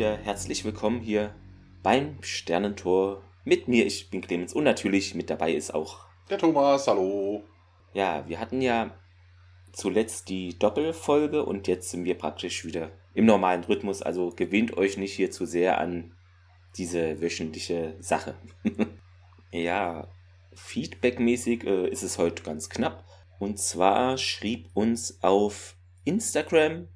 [0.00, 1.34] wieder herzlich willkommen hier
[1.82, 3.84] beim Sternentor mit mir.
[3.84, 6.88] Ich bin Clemens und natürlich mit dabei ist auch der Thomas.
[6.88, 7.44] Hallo.
[7.92, 8.98] Ja, wir hatten ja
[9.74, 14.00] zuletzt die Doppelfolge und jetzt sind wir praktisch wieder im normalen Rhythmus.
[14.00, 16.16] Also gewöhnt euch nicht hier zu sehr an
[16.78, 18.36] diese wöchentliche Sache.
[19.52, 20.08] ja,
[20.54, 23.04] feedbackmäßig äh, ist es heute ganz knapp.
[23.38, 26.88] Und zwar schrieb uns auf Instagram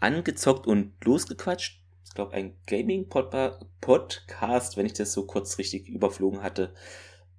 [0.00, 1.83] angezockt und losgequatscht.
[2.14, 6.72] Ich glaube, ein Gaming-Podcast, wenn ich das so kurz richtig überflogen hatte.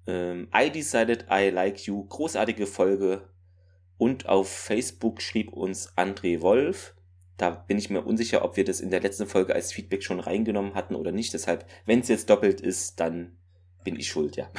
[0.06, 2.04] Ähm, I decided I like you.
[2.04, 3.26] Großartige Folge.
[3.96, 6.94] Und auf Facebook schrieb uns André Wolf.
[7.38, 10.20] Da bin ich mir unsicher, ob wir das in der letzten Folge als Feedback schon
[10.20, 11.32] reingenommen hatten oder nicht.
[11.32, 13.34] Deshalb, wenn es jetzt doppelt ist, dann
[13.82, 14.50] bin ich schuld, ja.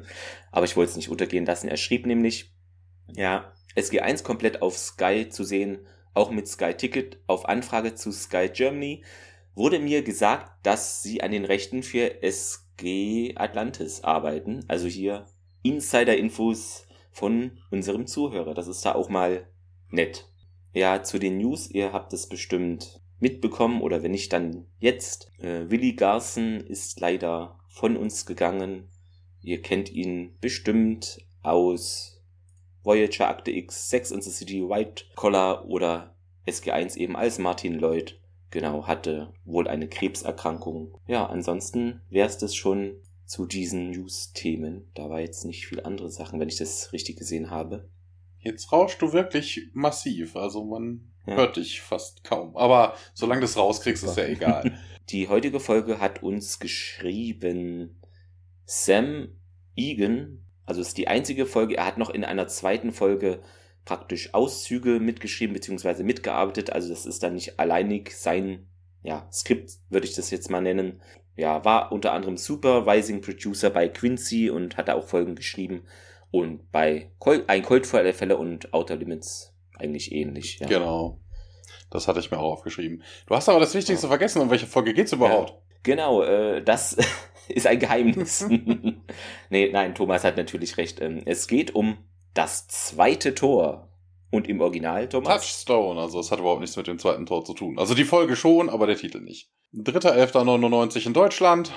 [0.52, 1.68] Aber ich wollte es nicht untergehen lassen.
[1.68, 2.50] Er schrieb nämlich,
[3.14, 5.80] ja, SG1 komplett auf Sky zu sehen
[6.16, 9.02] auch mit Sky Ticket auf Anfrage zu Sky Germany
[9.56, 14.64] wurde mir gesagt, dass sie an den Rechten für SG Atlantis arbeiten.
[14.68, 15.26] Also hier
[15.62, 18.54] Insider-Infos von unserem Zuhörer.
[18.54, 19.48] Das ist da auch mal
[19.90, 20.28] nett.
[20.72, 25.32] Ja, zu den News, ihr habt es bestimmt mitbekommen oder wenn nicht, dann jetzt.
[25.38, 28.90] Äh, Willi Garson ist leider von uns gegangen.
[29.42, 32.22] Ihr kennt ihn bestimmt aus
[32.82, 36.14] Voyager Akte X, Sex in the City, White Collar oder
[36.46, 38.20] SG1 eben als Martin Lloyd.
[38.50, 40.98] Genau, hatte wohl eine Krebserkrankung.
[41.06, 44.88] Ja, ansonsten wäre es das schon zu diesen News-Themen.
[44.94, 47.88] Da war jetzt nicht viel andere Sachen, wenn ich das richtig gesehen habe.
[48.38, 50.36] Jetzt rauschst du wirklich massiv.
[50.36, 51.34] Also man ja.
[51.34, 52.56] hört dich fast kaum.
[52.56, 54.78] Aber solange du es rauskriegst, ist ja egal.
[55.10, 58.00] Die heutige Folge hat uns geschrieben
[58.64, 59.28] Sam
[59.76, 61.76] Egan also ist die einzige Folge.
[61.76, 63.40] Er hat noch in einer zweiten Folge
[63.86, 66.02] praktisch Auszüge mitgeschrieben bzw.
[66.02, 66.70] mitgearbeitet.
[66.70, 68.66] Also das ist dann nicht alleinig sein
[69.02, 71.00] ja, Skript, würde ich das jetzt mal nennen.
[71.36, 75.84] Ja, war unter anderem Supervising Producer bei Quincy und hat auch Folgen geschrieben.
[76.30, 80.58] Und bei Col Ein Colt für alle Fälle und Outer Limits eigentlich ähnlich.
[80.58, 80.66] Ja.
[80.66, 81.20] Genau.
[81.90, 83.02] Das hatte ich mir auch aufgeschrieben.
[83.26, 84.08] Du hast aber das Wichtigste ja.
[84.08, 84.42] vergessen.
[84.42, 85.50] Um welche Folge geht's überhaupt?
[85.50, 86.96] Ja, genau, äh, das
[87.48, 88.44] ist ein Geheimnis.
[89.50, 91.00] nee, nein, Thomas hat natürlich recht.
[91.00, 91.98] Ähm, es geht um
[92.36, 93.88] das zweite Tor.
[94.30, 95.28] Und im Original, Thomas?
[95.28, 97.78] Touchstone, also es hat überhaupt nichts mit dem zweiten Tor zu tun.
[97.78, 99.50] Also die Folge schon, aber der Titel nicht.
[99.74, 101.72] 3.11.99 in Deutschland.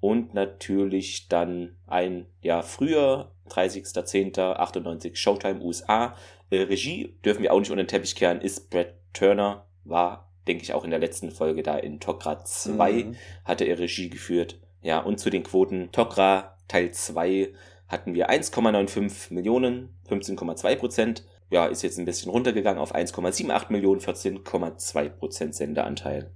[0.00, 6.14] Und natürlich dann ein Jahr früher, 30.10.98 Showtime USA.
[6.50, 10.62] Äh, Regie dürfen wir auch nicht unter den Teppich kehren, ist Brad Turner, war, denke
[10.62, 13.16] ich, auch in der letzten Folge da in Tokra 2, mhm.
[13.44, 14.60] hatte er Regie geführt.
[14.82, 17.52] Ja, und zu den Quoten Tokra Teil 2
[17.88, 21.24] hatten wir 1,95 Millionen, 15,2 Prozent.
[21.50, 26.34] Ja, ist jetzt ein bisschen runtergegangen auf 1,78 Millionen, 14,2 Prozent Sendeanteil.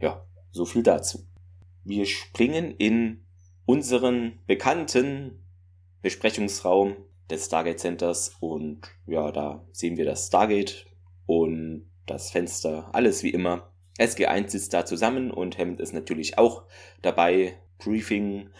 [0.00, 1.26] Ja, so viel dazu.
[1.84, 3.24] Wir springen in
[3.66, 5.44] unseren bekannten
[6.02, 6.96] Besprechungsraum
[7.30, 10.86] des Stargate Centers und ja, da sehen wir das Stargate
[11.26, 13.72] und das Fenster, alles wie immer.
[13.98, 16.64] SG1 sitzt da zusammen und Hammond ist natürlich auch
[17.02, 17.58] dabei.
[17.78, 18.50] Briefing.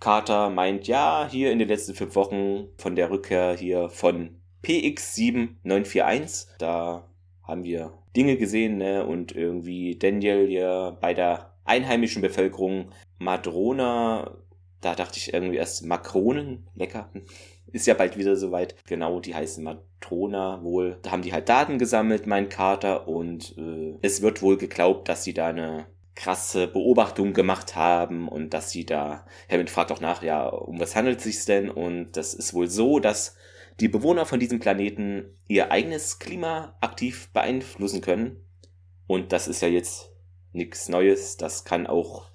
[0.00, 6.48] Carter meint, ja, hier in den letzten fünf Wochen von der Rückkehr hier von PX7941,
[6.58, 7.06] da
[7.42, 14.38] haben wir Dinge gesehen, ne, und irgendwie Daniel hier bei der einheimischen Bevölkerung Madrona,
[14.80, 17.10] da dachte ich irgendwie erst Makronen, lecker,
[17.72, 18.74] ist ja bald wieder soweit.
[18.86, 20.98] Genau, die heißen Matrona wohl.
[21.02, 25.24] Da haben die halt Daten gesammelt, mein Kater, und äh, es wird wohl geglaubt, dass
[25.24, 30.22] sie da eine krasse Beobachtung gemacht haben und dass sie da, Hammond fragt auch nach,
[30.22, 31.70] ja, um was handelt es sich denn?
[31.70, 33.36] Und das ist wohl so, dass
[33.78, 38.44] die Bewohner von diesem Planeten ihr eigenes Klima aktiv beeinflussen können.
[39.06, 40.12] Und das ist ja jetzt
[40.52, 41.36] nichts Neues.
[41.36, 42.26] Das kann auch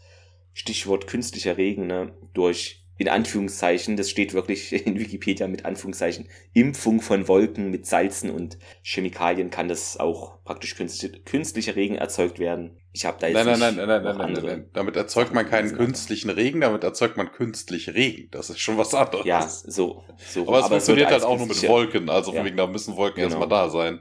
[0.54, 7.02] Stichwort künstlicher Regen ne, durch in Anführungszeichen, das steht wirklich in Wikipedia mit Anführungszeichen, Impfung
[7.02, 12.78] von Wolken mit Salzen und Chemikalien kann das auch praktisch künstlich, künstlicher Regen erzeugt werden.
[12.94, 15.34] Ich habe da jetzt nein, nicht nein, nein, nein, nein, nein, nein, nein, Damit erzeugt
[15.34, 18.30] man keinen künstlichen Regen, damit erzeugt man künstlich Regen.
[18.32, 19.26] Das ist schon was anderes.
[19.26, 20.04] Ja, so.
[20.18, 22.10] so aber es aber funktioniert halt auch nur mit Wolken.
[22.10, 22.38] Also ja.
[22.38, 23.28] von wegen, da müssen Wolken genau.
[23.28, 24.00] erstmal da sein.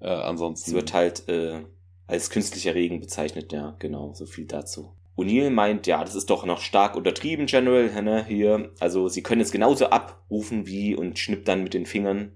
[0.00, 0.70] Äh, ansonsten.
[0.70, 1.64] Es wird halt äh,
[2.06, 4.14] als künstlicher Regen bezeichnet, ja, genau.
[4.14, 4.92] So viel dazu.
[5.16, 8.72] O'Neill meint, ja, das ist doch noch stark untertrieben, General, ne, hier.
[8.80, 12.32] Also sie können es genauso abrufen wie und schnippt dann mit den Fingern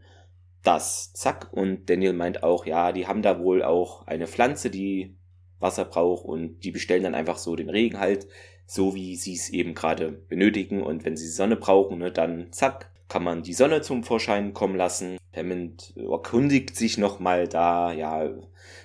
[0.62, 1.12] das.
[1.12, 1.52] Zack.
[1.52, 5.16] Und Daniel meint auch, ja, die haben da wohl auch eine Pflanze, die
[5.58, 8.26] Wasser braucht und die bestellen dann einfach so den Regen halt,
[8.66, 10.82] so wie sie es eben gerade benötigen.
[10.82, 14.76] Und wenn sie Sonne brauchen, ne, dann zack, kann man die Sonne zum Vorschein kommen
[14.76, 15.18] lassen.
[15.34, 18.30] Hammond erkundigt sich nochmal da, ja,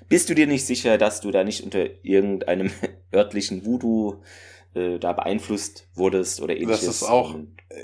[0.10, 2.72] bist du dir nicht sicher, dass du da nicht unter irgendeinem
[3.14, 4.22] örtlichen Voodoo
[4.74, 6.86] äh, da beeinflusst wurdest oder ähnliches?
[6.86, 7.36] Das ist auch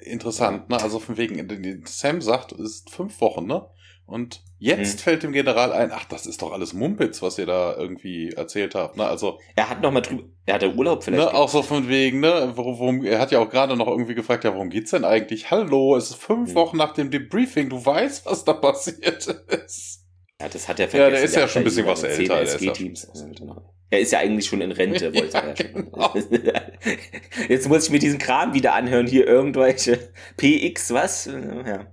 [0.03, 0.81] interessant, ne?
[0.81, 3.65] Also von wegen, Sam sagt, es ist fünf Wochen, ne?
[4.11, 4.99] Und jetzt hm.
[4.99, 8.75] fällt dem General ein, ach, das ist doch alles Mumpitz, was ihr da irgendwie erzählt
[8.75, 8.97] habt.
[8.97, 9.05] Ne?
[9.05, 11.31] Also er hat noch mal drüber, er hatte Urlaub vielleicht.
[11.31, 14.43] Ne, auch so von wegen, ne, worum, er hat ja auch gerade noch irgendwie gefragt,
[14.43, 15.49] ja, worum geht's denn eigentlich?
[15.49, 16.55] Hallo, es ist fünf hm.
[16.55, 19.27] Wochen nach dem Debriefing, du weißt, was da passiert
[19.65, 20.00] ist.
[20.41, 21.13] Ja, das hat er vergessen.
[21.13, 22.43] Ja, der ist ja, ja schon ein bisschen was älter.
[22.43, 23.61] Ja
[23.91, 25.53] er ist ja eigentlich schon in Rente, wollte ja, er.
[25.53, 26.13] Genau.
[27.49, 31.25] Jetzt muss ich mir diesen Kram wieder anhören, hier irgendwelche PX, was?
[31.25, 31.87] Ja.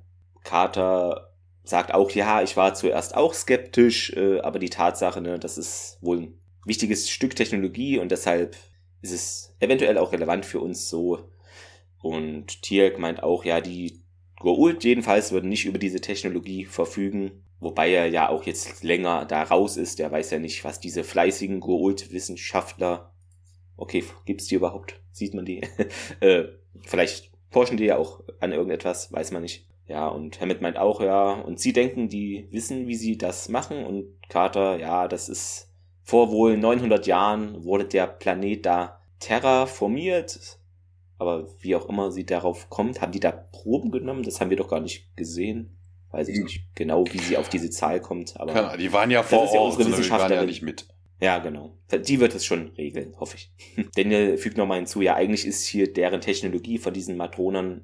[0.44, 1.34] Carter
[1.64, 5.98] sagt auch, ja, ich war zuerst auch skeptisch, äh, aber die Tatsache, ne, das ist
[6.00, 8.56] wohl ein wichtiges Stück Technologie und deshalb
[9.02, 11.30] ist es eventuell auch relevant für uns so.
[12.00, 14.00] Und Tierk meint auch, ja, die
[14.38, 19.42] Goult jedenfalls würden nicht über diese Technologie verfügen, wobei er ja auch jetzt länger da
[19.42, 19.98] raus ist.
[19.98, 23.12] Der weiß ja nicht, was diese fleißigen Goult-Wissenschaftler,
[23.76, 25.00] okay, gibt's die überhaupt?
[25.12, 25.62] Sieht man die?
[26.20, 26.44] äh,
[26.82, 29.66] vielleicht forschen die ja auch an irgendetwas, weiß man nicht.
[29.86, 33.84] Ja, und Hammett meint auch, ja, und sie denken, die wissen, wie sie das machen.
[33.84, 40.57] Und Carter, ja, das ist vor wohl 900 Jahren wurde der Planet da terraformiert.
[41.18, 44.22] Aber wie auch immer sie darauf kommt, haben die da Proben genommen?
[44.22, 45.76] Das haben wir doch gar nicht gesehen.
[46.10, 46.44] Weiß ich hm.
[46.44, 48.38] nicht genau, wie sie auf diese Zahl kommt.
[48.40, 50.42] Aber Keine, die waren ja vor Ort, ja unsere Wissenschaftlerin.
[50.42, 50.86] Ja nicht mit.
[51.20, 51.76] Ja, genau.
[51.92, 53.52] Die wird es schon regeln, hoffe ich.
[53.96, 57.82] Daniel fügt nochmal hinzu, ja, eigentlich ist hier deren Technologie von diesen Matronern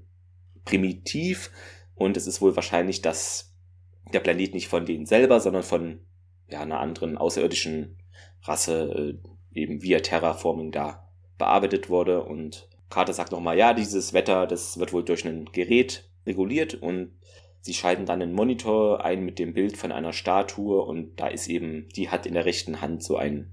[0.64, 1.50] primitiv
[1.94, 3.54] und es ist wohl wahrscheinlich, dass
[4.12, 6.00] der Planet nicht von denen selber, sondern von
[6.48, 7.98] ja, einer anderen außerirdischen
[8.42, 9.18] Rasse
[9.54, 11.08] äh, eben via Terraforming da
[11.38, 12.22] bearbeitet wurde.
[12.24, 17.12] Und Carter sagt nochmal, ja, dieses Wetter, das wird wohl durch ein Gerät reguliert und
[17.60, 21.48] sie schalten dann einen Monitor ein mit dem Bild von einer Statue und da ist
[21.48, 23.52] eben, die hat in der rechten Hand so ein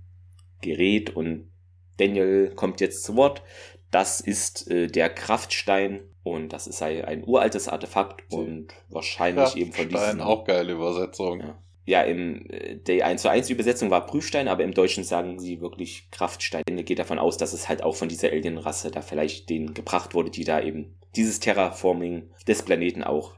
[0.61, 1.49] Gerät und
[1.97, 3.41] Daniel kommt jetzt zu Wort.
[3.89, 9.89] Das ist äh, der Kraftstein und das ist ein uraltes Artefakt und wahrscheinlich eben von
[9.89, 10.21] diesem.
[10.21, 11.39] auch geile Übersetzung.
[11.39, 15.39] Ja, ja im äh, der 1 zu 1 Übersetzung war Prüfstein, aber im Deutschen sagen
[15.39, 16.63] sie wirklich Kraftstein.
[16.85, 20.31] Geht davon aus, dass es halt auch von dieser Alienrasse da vielleicht denen gebracht wurde,
[20.31, 23.35] die da eben dieses Terraforming des Planeten auch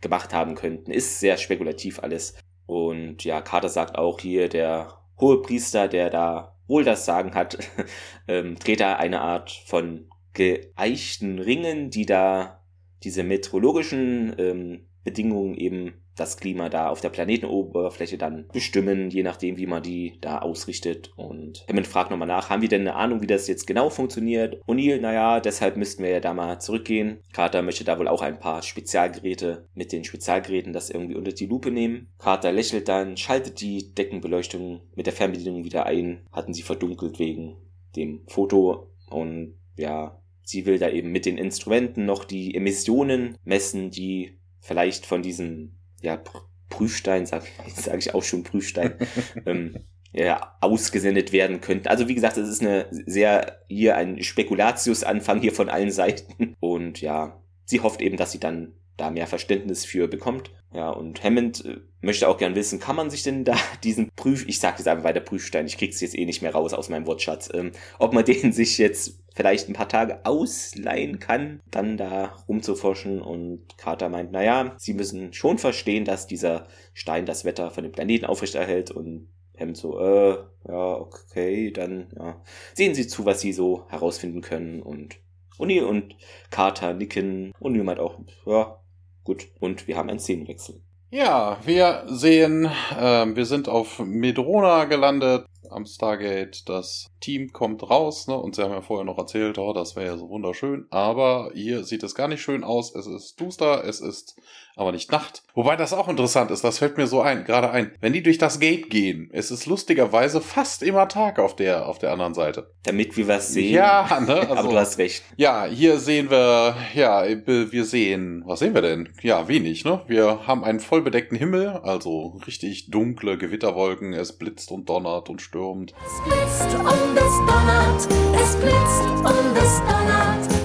[0.00, 0.90] gemacht haben könnten.
[0.90, 2.34] Ist sehr spekulativ alles.
[2.66, 7.58] Und ja, Carter sagt auch hier, der hohe Priester, der da wohl das Sagen hat,
[8.28, 12.64] ähm, dreht da eine Art von geeichten Ringen, die da
[13.02, 19.56] diese meteorologischen ähm, Bedingungen eben das Klima da auf der Planetenoberfläche dann bestimmen, je nachdem,
[19.56, 21.12] wie man die da ausrichtet.
[21.16, 24.62] Und Hammond fragt nochmal nach, haben wir denn eine Ahnung, wie das jetzt genau funktioniert?
[24.66, 27.18] O'Neill, naja, deshalb müssten wir ja da mal zurückgehen.
[27.32, 31.46] Carter möchte da wohl auch ein paar Spezialgeräte mit den Spezialgeräten das irgendwie unter die
[31.46, 32.08] Lupe nehmen.
[32.18, 37.56] Carter lächelt dann, schaltet die Deckenbeleuchtung mit der Fernbedienung wieder ein, hatten sie verdunkelt wegen
[37.96, 43.90] dem Foto und ja, Sie will da eben mit den Instrumenten noch die Emissionen messen,
[43.90, 45.72] die vielleicht von diesem
[46.04, 46.22] ja,
[46.68, 47.44] Prüfstein, sag,
[47.74, 48.94] sag ich auch schon Prüfstein,
[49.46, 49.76] ähm,
[50.12, 51.88] ja, ausgesendet werden könnten.
[51.88, 56.54] Also wie gesagt, es ist eine sehr hier ein Spekulatius-Anfang hier von allen Seiten.
[56.60, 60.52] Und ja, sie hofft eben, dass sie dann da mehr Verständnis für bekommt.
[60.74, 64.46] Ja, und Hammond äh, möchte auch gern wissen, kann man sich denn da diesen Prüf,
[64.48, 67.06] ich sag jetzt einfach weiter Prüfstein, ich krieg's jetzt eh nicht mehr raus aus meinem
[67.06, 72.36] Wortschatz, ähm, ob man den sich jetzt vielleicht ein paar Tage ausleihen kann, dann da
[72.48, 73.22] rumzuforschen.
[73.22, 77.92] Und Carter meint, naja, sie müssen schon verstehen, dass dieser Stein das Wetter von dem
[77.92, 78.90] Planeten aufrechterhält.
[78.90, 79.28] Und
[79.58, 80.38] Hammond so, äh,
[80.68, 82.42] ja, okay, dann, ja,
[82.74, 84.82] sehen Sie zu, was Sie so herausfinden können.
[84.82, 85.16] Und
[85.58, 86.16] O'Neill und
[86.50, 87.52] Carter nicken.
[87.60, 88.80] O'Neill meint auch, ja,
[89.24, 90.80] Gut, und wir haben einen Szenenwechsel.
[91.10, 96.68] Ja, wir sehen, äh, wir sind auf Medrona gelandet am Stargate.
[96.68, 98.36] Das Team kommt raus, ne?
[98.36, 100.86] Und sie haben ja vorher noch erzählt, oh, das wäre ja so wunderschön.
[100.90, 102.94] Aber hier sieht es gar nicht schön aus.
[102.94, 104.36] Es ist duster, es ist
[104.76, 105.42] aber nicht Nacht.
[105.54, 107.92] Wobei das auch interessant ist, das fällt mir so ein, gerade ein.
[108.00, 111.98] Wenn die durch das Gate gehen, es ist lustigerweise fast immer Tag auf der, auf
[111.98, 112.72] der anderen Seite.
[112.82, 113.72] Damit wir was sehen.
[113.72, 114.34] Ja, ne?
[114.44, 115.22] Also, aber du hast recht.
[115.36, 119.08] Ja, hier sehen wir, ja, wir sehen, was sehen wir denn?
[119.22, 120.02] Ja, wenig, ne?
[120.06, 125.94] Wir haben einen vollbedeckten Himmel, also richtig dunkle Gewitterwolken, es blitzt und donnert und stürmt.
[126.04, 128.00] Es blitzt und es donnert,
[128.40, 130.64] es blitzt und es donnert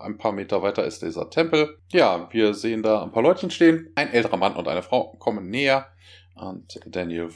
[0.00, 1.78] ein paar Meter weiter ist dieser Tempel.
[1.90, 3.90] Ja, wir sehen da ein paar Leutchen stehen.
[3.94, 5.86] Ein älterer Mann und eine Frau kommen näher.
[6.34, 7.30] Und Daniel,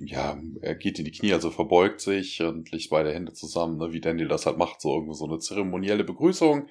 [0.00, 3.92] ja, er geht in die Knie, also verbeugt sich und legt beide Hände zusammen, ne,
[3.92, 6.66] wie Daniel das halt macht, so irgendwie so eine zeremonielle Begrüßung.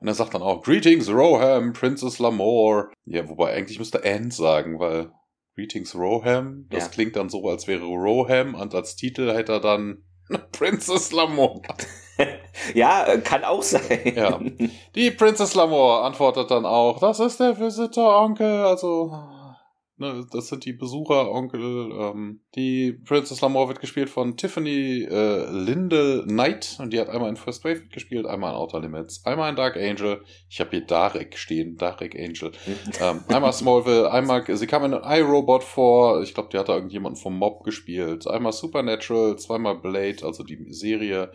[0.00, 2.88] Und er sagt dann auch, Greetings, Roham, Princess Lamore.
[3.04, 5.10] Ja, wobei eigentlich müsste Anne sagen, weil
[5.56, 6.90] Greetings, Roham, das Ja.
[6.90, 10.02] klingt dann so, als wäre Roham und als Titel hätte er dann
[10.52, 11.62] Princess Lamore.
[12.74, 14.12] ja, äh, kann auch sein.
[14.14, 14.38] Ja.
[14.94, 19.12] Die Princess Lamore antwortet dann auch, das ist der Visitor Onkel, also
[19.98, 21.90] ne, das sind die Besucher Onkel.
[21.92, 27.28] Ähm, die Princess Lamore wird gespielt von Tiffany äh, Linde Knight und die hat einmal
[27.28, 30.22] in First Wave gespielt, einmal in Outer Limits, einmal in Dark Angel.
[30.48, 32.52] Ich habe hier Darek stehen, Darek Angel.
[33.00, 37.20] Ähm, einmal Smallville, einmal, sie kam in iRobot vor, ich glaube, die hat da irgendjemanden
[37.20, 38.26] vom Mob gespielt.
[38.26, 41.32] Einmal Supernatural, zweimal Blade, also die Serie.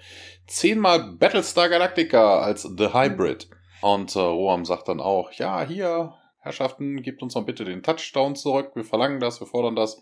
[0.47, 3.49] Zehnmal Battlestar Galactica als The Hybrid.
[3.81, 8.35] Und äh, Roam sagt dann auch, ja, hier, Herrschaften, gebt uns doch bitte den Touchdown
[8.35, 10.01] zurück, wir verlangen das, wir fordern das.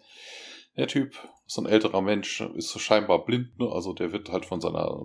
[0.79, 1.11] Der Typ
[1.45, 3.69] ist so ein älterer Mensch, ist so scheinbar blind, ne?
[3.69, 5.01] also der wird halt von seiner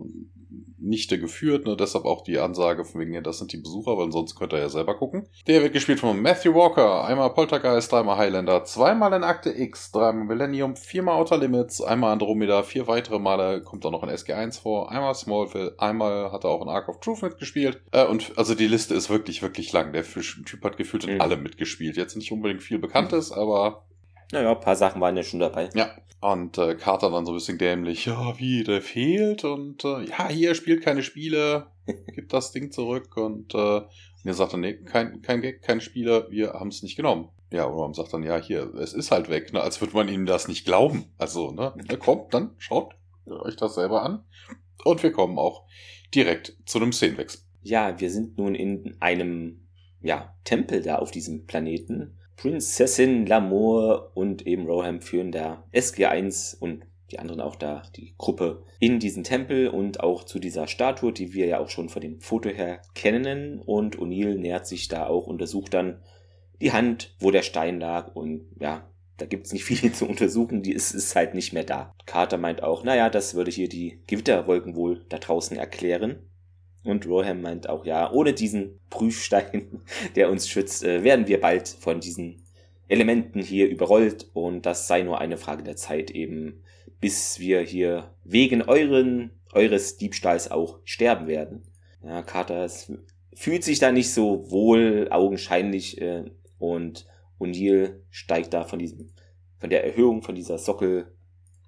[0.79, 1.77] Nichte geführt, ne?
[1.77, 4.63] deshalb auch die Ansage von wegen, ja, das sind die Besucher, weil sonst könnte er
[4.63, 5.27] ja selber gucken.
[5.47, 10.27] Der wird gespielt von Matthew Walker, einmal Poltergeist, dreimal Highlander, zweimal in Akte X, dreimal
[10.27, 14.93] Millennium, viermal Outer Limits, einmal Andromeda, vier weitere Male kommt auch noch in SG1 vor,
[14.93, 17.81] einmal Smallville, einmal hat er auch in Ark of Truth mitgespielt.
[17.91, 19.93] Äh, und also die Liste ist wirklich, wirklich lang.
[19.93, 21.21] Der Typ hat gefühlt in Mhm.
[21.21, 21.97] allem mitgespielt.
[21.97, 23.87] Jetzt nicht unbedingt viel Bekanntes, aber
[24.33, 25.69] Naja, ein paar Sachen waren ja schon dabei.
[25.75, 25.91] ja.
[26.21, 30.29] Und äh, Carter dann so ein bisschen dämlich, ja, wie, der fehlt und äh, ja,
[30.31, 31.67] hier spielt keine Spiele,
[32.15, 33.87] gibt das Ding zurück und, äh, und
[34.25, 37.29] er sagt dann, nee, kein, kein Gag, kein Spieler, wir haben es nicht genommen.
[37.53, 40.09] Ja, und man sagt dann, ja, hier, es ist halt weg, ne, als würde man
[40.09, 41.05] ihm das nicht glauben.
[41.19, 42.95] Also, ne, na, kommt, dann schaut
[43.27, 44.25] euch das selber an.
[44.83, 45.67] Und wir kommen auch
[46.15, 47.41] direkt zu einem Szenenwechsel.
[47.63, 49.67] Ja, wir sind nun in einem
[50.01, 52.19] ja, Tempel da auf diesem Planeten.
[52.37, 58.65] Prinzessin Lamour und eben Roham führen da SG1 und die anderen auch da, die Gruppe,
[58.81, 62.21] in diesen Tempel und auch zu dieser Statue, die wir ja auch schon von dem
[62.21, 63.61] Foto her kennen.
[63.61, 66.03] Und O'Neill nähert sich da auch, untersucht dann
[66.61, 70.73] die Hand, wo der Stein lag und ja, da gibt's nicht viel zu untersuchen, die
[70.73, 71.95] ist, ist halt nicht mehr da.
[72.07, 76.19] Carter meint auch, naja, das würde hier die Gewitterwolken wohl da draußen erklären.
[76.85, 79.81] Und Roham meint auch, ja, ohne diesen Prüfstein,
[80.17, 82.43] der uns schützt, äh, werden wir bald von diesen
[82.89, 86.63] Elementen hier überrollt und das sei nur eine Frage der Zeit eben,
[87.01, 91.63] bis wir hier wegen euren, eures Diebstahls auch sterben werden.
[92.05, 92.69] Ja, Carter
[93.33, 96.25] fühlt sich da nicht so wohl, augenscheinlich, äh,
[96.59, 97.07] und
[97.41, 99.09] O'Neill steigt da von diesem,
[99.59, 101.07] von der Erhöhung von dieser Sockel,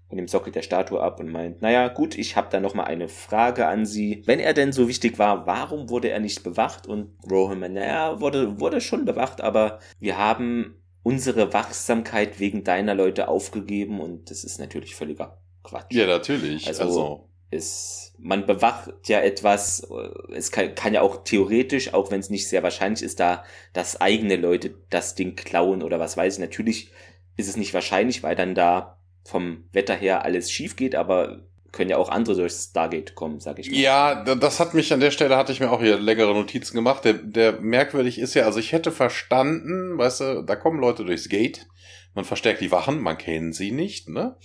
[0.08, 2.84] von dem Sockel der Statue ab und meint, naja, gut, ich habe da noch mal
[2.84, 4.22] eine Frage an Sie.
[4.26, 6.86] Wenn er denn so wichtig war, warum wurde er nicht bewacht?
[6.86, 12.94] Und Rohan meint, naja, wurde, wurde schon bewacht, aber wir haben unsere Wachsamkeit wegen deiner
[12.94, 15.92] Leute aufgegeben und das ist natürlich völliger Quatsch.
[15.92, 16.66] Ja, natürlich.
[16.68, 22.10] Also- Also, Es, man bewacht ja etwas, äh, es kann, kann ja auch theoretisch, auch
[22.10, 26.16] wenn es nicht sehr wahrscheinlich ist, da, dass eigene Leute das Ding klauen oder was
[26.16, 26.40] weiß ich.
[26.40, 26.90] Natürlich
[27.36, 31.42] ist es nicht wahrscheinlich, weil dann da vom Wetter her alles schief geht, aber
[31.72, 33.76] können ja auch andere durchs Stargate kommen, sag ich mal.
[33.76, 37.04] Ja, das hat mich an der Stelle, hatte ich mir auch hier längere Notizen gemacht.
[37.04, 41.28] Der, der merkwürdig ist ja, also ich hätte verstanden, weißt du, da kommen Leute durchs
[41.28, 41.66] Gate,
[42.14, 44.36] man verstärkt die Wachen, man kennt sie nicht, ne?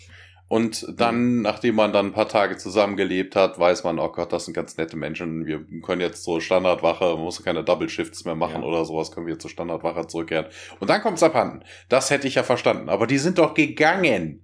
[0.51, 4.43] Und dann, nachdem man dann ein paar Tage zusammengelebt hat, weiß man, oh Gott, das
[4.43, 5.46] sind ganz nette Menschen.
[5.46, 8.67] Wir können jetzt so Standardwache, man muss keine Double Shifts mehr machen Ja.
[8.67, 10.48] oder sowas, können wir zur Standardwache zurückkehren.
[10.81, 11.63] Und dann kommt's abhanden.
[11.88, 12.89] Das hätte ich ja verstanden.
[12.89, 14.43] Aber die sind doch gegangen.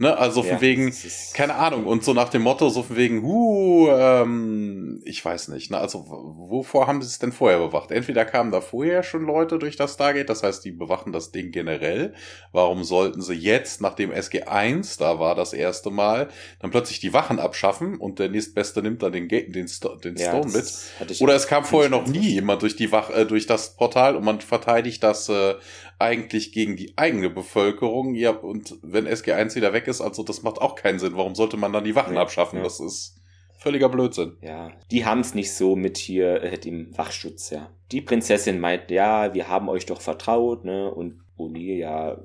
[0.00, 0.16] Ne?
[0.16, 2.96] Also von Ja, wegen, das ist- keine Ahnung, und so nach dem Motto, so von
[2.96, 5.78] wegen, huh, ähm, ich weiß nicht, ne?
[5.78, 7.90] Also, wovor haben sie es denn vorher bewacht?
[7.90, 11.50] Entweder kamen da vorher schon Leute durch das Stargate, das heißt, die bewachen das Ding
[11.50, 12.14] generell.
[12.52, 16.28] Warum sollten sie jetzt, nachdem SG1 da war, das erste Mal,
[16.60, 20.14] dann plötzlich die Wachen abschaffen und der nächstbeste nimmt dann den, Ga- den, Sto den
[20.16, 21.20] ja, Stone mit?
[21.20, 24.24] Oder es kam vorher noch nie jemand durch die Wach, äh, durch das Portal und
[24.24, 25.54] man verteidigt das äh,
[25.98, 28.14] eigentlich gegen die eigene Bevölkerung.
[28.14, 31.16] Ja, und wenn SG1 wieder weg ist, also das macht auch keinen Sinn.
[31.16, 32.58] Warum sollte man dann die Wachen abschaffen?
[32.58, 32.64] ja.
[32.64, 33.20] Das ist
[33.58, 34.36] völliger Blödsinn.
[34.40, 37.70] Ja, die haben es nicht so mit hier äh, dem Wachschutz, ja.
[37.90, 40.92] Die Prinzessin meint, ja, wir haben euch doch vertraut, ne?
[40.92, 42.18] Und O'Neill, ja,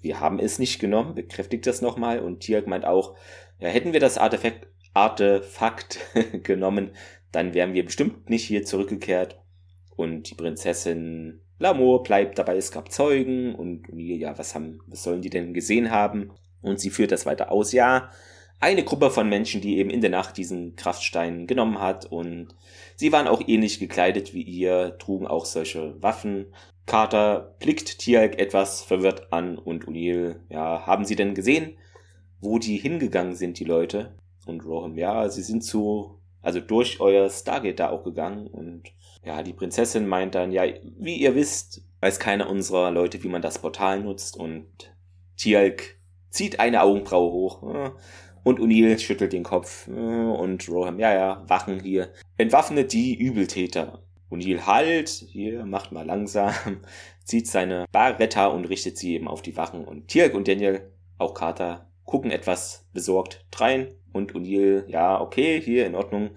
[0.00, 2.20] wir haben es nicht genommen, bekräftigt das nochmal.
[2.20, 3.14] Und Tirk meint auch,
[3.58, 6.00] ja, hätten wir das Artefakt, Artefakt
[6.42, 6.92] genommen,
[7.32, 9.38] dann wären wir bestimmt nicht hier zurückgekehrt.
[9.96, 15.02] Und die Prinzessin Lamour bleibt dabei, es gab Zeugen und O'Neill, ja, was haben, was
[15.02, 16.32] sollen die denn gesehen haben?
[16.62, 18.10] Und sie führt das weiter aus, ja.
[18.60, 22.56] eine Gruppe von Menschen, die eben in der Nacht diesen Kraftstein genommen hat und
[22.96, 26.46] sie waren auch ähnlich gekleidet wie ihr, trugen auch solche Waffen.
[26.86, 31.76] Carter blickt Tialk etwas verwirrt an und O'Neill, ja, haben Sie denn gesehen,
[32.40, 34.14] wo die hingegangen sind, die Leute?
[34.46, 39.42] Und Rohan, ja, sie sind zu, also durch euer Stargate da auch gegangen und ja,
[39.42, 40.64] die Prinzessin meint dann, ja,
[40.98, 44.66] wie ihr wisst, weiß keiner unserer Leute, wie man das Portal nutzt und
[45.36, 45.98] Tialk
[46.30, 47.62] zieht eine Augenbraue hoch.
[48.42, 52.12] Und O'Neill schüttelt den Kopf und Roham, ja, ja, Wachen hier.
[52.38, 54.02] Entwaffnet die Übeltäter.
[54.30, 56.54] O'Neill halt, hier, macht mal langsam,
[57.24, 59.84] zieht seine Barretta und richtet sie eben auf die Wachen.
[59.84, 63.88] Und Tialk und Daniel, auch Carter, gucken etwas besorgt drein.
[64.12, 66.30] Und O'Neill, ja, okay, hier in Ordnung.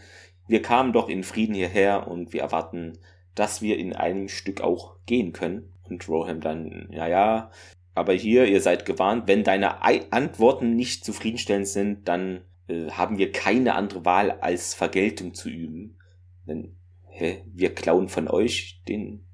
[0.48, 2.94] Wir kamen doch in Frieden hierher und wir erwarten,
[3.36, 5.72] dass wir in einem Stück auch gehen können.
[5.84, 7.52] Und Roham dann, ja, ja,
[7.96, 13.32] aber hier, ihr seid gewarnt, wenn deine Antworten nicht zufriedenstellend sind, dann äh, haben wir
[13.32, 15.98] keine andere Wahl, als Vergeltung zu üben.
[16.48, 16.76] Denn,
[17.10, 19.26] hä, wir klauen von euch den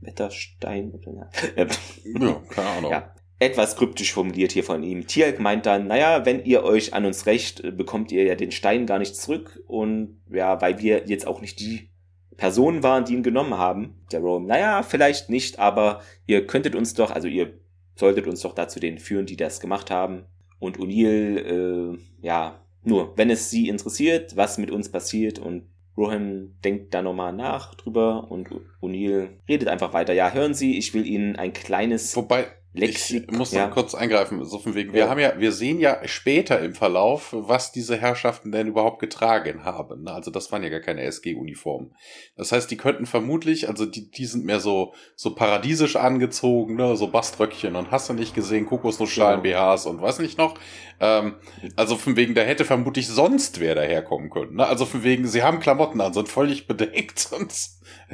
[0.00, 0.98] Wetterstein.
[1.56, 1.66] ja,
[2.48, 2.90] keine Ahnung.
[2.90, 5.06] Ja, etwas kryptisch formuliert hier von ihm.
[5.06, 8.50] Tierk meint dann, naja, wenn ihr euch an uns rächt, äh, bekommt ihr ja den
[8.50, 9.62] Stein gar nicht zurück.
[9.66, 11.90] Und ja, weil wir jetzt auch nicht die
[12.36, 14.00] Personen waren, die ihn genommen haben.
[14.12, 17.52] Der Rome, naja, vielleicht nicht, aber ihr könntet uns doch, also ihr
[17.94, 20.24] solltet uns doch dazu den führen, die das gemacht haben.
[20.60, 26.54] Und O'Neill, äh, ja, nur, wenn es sie interessiert, was mit uns passiert und Rohan
[26.62, 28.48] denkt da nochmal nach drüber und
[28.80, 30.12] O'Neill redet einfach weiter.
[30.12, 32.14] Ja, hören Sie, ich will Ihnen ein kleines.
[32.16, 33.68] Wobei, Lexik ich muss ja.
[33.68, 34.92] kurz eingreifen, so von wegen.
[34.92, 35.08] Wir ja.
[35.08, 40.04] haben ja, wir sehen ja später im Verlauf, was diese Herrschaften denn überhaupt getragen haben.
[40.04, 40.12] Ne?
[40.12, 41.94] Also das waren ja gar keine SG-Uniformen.
[42.36, 46.94] Das heißt, die könnten vermutlich, also die, die sind mehr so, so paradiesisch angezogen, ne?
[46.96, 49.74] so Baströckchen und hast du nicht gesehen, Kokosnussschalen, genau.
[49.74, 50.54] BHs und was nicht noch.
[51.00, 51.36] Ähm,
[51.74, 54.56] also von wegen, da hätte vermutlich sonst wer daherkommen können.
[54.56, 54.66] Ne?
[54.66, 57.50] Also von wegen, sie haben Klamotten an, sind völlig bedeckt und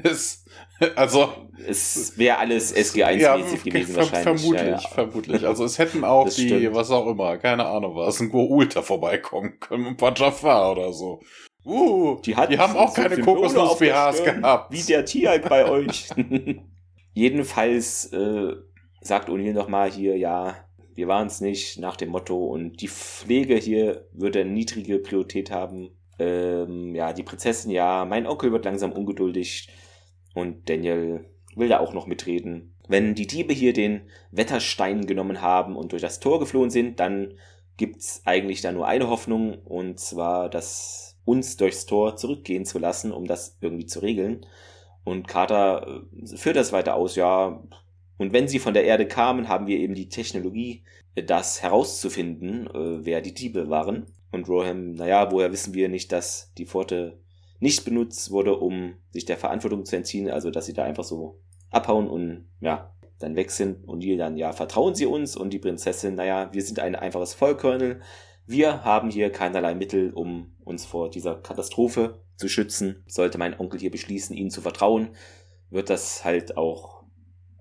[0.03, 0.43] es
[0.97, 1.33] Also
[1.67, 4.23] es wäre alles SG1-mäßig ja, gewesen wahrscheinlich.
[4.23, 4.79] Vermutlich, ja, ja.
[4.79, 5.47] vermutlich.
[5.47, 6.75] Also es hätten auch das die, stimmt.
[6.75, 11.21] was auch immer, keine Ahnung was, ein Go-Ultra vorbeikommen können, ein paar Jafar oder so.
[11.65, 14.71] Uh, die, die haben auch keine Kokosnuss-BHs gehabt.
[14.71, 16.09] Wie der Tieralk bei euch.
[17.15, 18.53] Jedenfalls äh,
[19.01, 20.57] sagt O'Neill nochmal hier, ja,
[20.95, 25.51] wir waren es nicht, nach dem Motto, und die Pflege hier würde eine niedrige Priorität
[25.51, 25.97] haben.
[26.19, 29.69] Ähm, ja, die Prinzessin, ja, mein Onkel wird langsam ungeduldig
[30.35, 31.25] und Daniel
[31.57, 32.75] will da auch noch mitreden.
[32.87, 37.35] Wenn die Diebe hier den Wetterstein genommen haben und durch das Tor geflohen sind, dann
[37.77, 43.11] gibt's eigentlich da nur eine Hoffnung, und zwar, dass uns durchs Tor zurückgehen zu lassen,
[43.12, 44.47] um das irgendwie zu regeln.
[45.05, 47.62] Und Carter äh, führt das weiter aus, ja.
[48.16, 50.83] Und wenn sie von der Erde kamen, haben wir eben die Technologie,
[51.14, 54.07] das herauszufinden, äh, wer die Diebe waren.
[54.31, 57.18] Und Roham, naja, woher wissen wir nicht, dass die Pforte
[57.61, 61.40] nicht benutzt wurde, um sich der Verantwortung zu entziehen, also dass sie da einfach so
[61.71, 65.59] abhauen und ja, dann weg sind und die dann, ja, vertrauen sie uns und die
[65.59, 68.01] Prinzessin, naja, wir sind ein einfaches Vollkörnel,
[68.47, 73.03] wir haben hier keinerlei Mittel, um uns vor dieser Katastrophe zu schützen.
[73.07, 75.11] Sollte mein Onkel hier beschließen, ihnen zu vertrauen,
[75.71, 76.93] wird das halt auch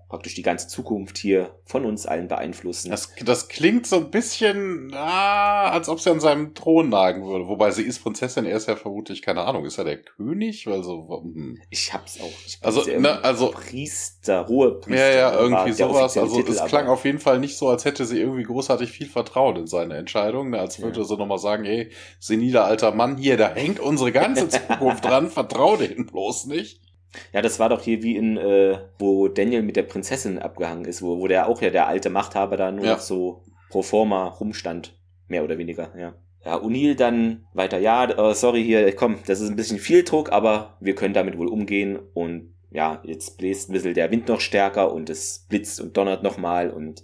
[0.08, 2.90] praktisch die ganze Zukunft hier von uns allen beeinflussen.
[2.90, 7.48] Das, das klingt so ein bisschen, ah, als ob sie an seinem Thron nagen würde.
[7.48, 10.66] Wobei sie ist Prinzessin, er ist ja vermutlich, keine Ahnung, ist er der König?
[10.68, 11.60] Also, hm.
[11.70, 12.58] Ich hab's auch nicht.
[12.62, 15.10] Also, ne, also Priester, hohe Priester.
[15.10, 16.16] Ja, ja, irgendwie sowas.
[16.16, 19.08] Also Titel, es klang auf jeden Fall nicht so, als hätte sie irgendwie großartig viel
[19.08, 20.50] Vertrauen in seine Entscheidung.
[20.50, 20.58] Ne?
[20.58, 21.04] Als würde ja.
[21.04, 25.76] sie nochmal sagen, hey, seniler alter Mann hier, da hängt unsere ganze Zukunft dran, vertrau
[25.76, 26.83] denen bloß nicht.
[27.32, 31.02] Ja, das war doch hier wie in, äh, wo Daniel mit der Prinzessin abgehangen ist,
[31.02, 32.92] wo, wo der auch ja der alte Machthaber da nur ja.
[32.92, 34.98] noch so pro forma rumstand.
[35.28, 36.14] Mehr oder weniger, ja.
[36.44, 40.30] Ja, O'Neill dann weiter, ja, äh, sorry hier, komm, das ist ein bisschen viel Druck,
[40.30, 44.40] aber wir können damit wohl umgehen und ja, jetzt bläst ein bisschen der Wind noch
[44.40, 47.02] stärker und es blitzt und donnert nochmal und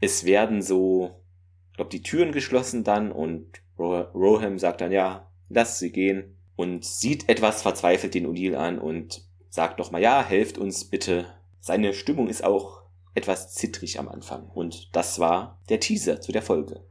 [0.00, 1.22] es werden so,
[1.70, 3.46] ich glaube, die Türen geschlossen dann und
[3.78, 9.27] Roham sagt dann, ja, lass sie gehen und sieht etwas verzweifelt den O'Neill an und
[9.48, 11.26] sagt doch mal, ja, helft uns bitte.
[11.60, 12.82] Seine Stimmung ist auch
[13.14, 14.48] etwas zittrig am Anfang.
[14.48, 16.84] Und das war der Teaser zu der Folge.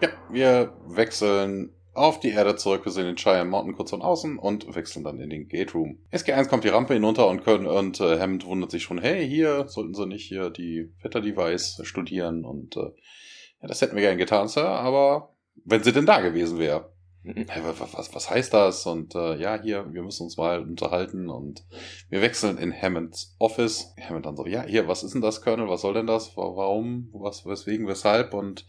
[0.00, 2.84] Ja, wir wechseln auf die Erde zurück.
[2.84, 5.98] Wir sehen den Cheyenne Mountain kurz von außen und wechseln dann in den Gate Room.
[6.12, 9.66] SG1 kommt die Rampe hinunter und, können, und äh, Hammond wundert sich schon, hey, hier
[9.68, 12.90] sollten sie nicht hier die Wetter-Device studieren und äh,
[13.62, 16.92] ja, das hätten wir gern getan, Sir, aber wenn sie denn da gewesen wäre.
[17.26, 18.86] Was, was heißt das?
[18.86, 21.64] Und äh, ja, hier, wir müssen uns mal unterhalten und
[22.08, 23.94] wir wechseln in Hammonds Office.
[24.00, 25.68] Hammond dann so, ja, hier, was ist denn das, Colonel?
[25.68, 26.36] Was soll denn das?
[26.36, 27.10] Warum?
[27.12, 28.32] Was, weswegen, weshalb?
[28.34, 28.66] Und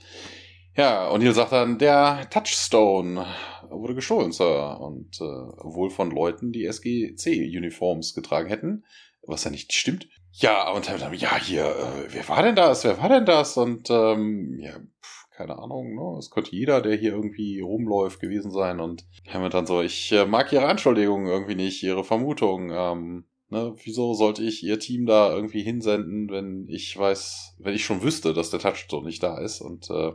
[0.75, 3.25] Ja, und hier sagt dann, der Touchstone
[3.69, 4.79] wurde gestohlen, Sir.
[4.79, 8.85] Und äh, wohl von Leuten, die SGC-Uniforms getragen hätten.
[9.23, 10.07] Was ja nicht stimmt.
[10.33, 12.83] Ja, und dann, ja, hier, äh, wer war denn das?
[12.83, 13.57] Wer war denn das?
[13.57, 16.17] Und ähm, ja, pff, keine Ahnung, ne?
[16.17, 18.79] Es könnte jeder, der hier irgendwie rumläuft, gewesen sein.
[18.79, 22.71] Und Hammond dann so, ich äh, mag ihre Anschuldigungen irgendwie nicht, ihre Vermutung.
[22.71, 23.75] Ähm, ne?
[23.83, 28.33] Wieso sollte ich ihr Team da irgendwie hinsenden, wenn ich weiß, wenn ich schon wüsste,
[28.33, 29.61] dass der Touchstone nicht da ist?
[29.61, 30.11] Und äh,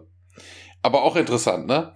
[0.83, 1.95] aber auch interessant, ne?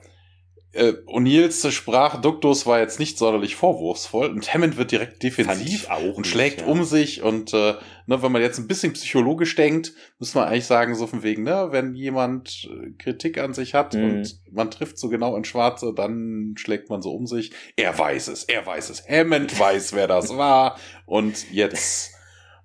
[0.77, 6.27] Äh, O'Neills Sprachduktus war jetzt nicht sonderlich vorwurfsvoll und Hammond wird direkt defensiv und nicht,
[6.27, 6.67] schlägt ja.
[6.67, 7.75] um sich und äh,
[8.07, 11.43] ne, wenn man jetzt ein bisschen psychologisch denkt, muss man eigentlich sagen, so von wegen,
[11.45, 14.05] ne, wenn jemand äh, Kritik an sich hat mhm.
[14.05, 17.53] und man trifft so genau in Schwarze, dann schlägt man so um sich.
[17.77, 19.09] Er weiß es, er weiß es.
[19.09, 22.16] Hammond weiß, wer das war und jetzt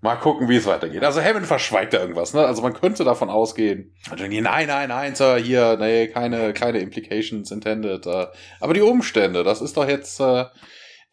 [0.03, 1.03] Mal gucken, wie es weitergeht.
[1.03, 2.43] Also Hammond verschweigt da irgendwas, ne?
[2.43, 3.93] Also man könnte davon ausgehen.
[4.09, 8.07] Also nein, nein, nein, Sir, hier, nee, keine, keine Implications intended.
[8.07, 8.25] Äh,
[8.59, 10.45] aber die Umstände, das ist doch jetzt äh,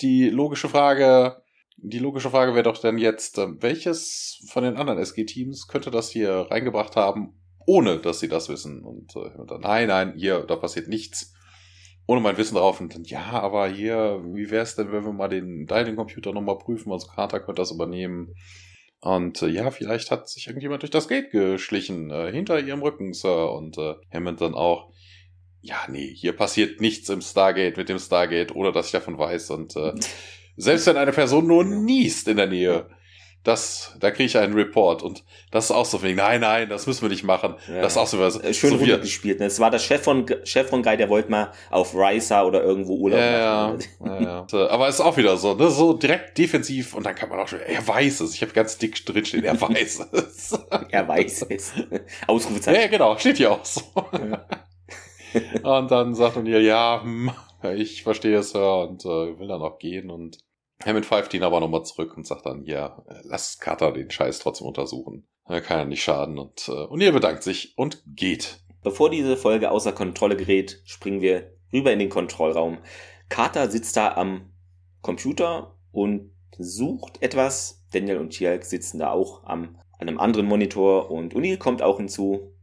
[0.00, 1.42] die logische Frage.
[1.76, 6.10] Die logische Frage wäre doch dann jetzt, äh, welches von den anderen SG-Teams könnte das
[6.10, 7.34] hier reingebracht haben,
[7.66, 8.82] ohne dass sie das wissen?
[8.82, 11.34] Und äh, dann, nein, nein, hier, da passiert nichts
[12.06, 15.12] ohne mein Wissen drauf und dann, ja, aber hier, wie wäre es denn, wenn wir
[15.12, 16.90] mal den Dining-Computer nochmal prüfen?
[16.90, 18.34] Also Carter könnte das übernehmen.
[19.00, 23.12] Und äh, ja, vielleicht hat sich irgendjemand durch das Gate geschlichen, äh, hinter ihrem Rücken,
[23.12, 23.52] Sir.
[23.52, 24.90] Und äh, Hammond dann auch,
[25.60, 29.50] ja, nee, hier passiert nichts im Stargate mit dem Stargate, ohne dass ich davon weiß.
[29.50, 29.92] Und äh,
[30.56, 32.88] selbst wenn eine Person nur niest in der Nähe,
[33.48, 36.86] das, da kriege ich einen Report und das ist auch so wegen, nein, nein, das
[36.86, 37.54] müssen wir nicht machen.
[37.66, 37.80] Ja.
[37.80, 38.36] Das ist auch so was.
[38.36, 39.40] Äh, schön so runtergespielt.
[39.40, 39.46] Ne?
[39.46, 42.96] Es war der Chef von, Chef von Guy, der wollte mal auf Ricer oder irgendwo
[42.96, 43.78] Urlaub ja, machen.
[44.04, 44.68] Ja, ja, ja.
[44.68, 45.70] Aber es ist auch wieder so, ne?
[45.70, 48.34] so direkt defensiv und dann kann man auch schon, er weiß es.
[48.34, 50.58] Ich habe ganz dick drinstehen, er weiß es.
[50.90, 51.72] er weiß es.
[52.26, 52.82] Ausrufezeichen.
[52.82, 53.80] Ja, genau, steht hier auch so.
[55.62, 57.30] und dann sagt er ja, hm,
[57.76, 60.38] ich verstehe es, ja, und äh, will dann auch gehen und
[60.84, 64.66] Hammond pfeift ihn aber nochmal zurück und sagt dann, ja, lass Carter den Scheiß trotzdem
[64.66, 65.26] untersuchen.
[65.46, 68.60] Er kann ja nicht schaden und, äh, er bedankt sich und geht.
[68.82, 72.78] Bevor diese Folge außer Kontrolle gerät, springen wir rüber in den Kontrollraum.
[73.28, 74.52] Carter sitzt da am
[75.02, 77.84] Computer und sucht etwas.
[77.92, 81.96] Daniel und Tialk sitzen da auch am, an einem anderen Monitor und Unil kommt auch
[81.96, 82.54] hinzu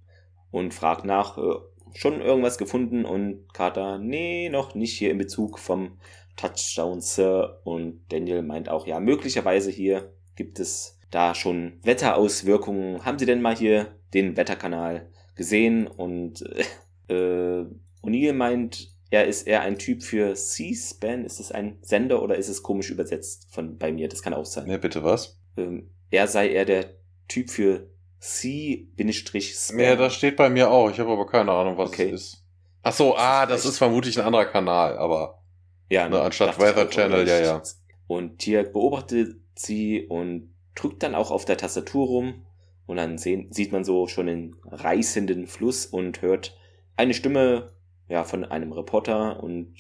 [0.52, 1.56] und fragt nach, äh,
[1.96, 5.98] schon irgendwas gefunden und Carter, nee, noch nicht hier in Bezug vom
[6.36, 13.06] Touchdown Sir und Daniel meint auch, ja, möglicherweise hier gibt es da schon Wetterauswirkungen.
[13.06, 15.88] Haben Sie denn mal hier den Wetterkanal gesehen?
[15.88, 16.42] Und
[17.08, 17.66] äh,
[18.04, 21.24] O'Neill meint, er ist eher ein Typ für C-SPAN.
[21.26, 24.10] Ist es ein Sender oder ist es komisch übersetzt von bei mir?
[24.10, 24.70] Das kann auch sein.
[24.70, 25.40] Ja, bitte was?
[25.58, 26.96] Ähm, er sei eher der
[27.28, 29.80] Typ für C-SPAN.
[29.80, 30.90] Ja, das steht bei mir auch.
[30.90, 32.10] Ich habe aber keine Ahnung, was okay.
[32.10, 32.42] es ist.
[32.84, 35.42] Ach so, ah, das ist vermutlich ein anderer Kanal, aber
[35.90, 37.64] ja, ne, anstatt Weather Channel, ja, ja.
[38.08, 42.46] Und Tiak beobachtet sie und drückt dann auch auf der Tastatur rum.
[42.86, 46.56] Und dann sehen, sieht man so schon den reißenden Fluss und hört
[46.98, 47.72] eine Stimme
[48.08, 49.42] ja von einem Reporter.
[49.42, 49.74] Und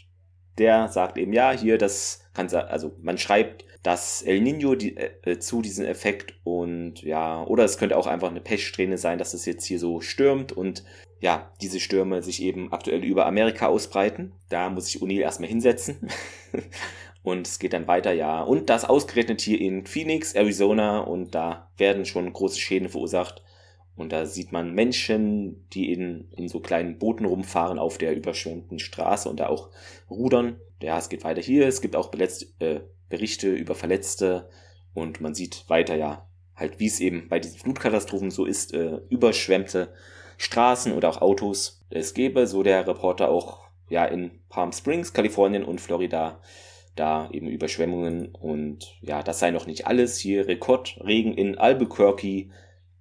[0.58, 5.38] der sagt eben ja hier das kann also man schreibt das El Nino die, äh,
[5.40, 6.34] zu diesem Effekt.
[6.44, 10.02] Und ja oder es könnte auch einfach eine Pechsträhne sein dass es jetzt hier so
[10.02, 10.52] stürmt.
[10.52, 10.84] Und
[11.20, 14.34] ja, diese Stürme sich eben aktuell über Amerika ausbreiten.
[14.50, 16.10] Da muss sich O'Neill erstmal hinsetzen.
[17.24, 18.42] und es geht dann weiter, ja.
[18.42, 21.00] Und das ausgerechnet hier in Phoenix, Arizona.
[21.00, 23.44] Und da werden schon große Schäden verursacht.
[23.96, 28.78] Und da sieht man Menschen, die in, in so kleinen Booten rumfahren auf der überschwemmten
[28.78, 29.70] Straße und da auch
[30.10, 30.60] rudern.
[30.82, 31.66] Ja, es geht weiter hier.
[31.66, 34.50] Es gibt auch beletzt, äh, Berichte über Verletzte.
[34.94, 39.00] Und man sieht weiter, ja, halt wie es eben bei diesen Flutkatastrophen so ist, äh,
[39.10, 39.94] überschwemmte
[40.38, 45.64] Straßen oder auch Autos es gäbe, so der Reporter auch ja in Palm Springs, Kalifornien
[45.64, 46.40] und Florida
[46.96, 50.18] da eben Überschwemmungen und ja, das sei noch nicht alles.
[50.18, 52.50] Hier Rekordregen in Albuquerque,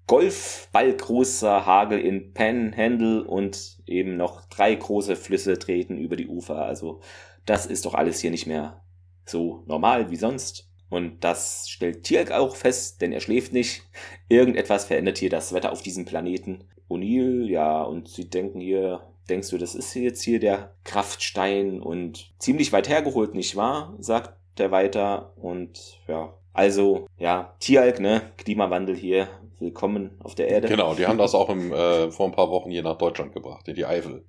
[0.06, 6.64] Golfball großer Hagel in Panhandle und eben noch drei große Flüsse treten über die Ufer.
[6.64, 7.00] Also
[7.46, 8.82] das ist doch alles hier nicht mehr
[9.24, 10.68] so normal wie sonst.
[10.90, 13.82] Und das stellt Tierk auch fest, denn er schläft nicht.
[14.28, 16.64] Irgendetwas verändert hier das Wetter auf diesem Planeten.
[16.88, 22.32] O'Neill, ja, und sie denken hier, denkst du, das ist jetzt hier der Kraftstein und
[22.38, 23.94] ziemlich weit hergeholt, nicht wahr?
[23.98, 30.68] sagt der weiter und ja, also, ja, Tieralk, ne, Klimawandel hier, willkommen auf der Erde.
[30.68, 33.66] Genau, die haben das auch im, äh, vor ein paar Wochen hier nach Deutschland gebracht,
[33.66, 34.24] in die Eifel.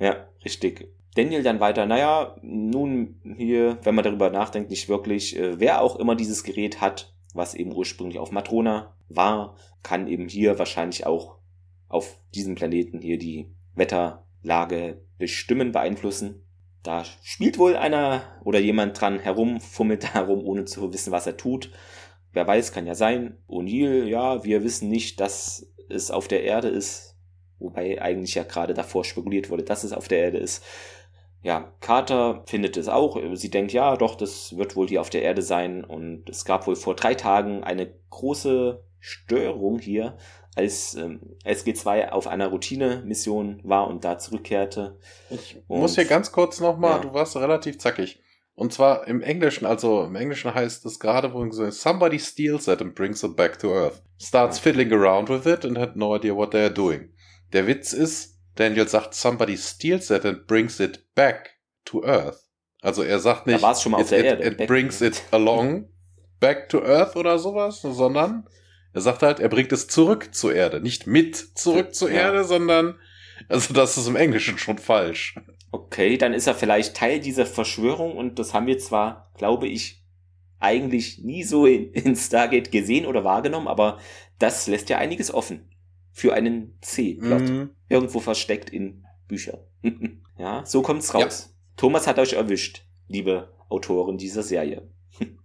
[0.00, 0.88] Ja, richtig.
[1.16, 5.96] Daniel dann weiter, naja, nun hier, wenn man darüber nachdenkt, nicht wirklich, äh, wer auch
[5.96, 11.35] immer dieses Gerät hat, was eben ursprünglich auf Matrona war, kann eben hier wahrscheinlich auch
[11.96, 16.42] auf diesem Planeten hier die Wetter Lage bestimmen, beeinflussen.
[16.82, 21.36] Da spielt wohl einer oder jemand dran herum, fummelt darum, ohne zu wissen, was er
[21.36, 21.72] tut.
[22.32, 23.38] Wer weiß, kann ja sein.
[23.48, 27.16] O'Neill, ja, wir wissen nicht, dass es auf der Erde ist.
[27.58, 30.62] Wobei eigentlich ja gerade davor spekuliert wurde, dass es auf der Erde ist.
[31.42, 33.18] Ja, Carter findet es auch.
[33.34, 35.82] Sie denkt, ja, doch, das wird wohl hier auf der Erde sein.
[35.82, 40.16] Und es gab wohl vor drei Tagen eine große Störung hier,
[40.56, 44.98] als ähm, SG2 auf einer Routine-Mission war und da zurückkehrte.
[45.30, 46.98] Ich und, muss hier ganz kurz nochmal, ja.
[47.00, 48.20] du warst relativ zackig.
[48.54, 52.80] Und zwar im Englischen, also im Englischen heißt es gerade, wo so, somebody steals it
[52.80, 54.02] and brings it back to Earth.
[54.18, 57.10] Starts fiddling around with it and had no idea what they are doing.
[57.52, 61.50] Der Witz ist, Daniel sagt, somebody steals it and brings it back
[61.84, 62.48] to Earth.
[62.80, 64.62] Also er sagt nicht, da schon mal auf der it, Erde.
[64.62, 65.90] it brings it along
[66.40, 68.48] back to Earth oder sowas, sondern
[68.96, 70.80] er sagt halt, er bringt es zurück zur Erde.
[70.80, 72.16] Nicht mit zurück zur ja.
[72.16, 72.94] Erde, sondern,
[73.46, 75.34] also das ist im Englischen schon falsch.
[75.70, 80.02] Okay, dann ist er vielleicht Teil dieser Verschwörung und das haben wir zwar, glaube ich,
[80.60, 83.98] eigentlich nie so in, in Stargate gesehen oder wahrgenommen, aber
[84.38, 85.68] das lässt ja einiges offen.
[86.10, 87.42] Für einen C-Plot.
[87.42, 87.70] Mhm.
[87.90, 89.60] Irgendwo versteckt in Büchern.
[90.38, 91.50] ja, so kommt's raus.
[91.50, 91.54] Ja.
[91.76, 94.88] Thomas hat euch erwischt, liebe Autoren dieser Serie.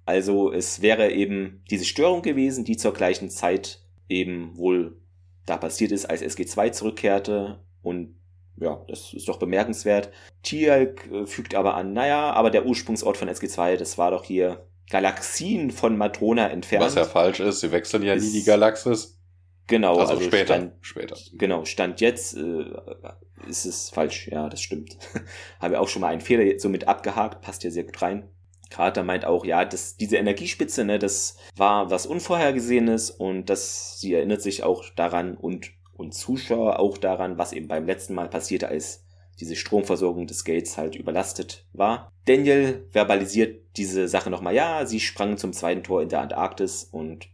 [0.04, 3.80] Also es wäre eben diese Störung gewesen, die zur gleichen Zeit
[4.10, 5.00] eben wohl
[5.46, 8.16] da passiert ist, als SG2 zurückkehrte und
[8.58, 10.12] ja, das ist doch bemerkenswert.
[10.44, 14.68] Tialk äh, fügt aber an, naja, aber der Ursprungsort von SG2, das war doch hier
[14.90, 16.86] Galaxien von Matrona entfernt.
[16.86, 19.18] Was ja falsch ist, sie wechseln ja nie die Galaxis.
[19.68, 21.18] Genau, also, also später, stand, später.
[21.34, 22.66] Genau, Stand jetzt äh,
[23.48, 24.98] ist es falsch, ja, das stimmt.
[25.60, 28.28] Habe auch schon mal einen Fehler somit abgehakt, passt ja sehr gut rein.
[28.72, 34.14] Carter meint auch, ja, dass diese Energiespitze, ne, das war was Unvorhergesehenes und dass sie
[34.14, 38.70] erinnert sich auch daran und, und Zuschauer auch daran, was eben beim letzten Mal passierte,
[38.70, 39.06] als
[39.40, 42.12] diese Stromversorgung des Gates halt überlastet war.
[42.26, 47.28] Daniel verbalisiert diese Sache nochmal, ja, sie sprang zum zweiten Tor in der Antarktis und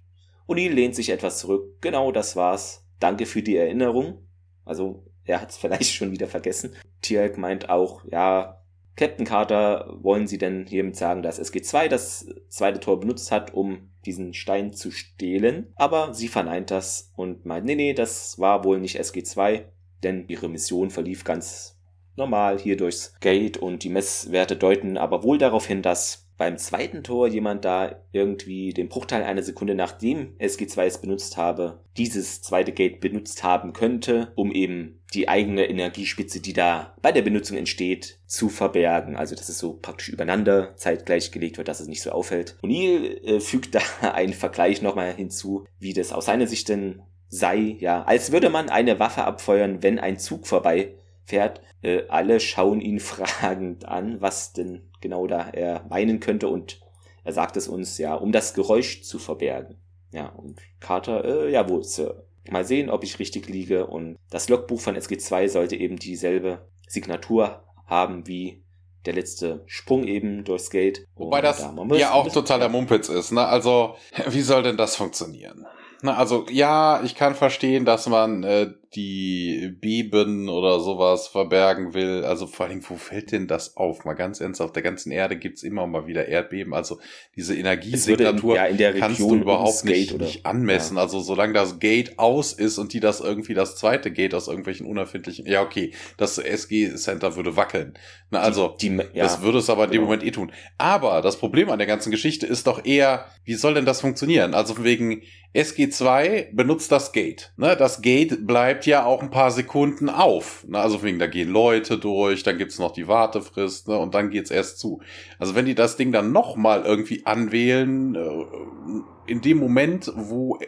[0.48, 1.82] O'Neill lehnt sich etwas zurück.
[1.82, 2.86] Genau, das war's.
[3.00, 4.26] Danke für die Erinnerung.
[4.66, 6.76] Also, er hat's vielleicht schon wieder vergessen.
[7.02, 8.62] Tierk meint auch, ja,
[8.98, 13.92] Captain Carter wollen sie denn hiermit sagen, dass SG2 das zweite Tor benutzt hat, um
[14.06, 15.72] diesen Stein zu stehlen.
[15.76, 19.66] Aber sie verneint das und meint, nee, nee, das war wohl nicht SG2,
[20.02, 21.80] denn ihre Mission verlief ganz
[22.16, 27.04] normal hier durchs Gate und die Messwerte deuten aber wohl darauf hin, dass beim zweiten
[27.04, 32.72] Tor jemand da irgendwie den Bruchteil einer Sekunde nachdem SG2 es benutzt habe, dieses zweite
[32.72, 38.20] Gate benutzt haben könnte, um eben die eigene Energiespitze, die da bei der Benutzung entsteht,
[38.26, 39.16] zu verbergen.
[39.16, 42.58] Also dass es so praktisch übereinander zeitgleich gelegt wird, dass es nicht so auffällt.
[42.62, 47.78] O'Neill äh, fügt da einen Vergleich nochmal hinzu, wie das aus seiner Sicht denn sei,
[47.80, 50.94] ja, als würde man eine Waffe abfeuern, wenn ein Zug vorbei
[51.24, 51.62] fährt.
[51.82, 56.82] Äh, alle schauen ihn fragend an, was denn genau da er meinen könnte und
[57.24, 59.76] er sagt es uns ja, um das Geräusch zu verbergen.
[60.12, 62.24] Ja, und Carter, äh, jawohl, Sir.
[62.52, 67.64] Mal sehen, ob ich richtig liege und das Logbuch von SG2 sollte eben dieselbe Signatur
[67.86, 68.64] haben wie
[69.06, 71.06] der letzte Sprung eben durchs Gate.
[71.16, 73.46] Wobei das da ja auch totaler Mumpitz ist, ne?
[73.46, 73.96] Also,
[74.28, 75.66] wie soll denn das funktionieren?
[76.02, 82.24] Na, also ja, ich kann verstehen, dass man äh, die Beben oder sowas verbergen will.
[82.24, 84.06] Also vor allem, wo fällt denn das auf?
[84.06, 86.74] Mal ganz ernst, auf der ganzen Erde gibt's immer mal wieder Erdbeben.
[86.74, 87.00] Also
[87.36, 90.98] diese Energiesignatur ja, in der kannst du überhaupt nicht, nicht, anmessen.
[90.98, 91.04] Ja.
[91.04, 94.86] Also solange das Gate aus ist und die das irgendwie das zweite Gate aus irgendwelchen
[94.86, 97.94] unerfindlichen, ja okay, das SG-Center würde wackeln.
[98.30, 100.06] Na, also die, die, ja, das würde es aber in dem genau.
[100.06, 100.52] Moment eh tun.
[100.78, 104.54] Aber das Problem an der ganzen Geschichte ist doch eher, wie soll denn das funktionieren?
[104.54, 105.22] Also wegen
[105.56, 107.54] SG2 benutzt das Gate.
[107.58, 107.76] Ne?
[107.76, 110.66] Das Gate bleibt ja auch ein paar Sekunden auf.
[110.68, 110.80] Ne?
[110.80, 113.98] Also wegen, da gehen Leute durch, dann gibt's noch die Wartefrist ne?
[113.98, 115.02] und dann geht's erst zu.
[115.40, 120.60] Also wenn die das Ding dann nochmal irgendwie anwählen, äh, in dem Moment, wo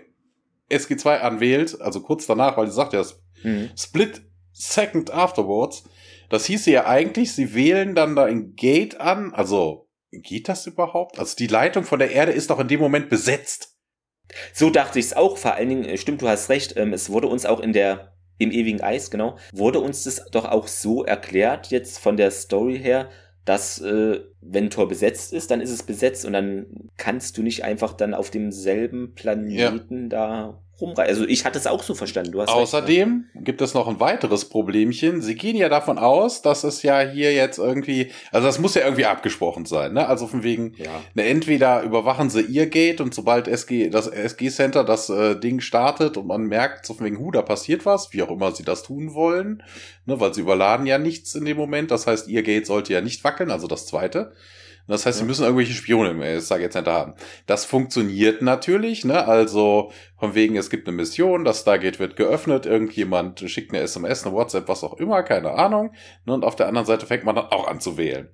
[0.70, 3.04] SG2 anwählt, also kurz danach, weil sie sagt ja,
[3.44, 3.70] mhm.
[3.78, 5.84] Split Second afterwards,
[6.30, 11.20] das hieße ja eigentlich, sie wählen dann da ein Gate an, also geht das überhaupt?
[11.20, 13.79] Also die Leitung von der Erde ist doch in dem Moment besetzt.
[14.54, 17.10] So dachte ich es auch, vor allen Dingen, äh, stimmt, du hast recht, ähm, es
[17.10, 21.04] wurde uns auch in der, im ewigen Eis, genau, wurde uns das doch auch so
[21.04, 23.10] erklärt, jetzt von der Story her,
[23.46, 27.64] dass äh, wenn Tor besetzt ist, dann ist es besetzt und dann kannst du nicht
[27.64, 30.10] einfach dann auf demselben Planeten ja.
[30.10, 31.10] da rumreißen.
[31.10, 32.32] Also ich hatte es auch so verstanden.
[32.32, 33.42] Du hast Außerdem recht, ne?
[33.44, 35.22] gibt es noch ein weiteres Problemchen.
[35.22, 38.84] Sie gehen ja davon aus, dass es ja hier jetzt irgendwie, also das muss ja
[38.84, 40.08] irgendwie abgesprochen sein, ne?
[40.08, 40.92] Also von wegen, ja.
[41.14, 45.60] ne, entweder überwachen sie ihr Gate und sobald SG, das SG Center das äh, Ding
[45.60, 48.64] startet und man merkt, so von wegen, hu, da passiert was, wie auch immer sie
[48.64, 49.64] das tun wollen,
[50.06, 50.20] ne?
[50.20, 51.92] Weil sie überladen ja nichts in dem Moment.
[51.92, 54.34] Das heißt, ihr Gate sollte ja nicht wackeln, also das zweite.
[54.88, 55.24] Das heißt, ja.
[55.24, 57.14] sie müssen irgendwelche Spione im Stargate Center haben.
[57.46, 59.28] Das funktioniert natürlich, ne?
[59.28, 64.26] Also von wegen, es gibt eine Mission, das Stargate wird geöffnet, irgendjemand schickt eine SMS,
[64.26, 65.92] eine WhatsApp, was auch immer, keine Ahnung.
[66.26, 66.34] Ne?
[66.34, 68.30] Und auf der anderen Seite fängt man dann auch an zu wählen.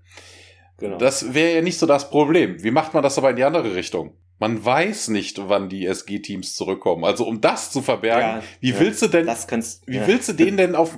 [0.77, 0.97] Genau.
[0.97, 2.61] Das wäre ja nicht so das Problem.
[2.63, 4.17] Wie macht man das aber in die andere Richtung?
[4.39, 7.05] Man weiß nicht, wann die SG-Teams zurückkommen.
[7.05, 10.07] Also um das zu verbergen, ja, wie ja, willst du denn, kannst, wie ja.
[10.07, 10.97] willst du denen denn auf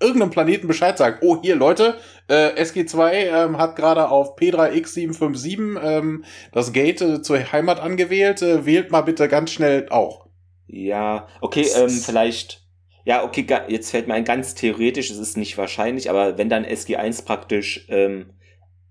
[0.00, 6.24] irgendeinem Planeten Bescheid sagen, oh hier Leute, äh, SG2 ähm, hat gerade auf P3X757 ähm,
[6.52, 10.26] das Gate äh, zur Heimat angewählt, äh, wählt mal bitte ganz schnell auch.
[10.66, 12.66] Ja, okay, ähm, vielleicht,
[13.04, 16.64] ja, okay, jetzt fällt mir ein ganz theoretisch, es ist nicht wahrscheinlich, aber wenn dann
[16.64, 18.32] SG1 praktisch ähm,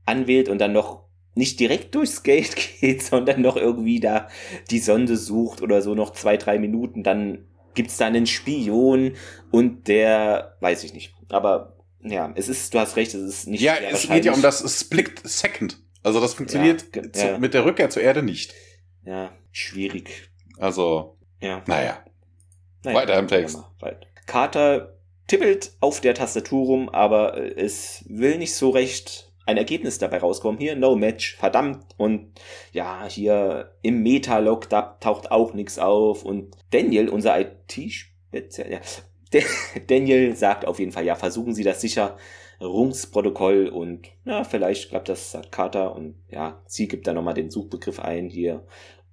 [0.05, 4.27] anwählt und dann noch nicht direkt durchs Gate geht, sondern noch irgendwie da
[4.69, 7.48] die Sonde sucht oder so noch zwei, drei Minuten, dann
[7.79, 9.13] gibt's da einen Spion
[9.51, 11.13] und der, weiß ich nicht.
[11.29, 13.61] Aber ja, es ist, du hast recht, es ist nicht.
[13.61, 15.77] Ja, es geht ja um das Split Second.
[16.03, 17.37] Also das funktioniert ja, ja.
[17.37, 18.53] mit der Rückkehr zur Erde nicht.
[19.05, 20.29] Ja, schwierig.
[20.57, 21.63] Also, ja.
[21.67, 22.03] naja.
[22.83, 23.57] naja Weiter im Text.
[24.25, 30.19] Carter tippelt auf der Tastatur rum, aber es will nicht so recht ein Ergebnis dabei
[30.19, 30.59] rauskommen.
[30.59, 31.83] Hier, no match, verdammt.
[31.97, 32.31] Und
[32.71, 36.23] ja, hier im Meta-Log, da taucht auch nichts auf.
[36.23, 38.79] Und Daniel, unser IT-Spezial, ja,
[39.87, 45.31] Daniel sagt auf jeden Fall, ja, versuchen Sie das Sicherungsprotokoll und ja, vielleicht klappt das,
[45.31, 45.95] sagt Carter.
[45.95, 48.29] Und ja, sie gibt da nochmal den Suchbegriff ein.
[48.29, 48.65] Hier,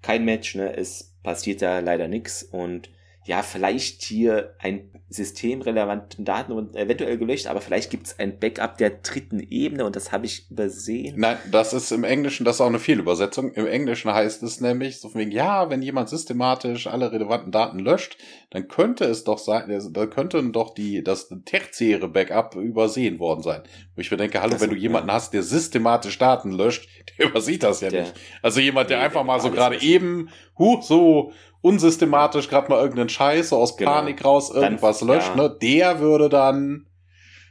[0.03, 2.43] kein Match, ne, es passiert da leider nichts.
[2.43, 2.91] Und
[3.27, 8.77] ja, vielleicht hier ein systemrelevanten Daten und eventuell gelöscht, aber vielleicht gibt es ein Backup
[8.77, 11.15] der dritten Ebene und das habe ich übersehen.
[11.19, 13.53] Nein, das ist im Englischen, das ist auch eine Fehlübersetzung.
[13.53, 17.79] Im Englischen heißt es nämlich so von wegen, ja, wenn jemand systematisch alle relevanten Daten
[17.79, 18.17] löscht,
[18.51, 23.63] dann könnte es doch sein, da könnte doch die, das tertiäre Backup übersehen worden sein.
[23.95, 25.15] Wo ich mir denke, hallo, das wenn du jemanden ja.
[25.15, 28.15] hast, der systematisch Daten löscht, der übersieht das ja der, nicht.
[28.43, 31.33] Also jemand, der nee, einfach mal so gerade eben, huh, so
[31.67, 33.91] unsystematisch gerade mal irgendeinen Scheiß so aus genau.
[33.91, 35.35] Panik raus irgendwas dann, löscht, ja.
[35.35, 35.59] ne?
[35.61, 36.87] Der würde dann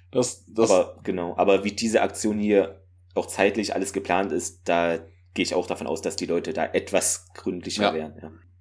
[0.09, 0.71] das, das.
[0.71, 2.81] Aber genau, aber wie diese Aktion hier
[3.13, 4.99] auch zeitlich alles geplant ist, da
[5.33, 7.93] gehe ich auch davon aus, dass die Leute da etwas gründlicher ja.
[7.93, 8.13] wären.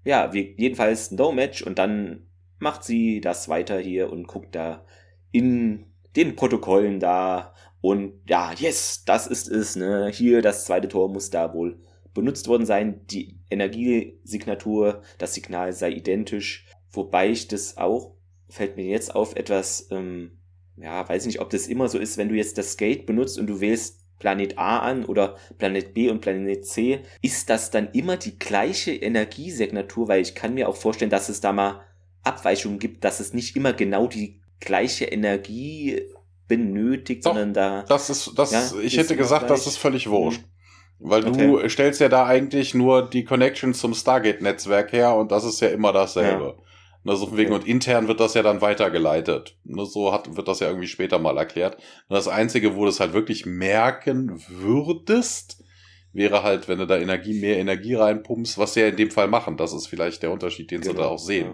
[0.04, 2.26] Ja, ja wie, jedenfalls No Match und dann
[2.58, 4.84] macht sie das weiter hier und guckt da
[5.30, 5.86] in
[6.16, 10.10] den Protokollen da und ja, yes, das ist es, ne?
[10.12, 11.78] Hier das zweite Tor muss da wohl
[12.14, 13.06] benutzt worden sein.
[13.08, 16.66] Die Energiesignatur, das Signal sei identisch.
[16.90, 18.14] Wobei ich das auch,
[18.48, 20.38] fällt mir jetzt auf, etwas, ähm,
[20.76, 23.48] ja, weiß nicht, ob das immer so ist, wenn du jetzt das Gate benutzt und
[23.48, 28.16] du wählst Planet A an oder Planet B und Planet C, ist das dann immer
[28.16, 30.08] die gleiche Energiesignatur?
[30.08, 31.82] Weil ich kann mir auch vorstellen, dass es da mal
[32.22, 36.02] Abweichungen gibt, dass es nicht immer genau die gleiche Energie
[36.48, 37.82] benötigt, Doch, sondern da.
[37.82, 39.58] Das ist, das, ja, ich hätte gesagt, gleich.
[39.58, 40.42] das ist völlig wurscht.
[40.42, 40.53] Mhm.
[40.98, 41.46] Weil okay.
[41.46, 45.68] du stellst ja da eigentlich nur die Connection zum Stargate-Netzwerk her und das ist ja
[45.68, 46.56] immer dasselbe.
[46.56, 46.64] Ja.
[47.06, 47.62] Ne, so wegen, okay.
[47.62, 49.58] und intern wird das ja dann weitergeleitet.
[49.64, 51.76] Ne, so hat, wird das ja irgendwie später mal erklärt.
[52.08, 55.62] Und das Einzige, wo du es halt wirklich merken würdest,
[56.14, 59.28] wäre halt, wenn du da Energie, mehr Energie reinpumpst, was sie ja in dem Fall
[59.28, 59.58] machen.
[59.58, 60.92] Das ist vielleicht der Unterschied, den genau.
[60.92, 61.46] sie da auch sehen.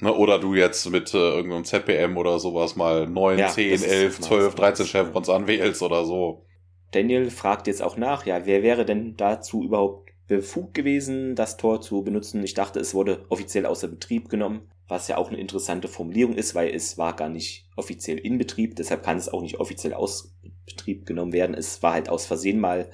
[0.00, 0.08] Ja.
[0.08, 4.20] Ne, oder du jetzt mit äh, irgendeinem ZPM oder sowas mal 9, ja, 10, 11,
[4.20, 6.44] 12, 13 Chevrons anwählst oder so.
[6.92, 11.80] Daniel fragt jetzt auch nach, ja, wer wäre denn dazu überhaupt befugt gewesen, das Tor
[11.80, 12.42] zu benutzen?
[12.42, 16.54] Ich dachte, es wurde offiziell außer Betrieb genommen, was ja auch eine interessante Formulierung ist,
[16.54, 20.34] weil es war gar nicht offiziell in Betrieb, deshalb kann es auch nicht offiziell aus
[20.64, 21.54] Betrieb genommen werden.
[21.54, 22.90] Es war halt aus Versehen mal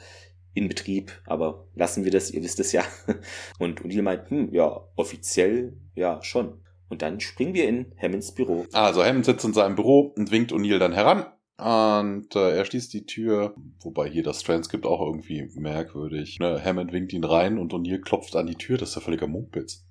[0.55, 2.85] in Betrieb, aber lassen wir das, ihr wisst es ja.
[3.59, 6.61] Und O'Neill meint, hm, ja, offiziell, ja, schon.
[6.89, 8.67] Und dann springen wir in Hammonds Büro.
[8.73, 11.27] Also Hammond sitzt in seinem Büro und winkt O'Neill dann heran
[11.63, 16.39] und äh, er schließt die Tür, wobei hier das Transkript auch irgendwie merkwürdig.
[16.39, 16.61] Ne?
[16.63, 18.79] Hammond winkt ihn rein und O'Neill klopft an die Tür.
[18.79, 19.85] Das ist ja völliger Mumpitz.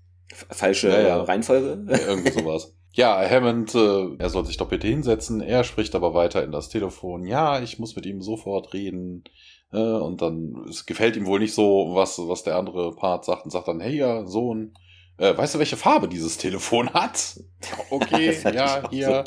[0.49, 1.23] Falsche ja, ja.
[1.23, 1.85] Reihenfolge?
[1.89, 2.75] Ja, irgendwie sowas.
[2.93, 5.41] Ja, Hammond, äh, er soll sich doch bitte hinsetzen.
[5.41, 7.25] Er spricht aber weiter in das Telefon.
[7.25, 9.23] Ja, ich muss mit ihm sofort reden.
[9.71, 13.45] Äh, und dann, es gefällt ihm wohl nicht so, was, was der andere Part sagt
[13.45, 14.73] und sagt dann, hey, ja, Sohn,
[15.17, 17.39] äh, weißt du, welche Farbe dieses Telefon hat?
[17.91, 19.23] Okay, ja, hier,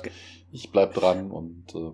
[0.51, 1.93] ich bleib dran und äh,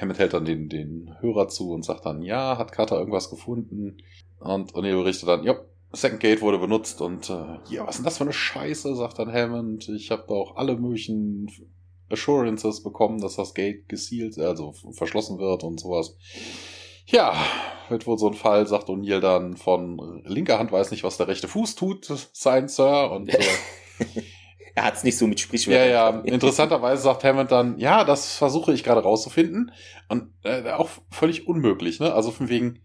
[0.00, 3.98] Hammett hält dann den, den Hörer zu und sagt dann, ja, hat Carter irgendwas gefunden?
[4.38, 5.56] Und O'Neill berichtet dann, ja,
[5.92, 9.18] Second Gate wurde benutzt und äh, ja, was ist denn das für eine Scheiße, sagt
[9.18, 9.88] dann Hammond.
[9.88, 11.50] Ich habe auch alle möglichen
[12.10, 16.16] Assurances bekommen, dass das Gate gesealt, also verschlossen wird und sowas.
[17.06, 17.34] Ja,
[17.88, 21.28] wird wohl so ein Fall, sagt O'Neill dann von linker Hand weiß nicht, was der
[21.28, 23.10] rechte Fuß tut, sein Sir.
[23.12, 23.38] Und äh,
[24.76, 25.88] er hat es nicht so mit Sprichwörtern.
[25.88, 26.20] Ja, ja.
[26.20, 29.72] Interessanterweise sagt Hammond dann, ja, das versuche ich gerade rauszufinden.
[30.08, 32.12] Und äh, auch völlig unmöglich, ne?
[32.12, 32.80] Also von wegen,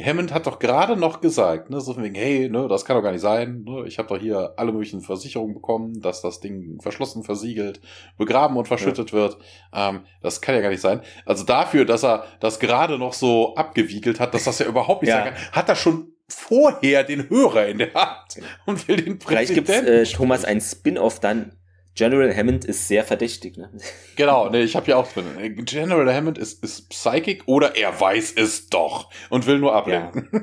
[0.00, 3.02] Hammond hat doch gerade noch gesagt, ne, so von wegen, hey, ne, das kann doch
[3.02, 3.64] gar nicht sein.
[3.64, 7.80] Ne, ich habe doch hier alle möglichen Versicherungen bekommen, dass das Ding verschlossen, versiegelt,
[8.16, 9.18] begraben und verschüttet ja.
[9.18, 9.38] wird.
[9.72, 11.02] Ähm, das kann ja gar nicht sein.
[11.26, 15.10] Also dafür, dass er das gerade noch so abgewiegelt hat, dass das ja überhaupt nicht
[15.10, 15.24] ja.
[15.24, 19.66] sein kann, hat er schon vorher den Hörer in der Hand und will den Präsidenten.
[19.66, 21.56] Vielleicht gibt's äh, Thomas ein Spin-off dann
[21.94, 23.70] General Hammond ist sehr verdächtig, ne?
[24.16, 25.64] Genau, ne, ich habe ja auch drin.
[25.64, 30.28] General Hammond ist, ist Psychic oder er weiß es doch und will nur ablenken.
[30.32, 30.40] Ja.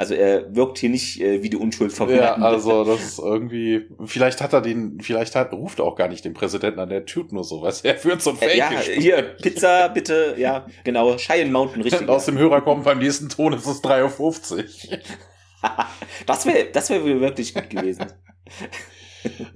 [0.00, 4.40] Also er wirkt hier nicht äh, wie die Unschuld Ja, also das ist irgendwie, vielleicht
[4.40, 7.32] hat er den, vielleicht hat, ruft er auch gar nicht den Präsidenten an, der tut
[7.32, 8.54] nur so, was er führt so ein Fake.
[8.54, 12.08] Äh, ja, hier, Pizza, bitte, ja, genau, Cheyenne Mountain, richtig.
[12.08, 14.98] Aus dem Hörer kommen beim nächsten Ton ist es 3.50 Uhr.
[16.26, 18.06] das wäre das wäre wirklich gut gewesen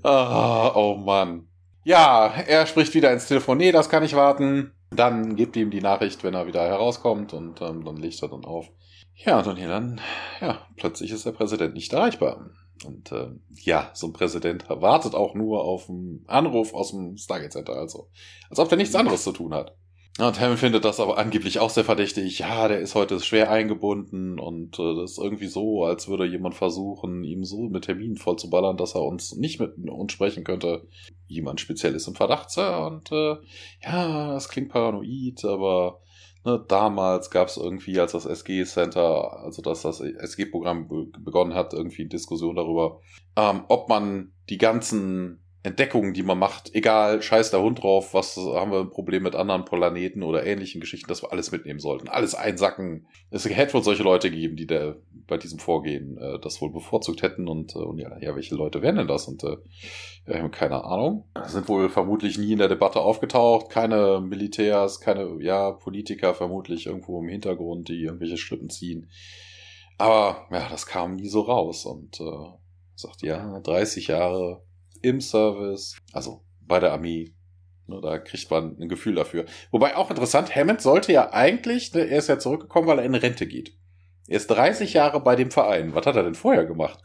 [0.03, 1.49] oh, oh Mann.
[1.85, 3.59] Ja, er spricht wieder ins Telefon.
[3.59, 4.73] Nee, das kann ich warten.
[4.91, 8.45] Dann gibt ihm die Nachricht, wenn er wieder herauskommt und ähm, dann legt er dann
[8.45, 8.71] auf.
[9.17, 10.01] Ja, und hier dann,
[10.41, 12.51] ja, plötzlich ist der Präsident nicht erreichbar.
[12.85, 13.29] Und äh,
[13.63, 18.09] ja, so ein Präsident wartet auch nur auf einen Anruf aus dem Stargate Center, also
[18.51, 19.77] als ob der nichts anderes zu tun hat.
[20.17, 22.39] Und Hammond findet das aber angeblich auch sehr verdächtig.
[22.39, 26.55] Ja, der ist heute schwer eingebunden und äh, das ist irgendwie so, als würde jemand
[26.55, 30.87] versuchen, ihm so mit Terminen vollzuballern, dass er uns nicht mit uns sprechen könnte.
[31.27, 32.87] Jemand speziell ist im Verdacht, Sir.
[32.87, 33.37] Und äh,
[33.83, 36.01] ja, das klingt paranoid, aber
[36.45, 40.89] ne, damals gab es irgendwie, als das SG-Center, also dass das SG-Programm
[41.23, 43.01] begonnen hat, irgendwie Diskussion darüber,
[43.37, 48.37] ähm, ob man die ganzen Entdeckungen, die man macht, egal, scheiß der Hund drauf, was
[48.37, 52.09] haben wir ein Problem mit anderen Planeten oder ähnlichen Geschichten, dass wir alles mitnehmen sollten.
[52.09, 53.07] Alles einsacken.
[53.31, 54.97] Es hätte wohl solche Leute geben, die da
[55.27, 58.83] bei diesem Vorgehen äh, das wohl bevorzugt hätten und, äh, und ja, ja, welche Leute
[58.83, 59.27] wären denn das?
[59.27, 59.57] Und äh,
[60.29, 61.25] haben keine Ahnung.
[61.47, 67.23] Sind wohl vermutlich nie in der Debatte aufgetaucht, keine Militärs, keine, ja, Politiker vermutlich irgendwo
[67.23, 69.09] im Hintergrund, die irgendwelche Strippen ziehen.
[69.97, 72.53] Aber ja, das kam nie so raus und äh,
[72.97, 74.63] sagt, ja, 30 Jahre
[75.05, 77.33] im Service, also bei der Armee.
[77.87, 79.45] Ne, da kriegt man ein Gefühl dafür.
[79.71, 83.15] Wobei auch interessant, Hammond sollte ja eigentlich, ne, er ist ja zurückgekommen, weil er in
[83.15, 83.77] Rente geht.
[84.27, 85.95] Er ist 30 Jahre bei dem Verein.
[85.95, 86.99] Was hat er denn vorher gemacht?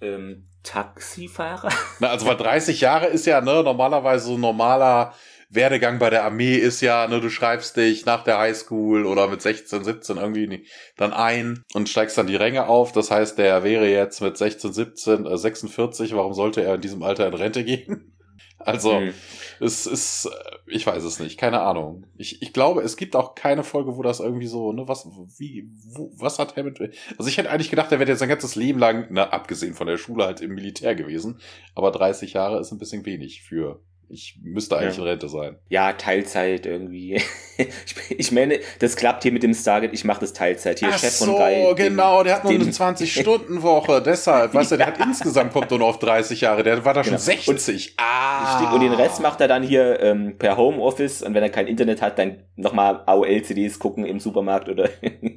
[0.00, 1.70] Ähm, Taxifahrer?
[2.00, 5.14] Na, also weil 30 Jahre ist ja ne, normalerweise so ein normaler
[5.52, 9.42] Werdegang bei der Armee ist ja, ne, du schreibst dich nach der Highschool oder mit
[9.42, 10.64] 16, 17 irgendwie
[10.96, 12.92] dann ein und steigst dann die Ränge auf.
[12.92, 16.14] Das heißt, der wäre jetzt mit 16, 17, äh, 46.
[16.14, 18.14] Warum sollte er in diesem Alter in Rente gehen?
[18.62, 19.14] Also, mhm.
[19.60, 22.04] es ist, äh, ich weiß es nicht, keine Ahnung.
[22.18, 25.70] Ich, ich glaube, es gibt auch keine Folge, wo das irgendwie so, ne, was, wie,
[25.94, 28.78] wo, was hat Hammond, also ich hätte eigentlich gedacht, er wäre jetzt sein ganzes Leben
[28.78, 31.40] lang, na, abgesehen von der Schule halt im Militär gewesen,
[31.74, 33.80] aber 30 Jahre ist ein bisschen wenig für
[34.10, 35.02] ich müsste eigentlich ja.
[35.02, 35.56] in Rente sein.
[35.68, 37.14] Ja, Teilzeit irgendwie.
[37.56, 40.80] ich, ich meine, das klappt hier mit dem Stargate, ich mache das Teilzeit.
[40.80, 41.74] Hier, Ach Chef so, von Guy.
[41.76, 45.88] genau, der hat nur eine 20-Stunden-Woche, deshalb, weißt du, der hat insgesamt kommt nur noch
[45.88, 47.22] auf 30 Jahre, der war da schon genau.
[47.22, 47.90] 60.
[47.90, 48.74] Und, ah.
[48.74, 52.02] Und den Rest macht er dann hier ähm, per Homeoffice und wenn er kein Internet
[52.02, 54.88] hat, dann nochmal AOL-CDs gucken im Supermarkt oder.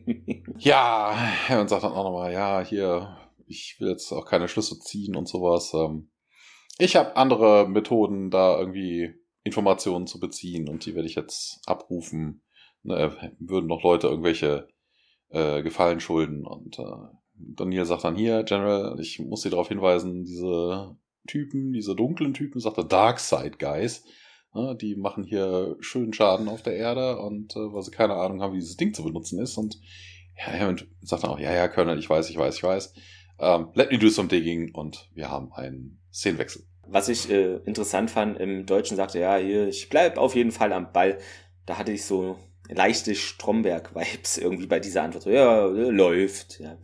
[0.58, 1.16] ja,
[1.50, 5.28] und sagt dann auch nochmal, ja, hier, ich will jetzt auch keine Schlüsse ziehen und
[5.28, 5.74] sowas.
[5.74, 6.10] Ähm,
[6.78, 9.14] ich habe andere Methoden, da irgendwie
[9.44, 12.42] Informationen zu beziehen und die werde ich jetzt abrufen.
[12.84, 14.68] Ne, würden noch Leute irgendwelche
[15.30, 16.84] äh, Gefallen schulden und äh,
[17.36, 20.96] Daniel sagt dann hier, General, ich muss Sie darauf hinweisen, diese
[21.26, 24.04] Typen, diese dunklen Typen, sagt er, Dark Side Guys,
[24.54, 28.42] ne, die machen hier schönen Schaden auf der Erde und äh, weil sie keine Ahnung
[28.42, 29.80] haben, wie dieses Ding zu benutzen ist und
[30.38, 32.94] ja, Hammond sagt dann auch, ja, ja, Colonel, ich weiß, ich weiß, ich weiß.
[33.38, 36.64] Um, let me do some digging und wir haben einen Szenenwechsel.
[36.88, 40.74] Was ich äh, interessant fand, im Deutschen sagte ja, hier, ich bleib auf jeden Fall
[40.74, 41.18] am Ball.
[41.66, 42.38] Da hatte ich so
[42.70, 45.26] leichte Stromberg-Vibes irgendwie bei dieser Antwort.
[45.26, 46.60] Ja, läuft.
[46.60, 46.78] Ja.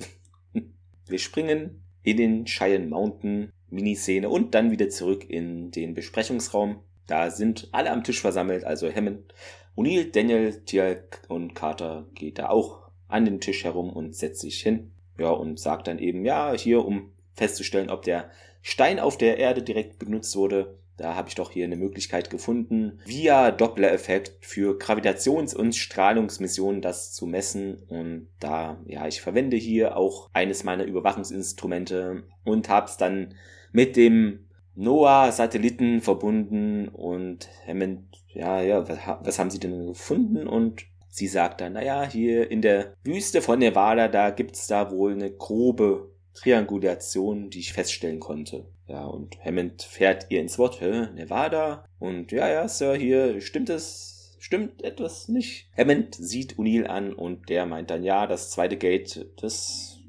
[1.08, 6.80] Wir springen in den Cheyenne Mountain Miniszene und dann wieder zurück in den Besprechungsraum.
[7.08, 9.34] Da sind alle am Tisch versammelt, also Hammond,
[9.76, 14.62] O'Neill, Daniel, Tialk und Carter geht da auch an den Tisch herum und setzt sich
[14.62, 14.92] hin.
[15.18, 18.32] Ja, und sagt dann eben, ja, hier, um festzustellen, ob der
[18.62, 23.00] Stein auf der Erde direkt benutzt wurde, da habe ich doch hier eine Möglichkeit gefunden,
[23.06, 27.78] via Doppler-Effekt für Gravitations- und Strahlungsmissionen das zu messen.
[27.88, 33.34] Und da, ja, ich verwende hier auch eines meiner Überwachungsinstrumente und habe es dann
[33.72, 38.88] mit dem NOAA-Satelliten verbunden und Hammond, ja, ja,
[39.24, 40.48] was, haben sie denn gefunden?
[40.48, 45.14] Und sie sagt dann, naja, hier in der Wüste von Nevada, da gibt's da wohl
[45.14, 48.66] eine grobe Triangulation, die ich feststellen konnte.
[48.88, 51.86] Ja, und Hammond fährt ihr ins Wort, Hä, Nevada?
[52.00, 55.68] Und ja, ja, Sir, hier stimmt es, stimmt etwas nicht.
[55.78, 60.00] Hammond sieht O'Neill an und der meint dann, ja, das zweite Gate, das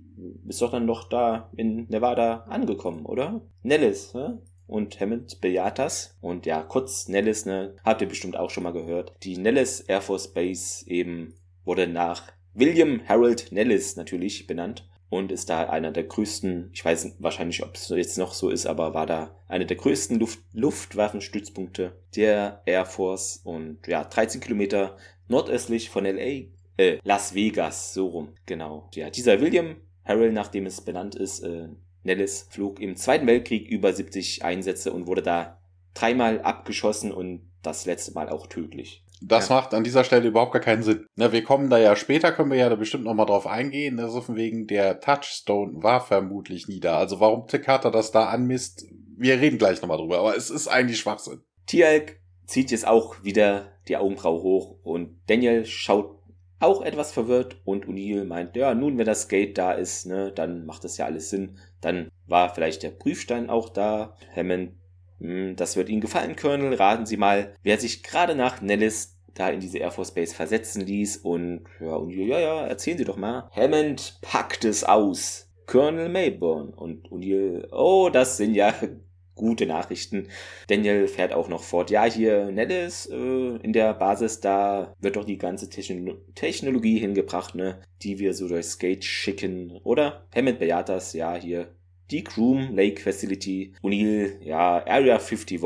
[0.47, 3.41] ist doch dann doch da in Nevada angekommen, oder?
[3.62, 4.39] Nellis, hä?
[4.66, 6.16] Und Hammond bejaht das.
[6.20, 9.14] Und ja, kurz Nellis, ne, habt ihr bestimmt auch schon mal gehört.
[9.24, 15.51] Die Nellis Air Force Base eben wurde nach William Harold Nellis natürlich benannt und ist
[15.51, 19.07] da einer der größten, ich weiß wahrscheinlich, ob es jetzt noch so ist, aber war
[19.07, 24.97] da einer der größten Luft Luftwaffenstützpunkte der Air Force und ja, 13 Kilometer
[25.29, 26.47] nordöstlich von LA,
[26.77, 28.89] äh, Las Vegas, so rum, genau.
[28.95, 31.69] Ja, dieser William Harrell, nachdem es benannt ist, äh,
[32.05, 35.61] Nellis, flog im Zweiten Weltkrieg über 70 Einsätze und wurde da
[35.93, 39.05] dreimal abgeschossen und das letzte Mal auch tödlich.
[39.23, 39.57] Das ja.
[39.57, 41.07] macht an dieser Stelle überhaupt gar keinen Sinn.
[41.16, 44.01] Na, wir kommen da ja später, können wir ja da bestimmt nochmal drauf eingehen.
[44.01, 46.99] Also von wegen der Touchstone war vermutlich nie da.
[46.99, 50.99] Also warum Takata das da anmisst, wir reden gleich nochmal drüber, aber es ist eigentlich
[50.99, 51.43] Schwachsinn.
[51.66, 52.16] Tialk
[52.47, 56.21] zieht jetzt auch wieder die Augenbraue hoch und Daniel schaut
[56.59, 60.66] auch etwas verwirrt und O'Neill meint, ja, nun, wenn das Gate da ist, ne, dann
[60.66, 61.59] macht das ja alles Sinn.
[61.81, 64.14] Dann war vielleicht der Prüfstein auch da.
[64.37, 64.73] Hammond
[65.21, 66.75] das wird Ihnen gefallen, Colonel.
[66.75, 70.85] Raten Sie mal, wer sich gerade nach Nellis da in diese Air Force Base versetzen
[70.85, 73.49] ließ und ja, und ja, ja, erzählen Sie doch mal.
[73.55, 75.49] Hammond packt es aus.
[75.66, 78.75] Colonel Mayborn und O'Neill, oh, das sind ja
[79.37, 80.29] gute Nachrichten.
[80.66, 81.91] Daniel fährt auch noch fort.
[81.91, 87.55] Ja, hier Nellis äh, in der Basis, da wird doch die ganze Techno Technologie hingebracht,
[87.55, 90.27] ne, die wir so durchs Gate schicken, oder?
[90.35, 91.68] Hammond bejaht das, ja, hier
[92.11, 95.61] die Groom Lake Facility, O'Neill, ja, Area 51,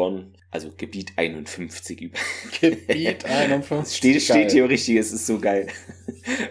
[0.50, 2.18] also Gebiet 51 über.
[2.60, 3.96] Gebiet 51.
[3.96, 5.68] steht, steht hier richtig, es ist so geil.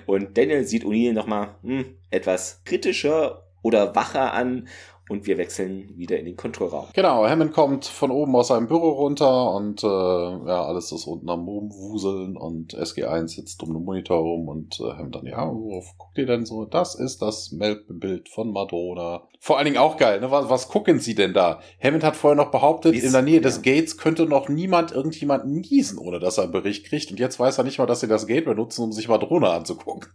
[0.06, 4.68] Und Daniel sieht O'Neill nochmal hm, etwas kritischer oder wacher an
[5.10, 6.88] und wir wechseln wieder in den Kontrollraum.
[6.94, 11.30] Genau, Hammond kommt von oben aus seinem Büro runter und äh, ja, alles ist unten
[11.30, 15.98] am Rumwuseln und SG1 sitzt um den Monitor rum und äh, Hammond dann, ja, worauf
[15.98, 16.66] guckt ihr denn so?
[16.66, 19.28] Das ist das Melkbild von Madonna.
[19.40, 20.32] Vor allen Dingen auch geil, ne?
[20.32, 21.60] Was, was gucken sie denn da?
[21.84, 23.42] Hammond hat vorher noch behauptet, Dies, in der Nähe ja.
[23.42, 27.40] des Gates könnte noch niemand irgendjemanden niesen, ohne dass er einen Bericht kriegt und jetzt
[27.40, 30.08] weiß er nicht mal, dass sie das Gate benutzen, um sich Madonna anzugucken.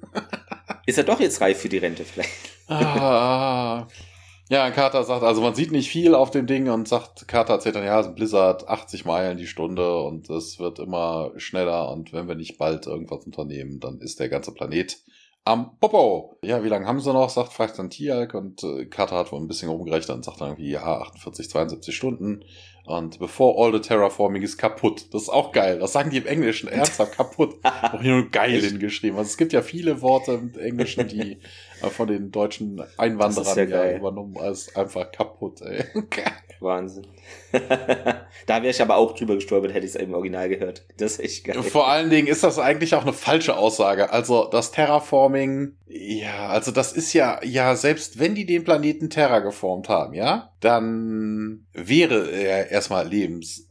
[0.86, 2.30] ist er doch jetzt reif für die Rente vielleicht?
[2.68, 3.86] ah,
[4.48, 7.76] ja, Carter sagt, also man sieht nicht viel auf dem Ding und sagt, Carter erzählt
[7.76, 11.90] dann, ja, es ist ein Blizzard, 80 Meilen die Stunde und es wird immer schneller
[11.90, 14.98] und wenn wir nicht bald irgendwas unternehmen, dann ist der ganze Planet
[15.44, 16.38] am Popo.
[16.42, 19.40] Ja, wie lange haben sie noch, sagt, fragt dann Tialk und äh, Carter hat wohl
[19.40, 22.44] ein bisschen rumgerechnet und sagt dann irgendwie, ja, 48, 72 Stunden
[22.88, 25.12] und before all the terraforming is kaputt.
[25.12, 25.78] Das ist auch geil.
[25.78, 27.56] Das sagen die im Englischen ernsthaft kaputt.
[27.64, 29.18] Auch hier nur geil hingeschrieben.
[29.18, 31.32] Also es gibt ja viele Worte im Englischen, die
[31.82, 35.84] äh, von den deutschen Einwanderern ja, ja übernommen als einfach kaputt, ey.
[36.60, 37.06] Wahnsinn.
[38.46, 40.84] da wäre ich aber auch drüber gestolpert, hätte ich es im Original gehört.
[40.96, 41.62] Das ist echt geil.
[41.62, 44.10] Vor allen Dingen ist das eigentlich auch eine falsche Aussage.
[44.10, 49.38] Also das Terraforming, ja, also das ist ja, ja, selbst wenn die den Planeten Terra
[49.38, 53.68] geformt haben, ja, dann wäre er erstmal lebens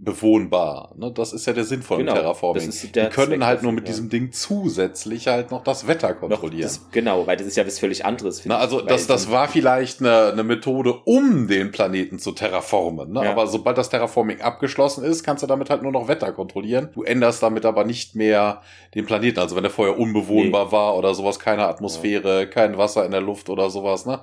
[0.00, 0.94] bewohnbar.
[0.96, 1.10] Ne?
[1.12, 2.70] Das ist ja der Sinn von genau, Terraforming.
[2.70, 3.88] Die können Zweck halt nur mit ja.
[3.88, 6.62] diesem Ding zusätzlich halt noch das Wetter kontrollieren.
[6.62, 8.42] Das, genau, weil das ist ja was völlig anderes.
[8.44, 13.12] Na, also das, das war vielleicht eine, eine Methode, um den Planeten zu terraformen.
[13.12, 13.24] Ne?
[13.24, 13.32] Ja.
[13.32, 16.90] Aber sobald das Terraforming abgeschlossen ist, kannst du damit halt nur noch Wetter kontrollieren.
[16.94, 18.62] Du änderst damit aber nicht mehr
[18.94, 19.40] den Planeten.
[19.40, 20.72] Also wenn der vorher unbewohnbar nee.
[20.72, 22.46] war oder sowas, keine Atmosphäre, ja.
[22.46, 24.06] kein Wasser in der Luft oder sowas.
[24.06, 24.20] Ne?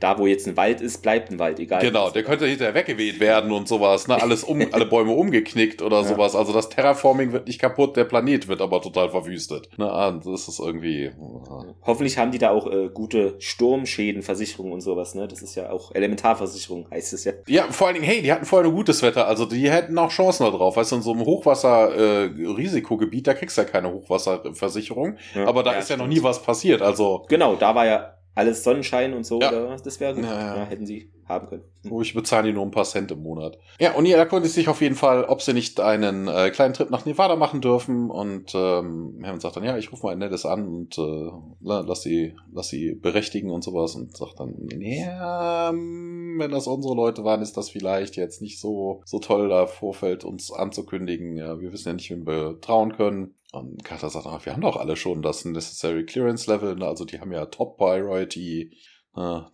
[0.00, 1.82] Da, wo jetzt ein Wald ist, bleibt ein Wald, egal.
[1.82, 4.08] Genau, der könnte hinterher weggeweht werden und sowas.
[4.08, 4.20] Ne?
[4.20, 6.04] Alles um, alle Bäume umgeknickt oder ja.
[6.04, 6.36] sowas.
[6.36, 9.68] Also das Terraforming wird nicht kaputt, der Planet wird aber total verwüstet.
[9.76, 11.04] Na, ah, das ist irgendwie.
[11.04, 11.64] Ja.
[11.82, 15.26] Hoffentlich haben die da auch äh, gute Sturmschädenversicherung und sowas, ne?
[15.26, 17.32] Das ist ja auch Elementarversicherung, heißt es ja.
[17.46, 20.10] Ja, vor allen Dingen, hey, die hatten vorher ein gutes Wetter, also die hätten auch
[20.10, 20.76] Chancen da drauf.
[20.76, 25.16] Weißt du, in so einem Hochwasser-Risikogebiet, äh, da kriegst du ja keine Hochwasserversicherung.
[25.34, 26.82] Ja, aber da ja, ist ja noch nie was passiert.
[26.82, 27.24] Also.
[27.28, 29.76] Genau, da war ja alles Sonnenschein und so, ja.
[29.76, 30.24] das wäre gut.
[30.24, 30.64] Ja, ja.
[30.64, 31.64] hätten sie haben können.
[31.90, 33.58] Oh, ich bezahle die nur ein paar Cent im Monat.
[33.78, 36.90] Ja, und ihr erkundigt sich auf jeden Fall, ob sie nicht einen äh, kleinen Trip
[36.90, 38.10] nach Nevada machen dürfen.
[38.10, 42.02] Und ähm, Hammond sagt dann, ja, ich rufe mal ein nettes an und äh, lass
[42.02, 43.94] sie, lass sie berechtigen und sowas.
[43.94, 48.60] Und sagt dann, ja, ähm, wenn das unsere Leute waren, ist das vielleicht jetzt nicht
[48.60, 51.36] so, so toll, da Vorfeld uns anzukündigen.
[51.36, 53.34] Ja, wir wissen ja nicht, wem wir trauen können.
[53.52, 56.86] Und Carter sagt, ach, wir haben doch alle schon das Necessary Clearance Level, ne?
[56.86, 58.72] also die haben ja Top Priority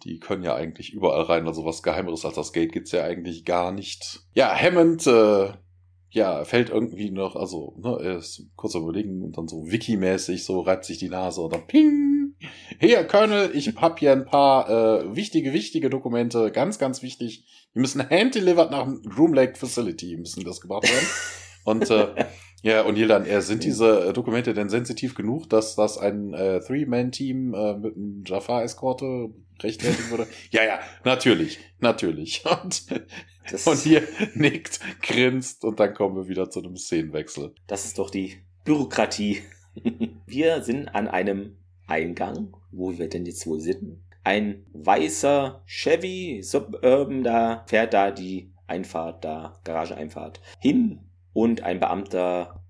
[0.04, 1.46] die können ja eigentlich überall rein.
[1.46, 4.20] Also was Geheimeres als das Gate gibt's ja eigentlich gar nicht.
[4.34, 5.52] Ja, Hammond, äh,
[6.14, 10.60] ja, fällt irgendwie noch, also, ne, er ist kurz überlegen und dann so Wiki-mäßig so
[10.60, 12.36] reibt sich die Nase und dann ping!
[12.78, 17.46] Hier, Colonel, ich hab hier ein paar äh, wichtige, wichtige Dokumente, ganz, ganz wichtig.
[17.74, 21.08] Die müssen hand-delivered nach dem Groom Lake Facility, müssen das gebracht werden.
[21.64, 22.26] Und äh,
[22.62, 26.32] ja, und hier dann, äh, sind diese äh, Dokumente denn sensitiv genug, dass das ein
[26.34, 29.30] äh, Three-Man-Team äh, mit einem Jafar-Eskorte
[29.62, 30.26] rechtfertigen würde?
[30.50, 32.44] ja, ja, natürlich, natürlich.
[32.62, 32.84] Und,
[33.66, 37.54] und hier nickt, grinst und dann kommen wir wieder zu einem Szenenwechsel.
[37.66, 39.42] Das ist doch die Bürokratie.
[40.26, 44.00] wir sind an einem Eingang, wo wir denn jetzt wohl sind.
[44.22, 51.00] Ein weißer Chevy Suburban, da fährt da die Einfahrt, da Garageeinfahrt hin
[51.34, 52.63] und ein Beamter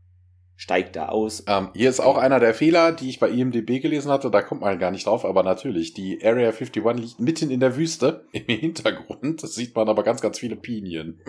[0.64, 1.44] steigt da aus.
[1.46, 4.30] Ähm, hier ist auch einer der Fehler, die ich bei IMDB gelesen hatte.
[4.30, 7.76] Da kommt man gar nicht drauf, aber natürlich, die Area 51 liegt mitten in der
[7.76, 8.24] Wüste.
[8.32, 11.20] Im Hintergrund das sieht man aber ganz, ganz viele Pinien,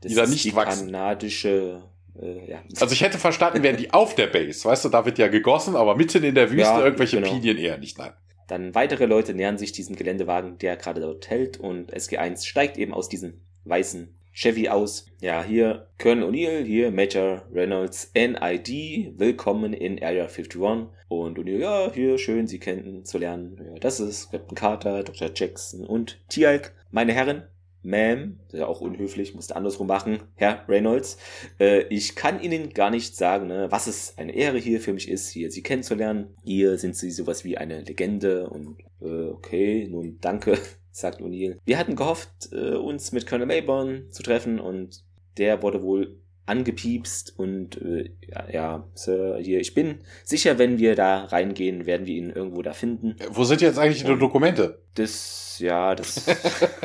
[0.00, 0.86] das die da nicht die wachsen.
[0.86, 1.82] kanadische
[2.18, 2.62] äh, ja.
[2.80, 4.64] Also ich hätte verstanden, wären die auf der Base.
[4.64, 7.30] Weißt du, da wird ja gegossen, aber mitten in der Wüste ja, irgendwelche genau.
[7.30, 7.98] Pinien eher nicht.
[7.98, 8.12] Nein.
[8.48, 12.94] Dann weitere Leute nähern sich diesem Geländewagen, der gerade dort hält und SG1 steigt eben
[12.94, 15.06] aus diesem weißen Chevy aus.
[15.20, 20.88] Ja, hier Colonel O'Neill, hier Major Reynolds NID, willkommen in Area 51.
[21.08, 23.60] Und O'Neill, ja, hier schön, Sie kennenzulernen.
[23.62, 25.30] Ja, das ist Captain Carter, Dr.
[25.34, 26.72] Jackson und Tialk.
[26.90, 27.42] Meine Herren,
[27.84, 31.18] Ma'am, ja auch unhöflich, musste andersrum machen, Herr Reynolds.
[31.58, 35.10] Äh, ich kann Ihnen gar nicht sagen, ne, was es eine Ehre hier für mich
[35.10, 36.34] ist, hier Sie kennenzulernen.
[36.44, 40.56] Hier sind Sie sowas wie eine Legende und äh, okay, nun danke
[40.92, 41.58] sagt O'Neill.
[41.64, 45.02] Wir hatten gehofft, äh, uns mit Colonel Mayborn zu treffen und
[45.38, 50.94] der wurde wohl angepiepst und äh, ja, ja, Sir, hier, ich bin sicher, wenn wir
[50.96, 53.16] da reingehen, werden wir ihn irgendwo da finden.
[53.30, 54.82] Wo sind jetzt eigentlich die Dokumente?
[54.94, 56.26] Das, ja, das,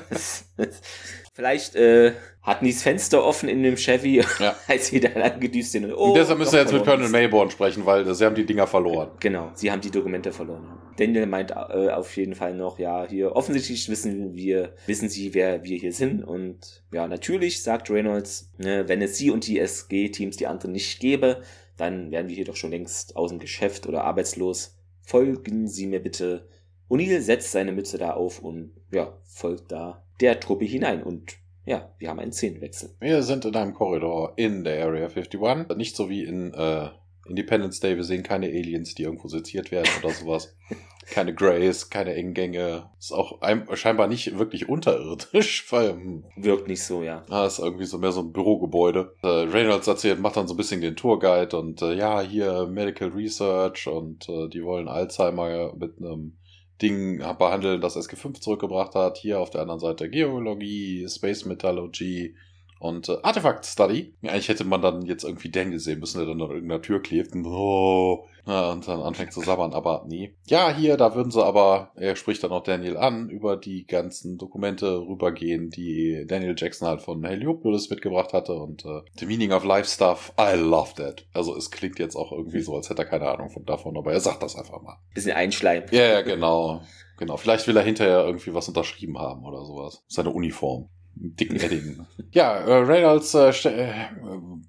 [0.09, 0.81] das, das
[1.37, 4.55] Vielleicht äh, hatten die das Fenster offen in dem Chevy, ja.
[4.67, 5.93] als sie dann angedüst sind.
[5.93, 8.65] Oh, und deshalb müssen wir jetzt mit Colonel Mayborn sprechen, weil sie haben die Dinger
[8.65, 9.11] verloren.
[9.19, 10.67] Genau, sie haben die Dokumente verloren.
[10.97, 15.63] Daniel meint äh, auf jeden Fall noch, ja, hier offensichtlich wissen wir, wissen sie, wer
[15.63, 16.23] wir hier sind.
[16.23, 20.99] Und ja, natürlich, sagt Reynolds, ne, wenn es sie und die SG-Teams die anderen nicht
[20.99, 21.43] gäbe,
[21.77, 24.75] dann wären wir hier doch schon längst aus dem Geschäft oder arbeitslos.
[25.03, 26.47] Folgen Sie mir bitte.
[26.89, 31.91] O'Neill setzt seine Mütze da auf und ja, folgt da der Truppe hinein und ja,
[31.97, 32.91] wir haben einen Szenenwechsel.
[33.01, 35.75] Wir sind in einem Korridor in der Area 51.
[35.75, 36.89] Nicht so wie in äh,
[37.27, 37.97] Independence Day.
[37.97, 40.55] Wir sehen keine Aliens, die irgendwo seziert werden oder sowas.
[41.09, 42.89] keine Greys, keine engen Gänge.
[42.99, 43.39] Ist auch
[43.73, 45.91] scheinbar nicht wirklich unterirdisch, weil.
[45.91, 47.25] Hm, Wirkt nicht so, ja.
[47.29, 49.13] Ah, ist irgendwie so mehr so ein Bürogebäude.
[49.21, 53.09] Äh, Reynolds erzählt, macht dann so ein bisschen den Tourguide und äh, ja, hier Medical
[53.09, 56.37] Research und äh, die wollen Alzheimer mit einem
[56.81, 59.17] Ding behandeln, das SG5 zurückgebracht hat.
[59.17, 62.35] Hier auf der anderen Seite Geologie, Space Metallurgy
[62.79, 64.13] und äh, Artifact Study.
[64.21, 67.01] Ja, eigentlich hätte man dann jetzt irgendwie Daniel sehen müssen, der dann an irgendeiner Tür
[67.01, 70.33] klebt und, oh, ja, und dann anfängt zu sabbern, aber nee.
[70.45, 74.37] Ja, hier, da würden sie aber, er spricht dann auch Daniel an, über die ganzen
[74.37, 79.65] Dokumente rübergehen, die Daniel Jackson halt von Heliopolis mitgebracht hatte und äh, The Meaning of
[79.65, 81.25] Life Stuff, I love that.
[81.33, 84.13] Also es klingt jetzt auch irgendwie so, als hätte er keine Ahnung von davon, aber
[84.13, 84.97] er sagt das einfach mal.
[85.13, 85.83] Bisschen einschleim.
[85.91, 86.81] Ja, ja, genau.
[87.17, 90.03] Genau, vielleicht will er hinterher irgendwie was unterschrieben haben oder sowas.
[90.07, 90.89] Seine Uniform
[91.19, 92.05] dicken Edding.
[92.31, 93.93] ja, äh, Reynolds äh, äh,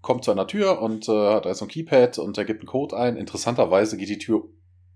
[0.00, 2.96] kommt zu einer Tür und äh, hat also ein Keypad und er gibt einen Code
[2.96, 3.16] ein.
[3.16, 4.44] Interessanterweise geht die Tür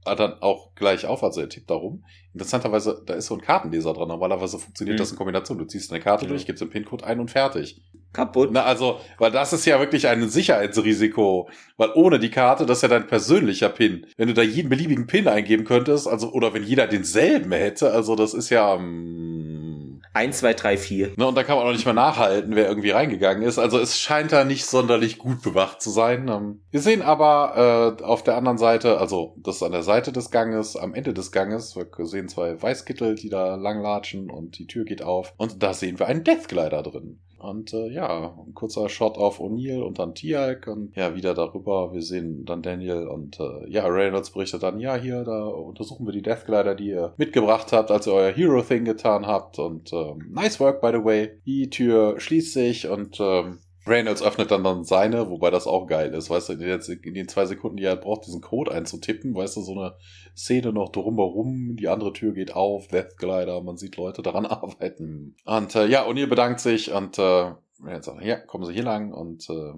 [0.04, 2.04] dann auch gleich auf, also er tippt da rum.
[2.32, 4.08] Interessanterweise, da ist so ein Kartenleser dran.
[4.08, 4.98] Normalerweise funktioniert mhm.
[4.98, 5.58] das in Kombination.
[5.58, 6.30] Du ziehst eine Karte mhm.
[6.30, 7.80] durch, gibst den PIN-Code ein und fertig.
[8.12, 8.50] Kaputt.
[8.52, 11.48] Na, also, weil das ist ja wirklich ein Sicherheitsrisiko.
[11.76, 14.06] Weil ohne die Karte, das ist ja dein persönlicher PIN.
[14.16, 18.16] Wenn du da jeden beliebigen PIN eingeben könntest, also, oder wenn jeder denselben hätte, also
[18.16, 21.12] das ist ja, ähm, 1, 2, 3, 4.
[21.16, 23.58] Ne, und da kann man auch nicht mehr nachhalten, wer irgendwie reingegangen ist.
[23.58, 26.28] Also es scheint da nicht sonderlich gut bewacht zu sein.
[26.28, 30.12] Ähm, wir sehen aber äh, auf der anderen Seite, also das ist an der Seite
[30.12, 34.66] des Ganges, am Ende des Ganges, wir sehen zwei Weißkittel, die da langlatschen und die
[34.66, 35.34] Tür geht auf.
[35.36, 37.20] Und da sehen wir einen Deathglider drin.
[37.42, 41.92] Und äh, ja, ein kurzer Shot auf O'Neill und dann Tialk und ja, wieder darüber.
[41.92, 46.12] Wir sehen dann Daniel und äh, ja, Reynolds berichtet dann, ja, hier, da untersuchen wir
[46.12, 49.58] die Deathglider, die ihr mitgebracht habt, als ihr euer Hero-Thing getan habt.
[49.58, 51.30] Und ähm, nice work, by the way.
[51.44, 56.14] Die Tür schließt sich und ähm, Reynolds öffnet dann dann seine, wobei das auch geil
[56.14, 59.62] ist, weißt du, in den zwei Sekunden, die er braucht, diesen Code einzutippen, weißt du,
[59.62, 59.94] so eine
[60.36, 65.36] Szene noch drumherum, die andere Tür geht auf, Death Glider, man sieht Leute daran arbeiten.
[65.44, 67.52] Und äh, ja, O'Neill bedankt sich und äh,
[67.82, 69.72] Reynolds sagt, ja, kommen Sie hier lang und äh,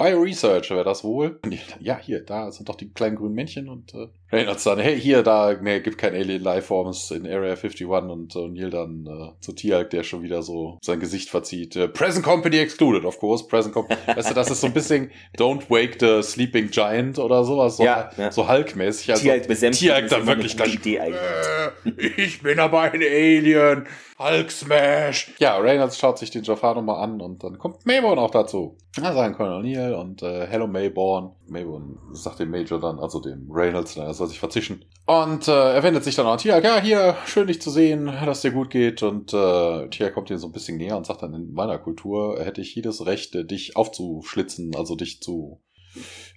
[0.00, 1.38] Bioresearch wäre das wohl.
[1.78, 5.22] Ja, hier, da sind doch die kleinen grünen Männchen und äh, Reynolds dann, hey, hier,
[5.22, 9.52] da, nee, gibt kein Alien Lifeforms in Area 51 und äh, Neil dann äh, zu
[9.52, 11.76] Tialk, der schon wieder so sein Gesicht verzieht.
[11.76, 14.00] Äh, Present Company excluded, of course, Present Company.
[14.06, 17.84] weißt du, das ist so ein bisschen Don't Wake the Sleeping Giant oder sowas, so,
[17.84, 18.32] Ja, ja.
[18.32, 19.10] so Hulk-mäßig.
[19.10, 21.10] Also, Tialk besänftigt Tialk ist dann wirklich gleich, äh,
[22.16, 23.86] ich bin aber ein Alien.
[24.20, 25.32] Hulk Smash.
[25.38, 28.76] Ja, Reynolds schaut sich den Jafar nochmal an und dann kommt Mayborn auch dazu.
[28.96, 31.30] Da sagen Colonel Neal und äh, Hello Mayborn.
[31.46, 34.84] Mayborn sagt dem Major dann, also dem Reynolds, er soll sich verzischen.
[35.06, 38.42] Und äh, er wendet sich dann an Tia, ja, hier, schön dich zu sehen, dass
[38.42, 39.02] dir gut geht.
[39.02, 42.44] Und äh, Tia kommt ihm so ein bisschen näher und sagt dann, in meiner Kultur
[42.44, 45.62] hätte ich jedes Recht, äh, dich aufzuschlitzen, also dich zu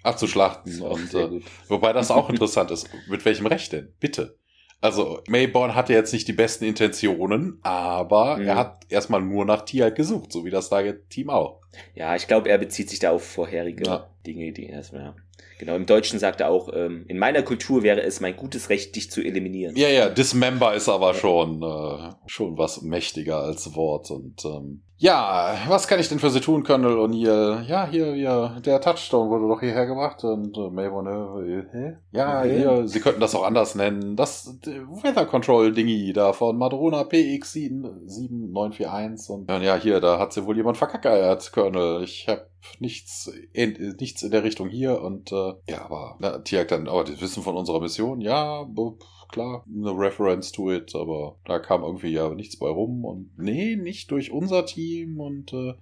[0.03, 0.81] abzuschlachten.
[0.81, 1.41] Und äh.
[1.67, 2.89] Wobei das auch interessant ist.
[3.09, 3.93] Mit welchem Recht denn?
[3.99, 4.37] Bitte.
[4.83, 8.47] Also, Mayborn hatte jetzt nicht die besten Intentionen, aber Mhm.
[8.47, 11.61] er hat erstmal nur nach Tialk gesucht, so wie das Target-Team auch.
[11.95, 14.09] Ja, ich glaube, er bezieht sich da auf vorherige Ja.
[14.27, 15.01] Dinge, die erstmal.
[15.03, 15.15] Ja.
[15.57, 18.95] Genau, im Deutschen sagt er auch, ähm, in meiner Kultur wäre es mein gutes Recht,
[18.97, 19.75] dich zu eliminieren.
[19.77, 24.11] Ja, ja, Dismember ist aber schon, äh, schon was mächtiger als Wort.
[24.11, 27.63] Und ähm, ja, was kann ich denn für Sie tun, Colonel O'Neill?
[27.67, 30.23] Ja, hier, hier, der Touchstone wurde doch hierher gebracht.
[30.23, 31.07] Und äh, Mayborn,
[31.45, 31.97] äh, hä?
[32.11, 32.57] Ja, Okay.
[32.57, 34.15] hier, Sie könnten das auch anders nennen.
[34.15, 39.29] Das äh, Weather Control Dingy da von Madrona PX 7941.
[39.29, 42.03] Und ja, ja, hier, da hat sie wohl jemand verkackeiert, Colonel.
[42.03, 42.47] Ich hab
[42.79, 45.01] nichts in, nichts in der Richtung hier.
[45.01, 48.91] Und äh, ja, aber na, Tiak dann, aber die wissen von unserer Mission, ja, b-
[49.33, 53.75] klar, eine Reference to it, aber da kam irgendwie ja nichts bei rum und nee,
[53.75, 55.73] nicht durch unser Team und äh,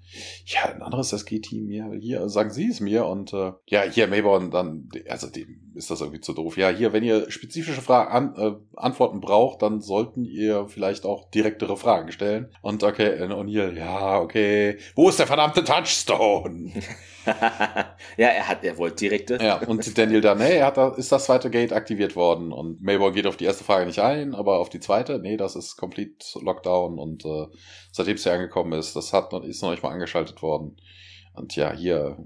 [0.45, 4.51] ja, ein anderes SG-Team hier, hier, sagen Sie es mir und äh, ja, hier Mayborn
[4.51, 6.57] dann, also dem ist das irgendwie zu doof.
[6.57, 11.29] Ja, hier, wenn ihr spezifische Fragen, an, äh, Antworten braucht, dann sollten ihr vielleicht auch
[11.29, 16.71] direktere Fragen stellen und okay, äh, O'Neill, ja, okay, wo ist der verdammte Touchstone?
[17.25, 19.37] ja, er hat, er wollte direkte.
[19.41, 22.51] Ja, und Daniel dann, hey, hat ist das zweite Gate aktiviert worden?
[22.51, 25.55] Und Mayborn geht auf die erste Frage nicht ein, aber auf die zweite, nee, das
[25.55, 27.47] ist Complete Lockdown und äh,
[27.91, 30.77] seitdem es hier angekommen ist, das hat noch, ist noch nicht mal angeschaltet worden.
[31.33, 32.17] Und ja, hier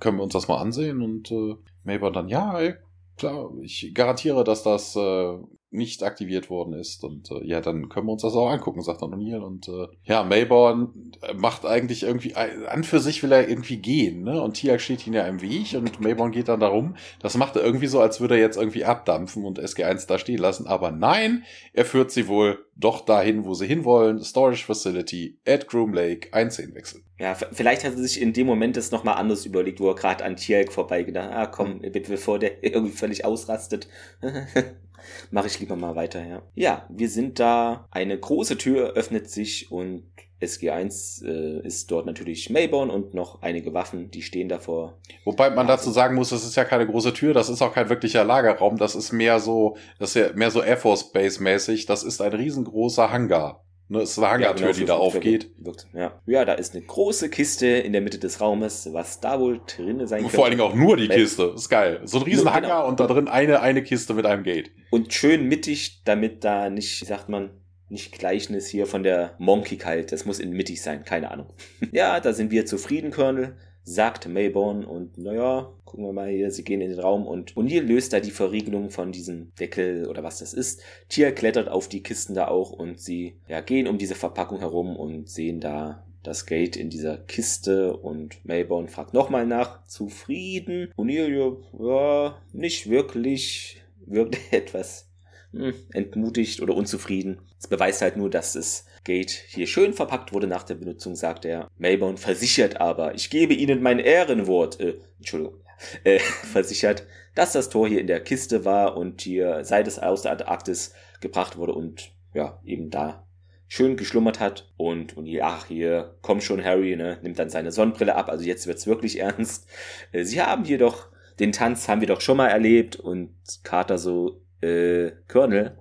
[0.00, 1.54] können wir uns das mal ansehen und äh,
[1.84, 2.74] Mayborn dann, ja, ey,
[3.16, 5.38] klar, ich garantiere, dass das äh,
[5.72, 7.02] nicht aktiviert worden ist.
[7.02, 9.40] Und äh, ja, dann können wir uns das auch angucken, sagt dann O'Neill.
[9.40, 14.22] Und äh, ja, Mayborn macht eigentlich irgendwie, äh, an für sich will er irgendwie gehen,
[14.22, 17.56] ne, und Tiak steht ihm ja im Weg und Mayborn geht dann darum, das macht
[17.56, 20.90] er irgendwie so, als würde er jetzt irgendwie abdampfen und SG1 da stehen lassen, aber
[20.90, 26.32] nein, er führt sie wohl doch dahin, wo sie hinwollen, Storage Facility at Groom Lake,
[26.32, 27.04] Einzehn wechseln.
[27.18, 30.24] Ja, vielleicht hat er sich in dem Moment das nochmal anders überlegt, wo er gerade
[30.24, 31.92] an Tierk vorbeigedacht Ah, komm, Hm.
[31.92, 33.86] be- bevor der irgendwie völlig ausrastet,
[35.30, 36.42] mache ich lieber mal weiter, ja.
[36.54, 37.86] Ja, wir sind da.
[37.90, 40.04] Eine große Tür öffnet sich und
[40.42, 44.98] SG1 äh, ist dort natürlich Mayborn und noch einige Waffen, die stehen davor.
[45.24, 47.88] Wobei man dazu sagen muss, das ist ja keine große Tür, das ist auch kein
[47.88, 51.86] wirklicher Lagerraum, das ist mehr so, das ist ja mehr so Air Force Base mäßig,
[51.86, 53.64] das ist ein riesengroßer Hangar.
[53.92, 55.50] Ne, es ist eine Hangartür, genau, die da aufgeht.
[55.58, 56.18] Wirkt, ja.
[56.24, 60.06] ja, da ist eine große Kiste in der Mitte des Raumes, was da wohl drinne
[60.06, 60.36] sein Und könnte.
[60.36, 61.52] vor allen Dingen auch nur die Kiste.
[61.54, 62.00] ist geil.
[62.04, 62.88] So ein riesen Nur- Hangar genau.
[62.88, 64.70] und da drin eine, eine Kiste mit einem Gate.
[64.90, 67.50] Und schön mittig, damit da nicht, wie sagt man,
[67.90, 70.10] nicht Gleichnis hier von der Monkey kalt.
[70.10, 71.52] Das muss in mittig sein, keine Ahnung.
[71.92, 74.84] ja, da sind wir zufrieden, Colonel, sagt Mayborn.
[74.84, 78.20] Und naja, gucken wir mal hier, sie gehen in den Raum und O'Neill löst da
[78.20, 80.82] die Verriegelung von diesem Deckel oder was das ist.
[81.08, 84.96] Tier klettert auf die Kisten da auch und sie ja, gehen um diese Verpackung herum
[84.96, 89.84] und sehen da das Gate in dieser Kiste und Mayborn fragt nochmal nach.
[89.86, 90.92] Zufrieden?
[90.96, 93.82] O'Neill, ja, nicht wirklich.
[94.06, 95.08] Wirkt etwas
[95.52, 97.40] hm, entmutigt oder unzufrieden.
[97.58, 101.44] Es beweist halt nur, dass das Gate hier schön verpackt wurde nach der Benutzung, sagt
[101.44, 101.68] er.
[101.78, 105.60] Mayborn versichert aber, ich gebe Ihnen mein Ehrenwort, äh, Entschuldigung,
[106.04, 110.22] äh, versichert, dass das Tor hier in der Kiste war und hier seit es aus
[110.22, 113.26] der Antarktis gebracht wurde und ja, eben da
[113.72, 118.14] schön geschlummert hat und, und ach hier, komm schon Harry, ne, nimmt dann seine Sonnenbrille
[118.14, 119.66] ab, also jetzt wird's wirklich ernst.
[120.12, 121.08] Äh, Sie haben hier doch,
[121.40, 125.78] den Tanz haben wir doch schon mal erlebt und Carter so, äh, Colonel,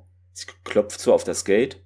[0.63, 1.81] klopft so auf das Gate.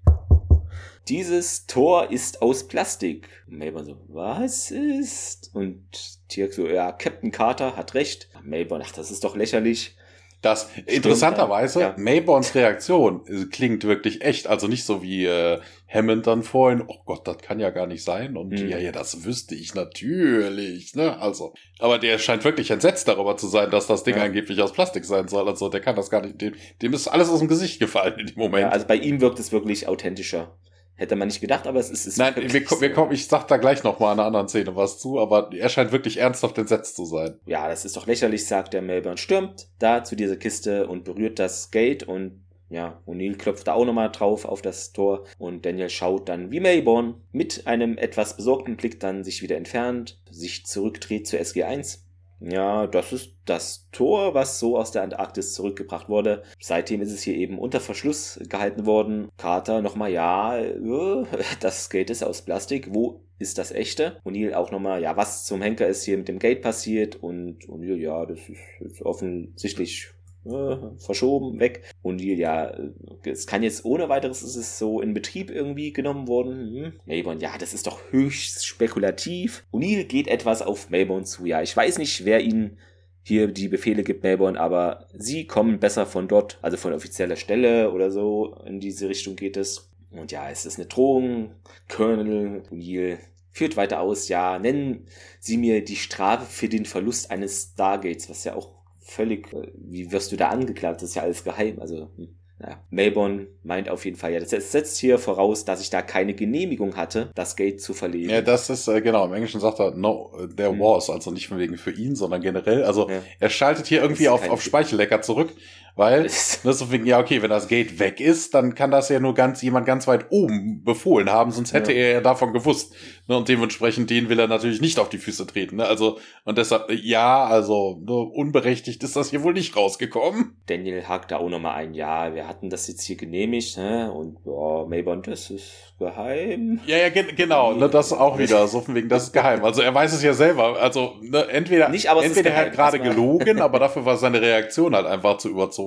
[1.08, 3.28] Dieses Tor ist aus Plastik.
[3.48, 5.52] Mayborn so, was ist?
[5.54, 5.84] Und
[6.30, 8.30] Tirk so, ja, Captain Carter hat recht.
[8.44, 9.96] Mayborn, ach, das ist doch lächerlich.
[10.42, 11.96] Das interessanterweise, ja.
[11.98, 14.46] Mayborns Reaktion äh, klingt wirklich echt.
[14.46, 18.04] Also nicht so wie äh, Hammond dann vorhin, oh Gott, das kann ja gar nicht
[18.04, 18.38] sein.
[18.38, 18.68] Und Mhm.
[18.70, 20.94] ja, ja, das wüsste ich natürlich.
[20.94, 21.18] Ne?
[21.20, 24.24] Also, aber der scheint wirklich entsetzt darüber zu sein, dass das Ding Ja.
[24.24, 25.48] angeblich aus Plastik sein soll.
[25.48, 26.40] Also der kann das gar nicht.
[26.40, 28.64] Dem, dem ist alles aus dem Gesicht gefallen in dem Moment.
[28.64, 30.56] Ja, also bei ihm wirkt es wirklich authentischer.
[30.98, 32.06] Hätte man nicht gedacht, aber es ist.
[32.06, 32.96] ist Nein, wir, ko- wir so.
[32.96, 35.68] kommen, ich sag da gleich noch mal in einer anderen Szene was zu, aber er
[35.70, 37.38] scheint wirklich ernsthaft entsetzt zu sein.
[37.46, 39.18] Ja, das ist doch lächerlich, sagt der Melbourne.
[39.18, 43.86] Stürmt da zu dieser Kiste und berührt das Gate und ja, O'Neill klopft da auch
[43.86, 48.76] nochmal drauf auf das Tor und Daniel schaut dann, wie Mayborn mit einem etwas besorgten
[48.76, 52.00] Blick dann sich wieder entfernt, sich zurückdreht zur SG1.
[52.40, 56.44] Ja, das ist das Tor, was so aus der Antarktis zurückgebracht wurde.
[56.60, 59.30] Seitdem ist es hier eben unter Verschluss gehalten worden.
[59.38, 61.26] Carter nochmal, ja, äh,
[61.60, 62.94] das Gate ist aus Plastik.
[62.94, 64.18] Wo ist das echte?
[64.26, 67.16] O'Neill auch nochmal, ja, was zum Henker ist hier mit dem Gate passiert?
[67.16, 70.10] Und O'Neill, ja, das ist, ist offensichtlich
[70.46, 71.84] äh, verschoben, weg.
[72.04, 72.92] O'Neill, ja, äh,
[73.24, 76.76] es kann jetzt ohne weiteres, ist es so in Betrieb irgendwie genommen worden.
[76.76, 76.94] Hm.
[77.06, 79.66] Mayborn, ja, das ist doch höchst spekulativ.
[79.72, 81.46] O'Neill geht etwas auf Mayborn zu.
[81.46, 82.78] Ja, ich weiß nicht, wer ihn
[83.24, 87.92] hier die Befehle gibt, Melbourne, aber sie kommen besser von dort, also von offizieller Stelle
[87.92, 89.90] oder so, in diese Richtung geht es.
[90.12, 91.52] Und ja, es ist eine Drohung.
[91.90, 93.18] Colonel O'Neill
[93.50, 95.08] führt weiter aus, ja, nennen
[95.40, 98.75] Sie mir die Strafe für den Verlust eines Stargates, was ja auch
[99.06, 101.02] völlig, äh, wie wirst du da angeklagt?
[101.02, 102.36] Das ist ja alles geheim, also, hm.
[102.58, 106.34] Naja, Melbourne meint auf jeden Fall, ja, das setzt hier voraus, dass ich da keine
[106.34, 108.30] Genehmigung hatte, das Gate zu verlegen.
[108.30, 110.80] Ja, das ist, äh, genau, im Englischen sagt er, no, there Hm.
[110.80, 112.86] was, also nicht von wegen für ihn, sondern generell.
[112.86, 113.22] Also Ja.
[113.42, 115.54] er schaltet hier irgendwie auf, auf Speichellecker zurück,
[115.96, 119.10] weil, Das- ist so wegen, ja, okay, wenn das Gate weg ist, dann kann das
[119.10, 122.00] ja nur ganz, jemand ganz weit oben befohlen haben, sonst hätte Ja.
[122.00, 122.94] er ja davon gewusst.
[123.28, 125.78] Ne, und dementsprechend, den will er natürlich nicht auf die Füße treten.
[125.78, 125.86] Ne?
[125.88, 128.00] Also, und deshalb, ja, also,
[128.34, 130.56] unberechtigt ist das hier wohl nicht rausgekommen.
[130.68, 134.12] Daniel hakt da auch nochmal ein, ja, wir hatten das jetzt hier genehmigt, ne?
[134.12, 136.80] Und ja, Mayborn, das ist geheim.
[136.86, 139.64] Ja, ja, gen genau, ne, das auch wieder, so von wegen, das ist geheim.
[139.64, 140.78] Also er weiß es ja selber.
[140.80, 144.94] Also ne, entweder, Nicht, aber entweder er hat gerade gelogen, aber dafür war seine Reaktion
[144.96, 145.85] halt einfach zu überzogen.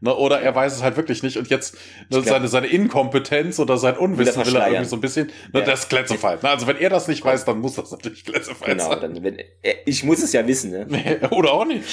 [0.00, 1.76] Ne, oder er weiß es halt wirklich nicht und jetzt
[2.10, 5.66] ne, seine, seine Inkompetenz oder sein Unwissen will er irgendwie so ein bisschen, ne, Ja.
[5.66, 6.38] das ist Glätzefall.
[6.42, 9.38] Ne, also wenn er das nicht weiß, dann muss das natürlich Glätzefall Genau, sein.
[9.62, 11.20] äh, ich muss es ja wissen, ne?
[11.30, 11.84] oder auch nicht.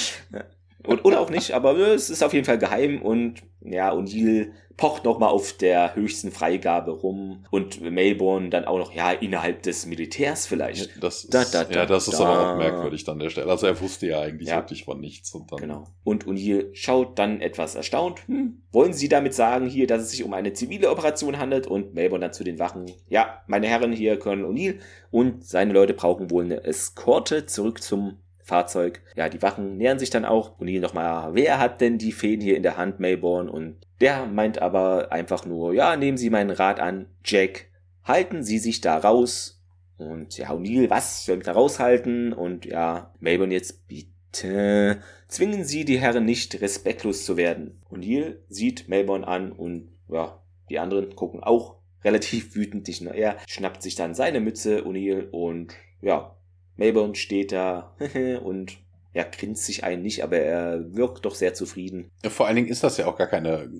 [0.88, 5.04] Und, oder auch nicht, aber es ist auf jeden Fall geheim und ja, O'Neill pocht
[5.04, 10.46] nochmal auf der höchsten Freigabe rum und Melbourne dann auch noch, ja, innerhalb des Militärs
[10.46, 11.02] vielleicht.
[11.02, 13.50] Das ist, Da, da, da, ja, das ist aber auch merkwürdig an der Stelle.
[13.50, 14.56] Also er wusste ja eigentlich Ja.
[14.58, 15.58] wirklich von nichts und dann.
[15.58, 15.84] Genau.
[16.04, 18.20] Und O'Neill schaut dann etwas erstaunt.
[18.28, 21.66] Hm, wollen Sie damit sagen hier, dass es sich um eine zivile Operation handelt?
[21.66, 22.86] Und Melbourne dann zu den Wachen.
[23.08, 24.78] Ja, meine Herren, hier Colonel O'Neill
[25.10, 28.18] und seine Leute brauchen wohl eine Eskorte zurück zum
[28.48, 29.02] Fahrzeug.
[29.14, 30.58] Ja, die Wachen nähern sich dann auch.
[30.58, 33.52] O'Neill nochmal, wer hat denn die Fäden hier in der Hand, Melbourne?
[33.52, 37.66] Und der meint aber einfach nur, ja, nehmen Sie meinen Rat an, Jack.
[38.04, 39.62] Halten Sie sich da raus.
[39.98, 41.26] Und ja, O'Neill, was?
[41.26, 42.32] Soll ich da raushalten?
[42.32, 45.02] Und ja, Melbourne jetzt bitte.
[45.26, 47.82] Zwingen Sie die Herren nicht, respektlos zu werden.
[47.90, 50.40] O'Neill sieht Melbourne an und ja,
[50.70, 52.88] die anderen gucken auch relativ wütend.
[52.88, 56.37] Nicht nur er schnappt sich dann seine Mütze, O'Neill, und ja,
[56.78, 57.94] Melbourne steht da
[58.42, 58.78] und
[59.12, 62.10] er grinst sich ein nicht, aber er wirkt doch sehr zufrieden.
[62.24, 63.70] Vor allen Dingen ist das ja auch gar keine,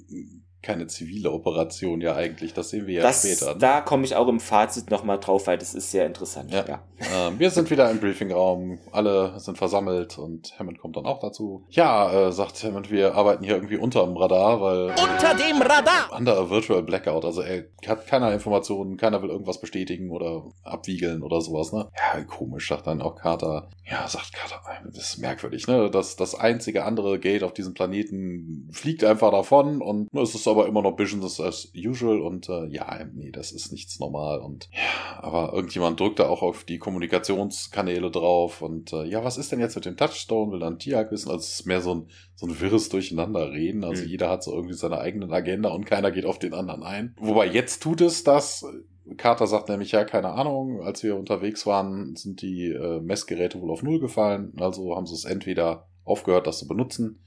[0.62, 2.52] keine zivile Operation ja eigentlich.
[2.52, 3.54] Das sehen wir ja das, später.
[3.54, 3.61] ne?
[3.61, 6.52] Da komme ich auch im Fazit nochmal drauf, weil das ist sehr interessant.
[6.52, 6.64] Ja.
[6.66, 6.80] ja.
[7.14, 11.64] Ähm, wir sind wieder im Briefingraum, alle sind versammelt und Hammond kommt dann auch dazu.
[11.70, 16.11] Ja, äh, sagt Hammond, wir arbeiten hier irgendwie unterm Radar, weil Unter dem Radar!
[16.16, 21.22] under a virtual blackout, also er hat keine Informationen, keiner will irgendwas bestätigen oder abwiegeln
[21.22, 21.88] oder sowas, ne?
[21.96, 23.68] Ja, komisch, sagt dann auch Carter.
[23.88, 25.88] Ja, sagt Carter, das ist merkwürdig, ne?
[25.90, 30.66] Das, das einzige andere Gate auf diesem Planeten fliegt einfach davon und es ist aber
[30.66, 35.22] immer noch Business as usual und äh, ja, nee, das ist nichts normal und ja,
[35.22, 39.61] aber irgendjemand drückt da auch auf die Kommunikationskanäle drauf und äh, ja, was ist denn
[39.61, 40.53] jetzt mit dem Touchstone?
[40.53, 41.28] Will dann Tiag wissen?
[41.30, 43.84] Also es ist mehr so ein, so ein wirres Durcheinanderreden.
[43.84, 44.09] Also Mhm.
[44.09, 47.14] jeder hat so irgendwie seine eigene Agenda und keiner geht auf den anderen ein.
[47.20, 48.64] Wobei jetzt tut es das.
[49.16, 53.70] Carter sagt nämlich, ja, keine Ahnung, als wir unterwegs waren, sind die äh, Messgeräte wohl
[53.70, 54.53] auf Null gefallen.
[54.61, 57.20] Also haben sie es entweder aufgehört, das zu benutzen,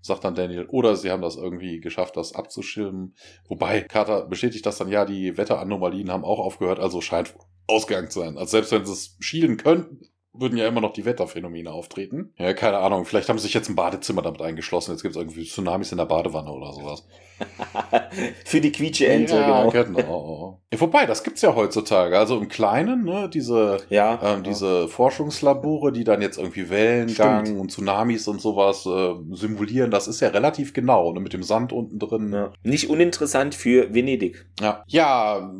[0.00, 3.14] sagt dann Daniel, oder sie haben das irgendwie geschafft, das abzuschirmen.
[3.48, 7.34] Wobei Carter bestätigt das dann, ja, die Wetteranomalien haben auch aufgehört, also scheint
[7.66, 8.38] ausgegangen zu sein.
[8.38, 10.00] Also selbst wenn sie es schielen könnten,
[10.32, 12.32] würden ja immer noch die Wetterphänomene auftreten.
[12.38, 14.92] Ja, keine Ahnung, vielleicht haben sie sich jetzt ein Badezimmer damit eingeschlossen.
[14.92, 17.06] Jetzt gibt es irgendwie Tsunamis in der Badewanne oder sowas.
[18.44, 19.92] Für die Quietsche-Ente, ja, genau.
[19.94, 20.62] genau.
[20.72, 22.18] Ja, wobei, das gibt's ja heutzutage.
[22.18, 24.18] Also im Kleinen, ne, diese, Ja.
[24.22, 27.60] ähm, diese Forschungslabore, die dann jetzt irgendwie Wellengang Stimmt.
[27.60, 31.72] und Tsunamis und sowas äh, simulieren, das ist ja relativ genau, ne, mit dem Sand
[31.72, 32.32] unten drin.
[32.32, 32.52] ja.
[32.62, 34.46] Nicht uninteressant für Venedig.
[34.60, 35.50] Ja, ja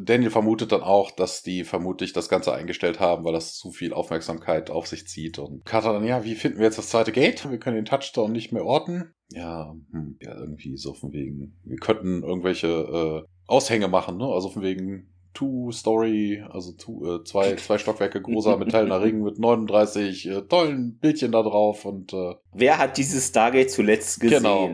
[0.00, 3.92] Daniel vermutet dann auch, dass die vermutlich das Ganze eingestellt haben, weil das zu viel
[3.92, 5.38] Aufmerksamkeit auf sich zieht.
[5.38, 7.50] Und Carter dann, ja, wie finden wir jetzt das zweite Gate?
[7.50, 9.14] Wir können den Touchdown nicht mehr orten.
[9.30, 14.26] Ja, hm, ja irgendwie so von wegen, wir könnten irgendwelche äh, Aushänge machen, ne?
[14.26, 20.28] Also von wegen Two-Story, also two, äh, zwei, zwei Stockwerke großer metallener Ring mit 39
[20.28, 24.42] äh, tollen Bildchen da drauf und äh, Wer hat dieses Stargate zuletzt gesehen?
[24.42, 24.70] Genau.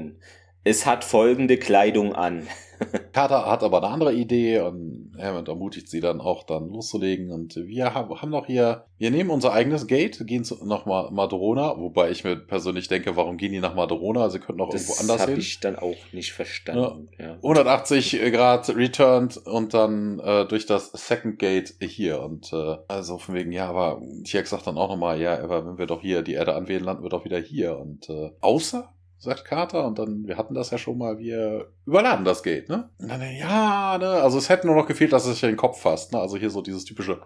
[0.62, 2.46] Es hat folgende Kleidung an.
[3.12, 7.56] Carter hat aber eine andere Idee und Hammond ermutigt sie dann auch dann loszulegen und
[7.56, 12.10] wir haben, noch hier, wir nehmen unser eigenes Gate, gehen zu, nach Ma- Madrona, wobei
[12.10, 14.28] ich mir persönlich denke, warum gehen die nach Madrona?
[14.30, 15.40] Sie könnten auch irgendwo Das anders habe hin.
[15.40, 17.08] ich dann auch nicht verstanden.
[17.18, 17.34] Ja.
[17.34, 23.34] 180 Grad returned und dann äh, durch das Second Gate hier und äh, also von
[23.34, 26.34] wegen, ja, aber Tierk sagt dann auch nochmal, ja, aber wenn wir doch hier die
[26.34, 30.36] Erde anwählen, landen wir doch wieder hier und äh, außer sagt Carter und dann, wir
[30.38, 32.88] hatten das ja schon mal, wir überladen das Gate, ne?
[32.98, 35.56] Und dann, ja, ne, also es hätte nur noch gefehlt, dass es sich in den
[35.56, 37.20] Kopf fasst, ne, also hier so dieses typische,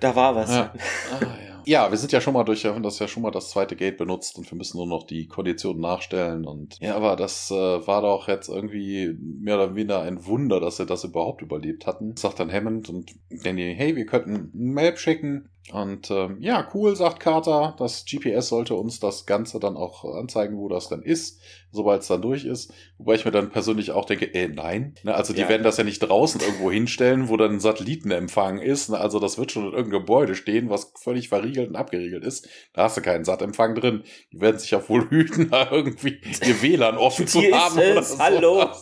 [0.00, 0.50] Da war was.
[0.50, 0.72] ja.
[1.12, 1.62] Ah, ja.
[1.84, 3.76] ja, wir sind ja schon mal durch, wir haben das ja schon mal das zweite
[3.76, 7.54] Gate benutzt und wir müssen nur noch die Konditionen nachstellen und ja, aber das äh,
[7.86, 12.16] war doch jetzt irgendwie mehr oder weniger ein Wunder, dass wir das überhaupt überlebt hatten.
[12.16, 15.48] Sagt dann Hammond und Danny, hey, wir könnten ein Map schicken.
[15.72, 17.74] Und ähm, ja, cool, sagt Carter.
[17.78, 21.40] Das GPS sollte uns das Ganze dann auch anzeigen, wo das dann ist,
[21.72, 22.70] sobald es dann durch ist.
[22.98, 24.94] Wobei ich mir dann persönlich auch denke, äh, nein.
[25.04, 25.48] Ne, also die Ja.
[25.48, 28.90] werden das ja nicht draußen irgendwo hinstellen, wo dann ein Satellitenempfang ist.
[28.90, 32.46] Ne, also das wird schon in irgendeinem Gebäude stehen, was völlig verriegelt und abgeriegelt ist.
[32.74, 34.04] Da hast du keinen Satempfang drin.
[34.32, 37.78] Die werden sich ja wohl hüten, da irgendwie ihr WLAN offen zu haben.
[37.78, 38.68] ist oder es, hallo.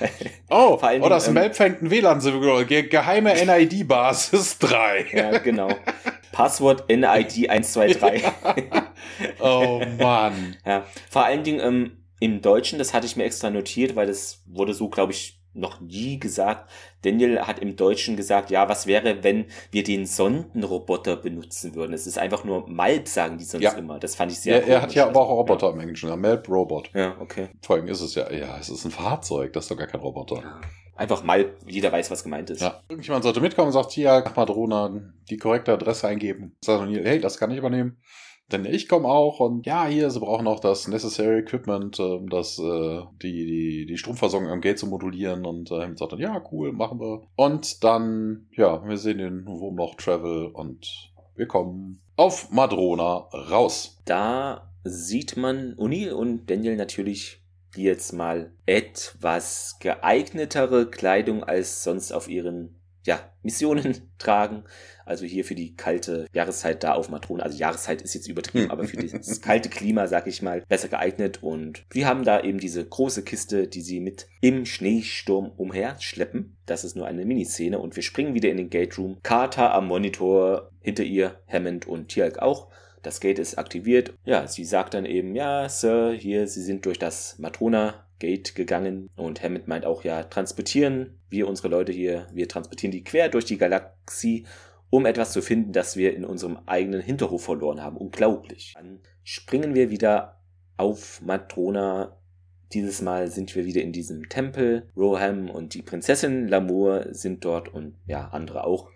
[0.50, 2.64] Oh, allen oh, das Dingen, ähm, Map fängt ein WLAN-Signal.
[2.66, 5.06] Ge geheime NID-Basis 3.
[5.12, 5.68] ja, genau.
[6.32, 8.22] Passwort NID 123.
[9.40, 10.56] Oh Mann.
[10.66, 14.42] Ja, vor allen Dingen ähm, im Deutschen, das hatte ich mir extra notiert, weil das
[14.46, 16.68] wurde so, glaube ich, noch nie gesagt.
[17.02, 21.92] Daniel hat im Deutschen gesagt, ja, was wäre, wenn wir den Sondenroboter benutzen würden?
[21.92, 23.72] Es ist einfach nur Malp, sagen die sonst Ja.
[23.72, 24.00] immer.
[24.00, 26.08] Das fand ich sehr Er, er hat ja aber auch Roboter im Englischen.
[26.08, 26.90] Ja, Melp Robot.
[26.92, 27.48] Ja, ja okay.
[27.62, 30.00] Vor allem ist es ja, ja, es ist ein Fahrzeug, das ist doch gar kein
[30.00, 30.42] Roboter.
[30.96, 32.62] Einfach Malp, jeder weiß, was gemeint ist.
[32.62, 32.80] Ja.
[32.88, 34.92] Irgendjemand sollte mitkommen und sagt, hier, nach Madrona
[35.28, 36.56] die korrekte Adresse eingeben.
[36.60, 37.96] Sagt O'Neill, hey, das kann ich übernehmen.
[38.52, 42.58] Denn ich komme auch und ja, hier, sie brauchen auch das necessary equipment, um das,
[42.58, 45.46] äh, die, die, die Stromversorgung am Gate zu modulieren.
[45.46, 47.22] Und äh, sagt dann, ja, cool, machen wir.
[47.36, 53.98] Und dann, ja, wir sehen den Wurmloch Travel und wir kommen auf Madrona raus.
[54.04, 57.43] Da sieht man O'Neill und Daniel natürlich
[57.76, 64.64] die jetzt mal etwas geeignetere Kleidung als sonst auf ihren ja, Missionen tragen.
[65.04, 67.42] Also hier für die kalte Jahreszeit da auf Matrona.
[67.42, 71.42] Also Jahreszeit ist jetzt übertrieben, aber für das kalte Klima, sag ich mal, besser geeignet.
[71.42, 76.56] Und wir haben da eben diese große Kiste, die sie mit im Schneesturm umherschleppen.
[76.64, 79.18] Das ist nur eine Miniszene und wir springen wieder in den Gate Room.
[79.22, 82.68] Carter am Monitor, hinter ihr Hammond und Tialk auch.
[83.04, 84.14] Das Gate ist aktiviert.
[84.24, 89.10] Ja, sie sagt dann eben, ja, Sir, hier, Sie sind durch das Matrona Gate gegangen.
[89.14, 93.44] Und Hammond meint auch, ja, transportieren wir unsere Leute hier, wir transportieren die quer durch
[93.44, 94.46] die Galaxie,
[94.88, 97.98] um etwas zu finden, das wir in unserem eigenen Hinterhof verloren haben.
[97.98, 98.72] Unglaublich.
[98.74, 100.40] Dann springen wir wieder
[100.78, 102.16] auf Matrona.
[102.72, 104.88] Dieses Mal sind wir wieder in diesem Tempel.
[104.96, 108.90] Roham und die Prinzessin Lamour sind dort und ja, andere auch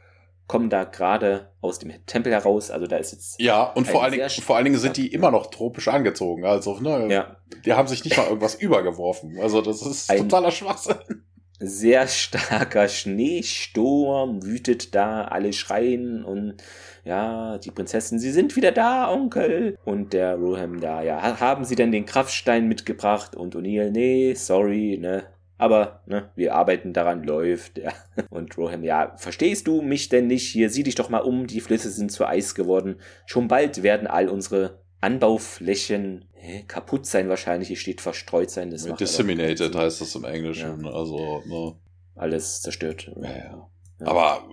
[0.48, 2.70] kommen da gerade aus dem Tempel heraus.
[2.72, 5.30] Also da ist jetzt Ja, und vor allen, Dingen, vor allen Dingen sind die immer
[5.30, 6.44] noch tropisch angezogen.
[6.44, 9.38] Also, ne, ja, die haben sich nicht mal irgendwas übergeworfen.
[9.40, 10.96] Also, das ist Ein- totaler Schwachsinn.
[11.60, 16.54] sehr starker Schneesturm wütet da, alle schreien und
[17.04, 19.76] ja, die Prinzessin, sie sind wieder da, Onkel.
[19.84, 23.34] Und der Roham da, ja, ha- haben sie denn den Kraftstein mitgebracht?
[23.34, 25.24] Und O'Neill, nee, sorry, ne.
[25.58, 27.92] Aber, ne, wir arbeiten daran, läuft, ja.
[28.30, 30.48] Und Roham, ja, verstehst du mich denn nicht?
[30.48, 33.00] Hier, sieh dich doch mal um, die Flüsse sind zu Eis geworden.
[33.26, 37.68] Schon bald werden all unsere Anbauflächen hä, kaputt sein wahrscheinlich.
[37.68, 38.70] Hier steht verstreut sein.
[38.70, 40.86] Das Disseminated heißt das im Englischen.
[40.86, 41.74] Also, ne.
[42.14, 43.10] Alles zerstört.
[43.20, 43.70] ja, ja.
[44.00, 44.06] Ja.
[44.08, 44.44] Aber,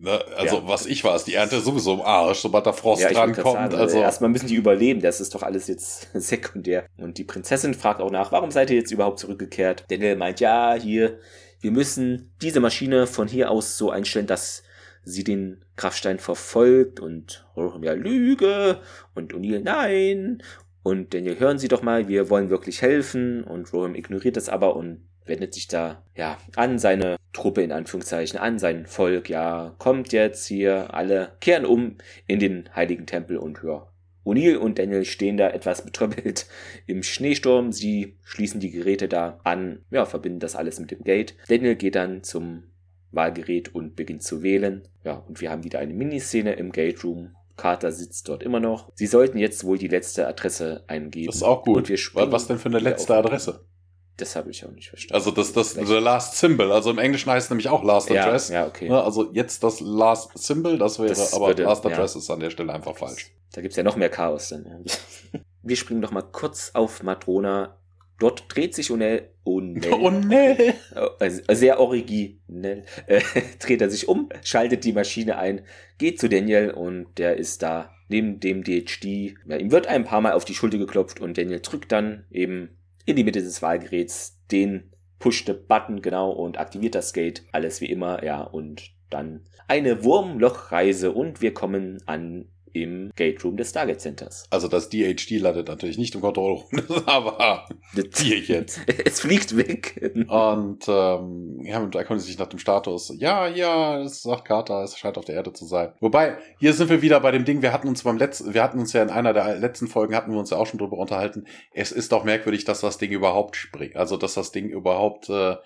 [0.00, 0.68] ne, also, Ja.
[0.68, 3.36] was ich weiß, die Ernte ist sowieso im Arsch, sobald der Frost Ja, drankommt.
[3.36, 6.86] gerade sagen, also, erstmal müssen die überleben, das ist doch alles jetzt sekundär.
[6.98, 9.84] Und die Prinzessin fragt auch nach, warum seid ihr jetzt überhaupt zurückgekehrt?
[9.88, 11.18] Daniel meint, ja, hier,
[11.60, 14.62] wir müssen diese Maschine von hier aus so einstellen, dass
[15.04, 18.80] sie den Kraftstein verfolgt und Roham, ja, Lüge
[19.14, 20.42] und O'Neill, nein.
[20.84, 23.44] Und Daniel, hören Sie doch mal, wir wollen wirklich helfen.
[23.44, 28.38] Und Roham ignoriert das aber und wendet sich da, ja, an seine Truppe in Anführungszeichen,
[28.38, 31.96] an sein Volk, ja, kommt jetzt hier, alle kehren um
[32.26, 33.88] in den heiligen Tempel und ja.
[34.24, 36.46] O'Neill und Daniel stehen da etwas betröppelt
[36.86, 37.72] im Schneesturm.
[37.72, 41.34] Sie schließen die Geräte da an, ja, verbinden das alles mit dem Gate.
[41.48, 42.64] Daniel geht dann zum
[43.10, 44.82] Wahlgerät und beginnt zu wählen.
[45.04, 47.34] Ja, und wir haben wieder eine Miniszene im Gate Room.
[47.56, 48.90] Carter sitzt dort immer noch.
[48.94, 51.26] Sie sollten jetzt wohl die letzte Adresse eingeben.
[51.26, 51.76] Das ist auch gut.
[51.76, 53.64] Und wir springen Was denn für eine letzte Adresse?
[54.18, 55.14] Das habe ich auch nicht verstanden.
[55.14, 56.70] Also das, das, Vielleicht- the last symbol.
[56.70, 58.48] Also im Englischen heißt es nämlich auch last ja, address.
[58.50, 58.88] ja, okay.
[58.88, 61.90] Ne, Also jetzt das last symbol, das wäre, Das aber würde- last ja.
[61.90, 63.30] address ist an der Stelle einfach falsch.
[63.52, 64.64] Da gibt's ja noch mehr Chaos dann.
[64.86, 65.40] ja.
[65.64, 67.78] Wir springen noch mal kurz auf Madrona.
[68.18, 68.90] Dort dreht sich
[69.92, 70.74] Oh nee.
[71.18, 73.20] also sehr originell, äh,
[73.58, 75.64] dreht er sich um, schaltet die Maschine ein,
[75.98, 79.34] geht zu Daniel und der ist da neben dem DHD.
[79.48, 82.76] Ja, ihm wird ein paar Mal auf die Schulter geklopft und Daniel drückt dann eben
[83.04, 87.44] in die Mitte des Wahlgeräts den Push-the-Button, genau, und aktiviert das Gate.
[87.52, 93.56] Alles wie immer, ja, und dann eine Wurmlochreise und wir kommen an im Gate Room
[93.56, 94.44] des Stargate Centers.
[94.50, 96.64] Also das DHD landet natürlich nicht im Kontrollraum,
[97.06, 97.68] aber
[98.16, 98.80] hier jetzt.
[99.04, 100.12] Es fliegt weg.
[100.28, 103.12] Und ähm, ja, da erkundigt sich nach dem Status.
[103.18, 105.92] Ja, ja, es sagt Carter, es scheint auf der Erde zu sein.
[106.00, 108.78] Wobei, hier sind wir wieder bei dem Ding, wir hatten uns beim letzten, wir hatten
[108.78, 111.46] uns ja in einer der letzten Folgen, hatten wir uns ja auch schon drüber unterhalten.
[111.72, 113.96] Es ist doch merkwürdig, dass das Ding überhaupt springt.
[113.96, 115.56] Also, dass das Ding überhaupt äh,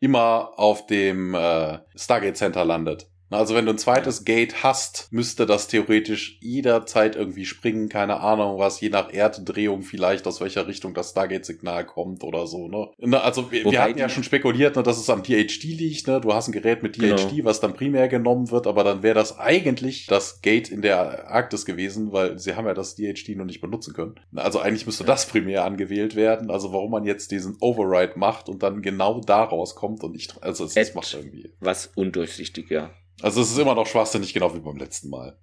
[0.00, 3.08] immer auf dem äh, Stargate Center landet.
[3.30, 8.20] Na, Also wenn du ein zweites Gate hast, müsste das theoretisch jederzeit irgendwie springen, keine
[8.20, 12.68] Ahnung was, je nach Erddrehung vielleicht, aus welcher Richtung das Stargate-Signal kommt oder so.
[12.68, 12.88] Ne?
[12.98, 16.06] Na, Also wir, wir hatten ja schon spekuliert, ne, dass es am DHD liegt.
[16.06, 16.20] Ne?
[16.20, 17.44] Du hast ein Gerät mit DHD, Genau.
[17.44, 21.64] was dann primär genommen wird, aber dann wäre das eigentlich das Gate in der Arktis
[21.66, 24.14] gewesen, weil sie haben ja das DHD noch nicht benutzen können.
[24.34, 26.50] Also eigentlich müsste das primär angewählt werden.
[26.50, 30.64] Also warum man jetzt diesen Override macht und dann genau daraus kommt und nicht, also
[30.64, 31.50] es, macht irgendwie.
[31.60, 32.90] Was undurchsichtig, ja.
[33.22, 35.38] Also es ist immer noch schwachsinnig, genau wie beim letzten Mal.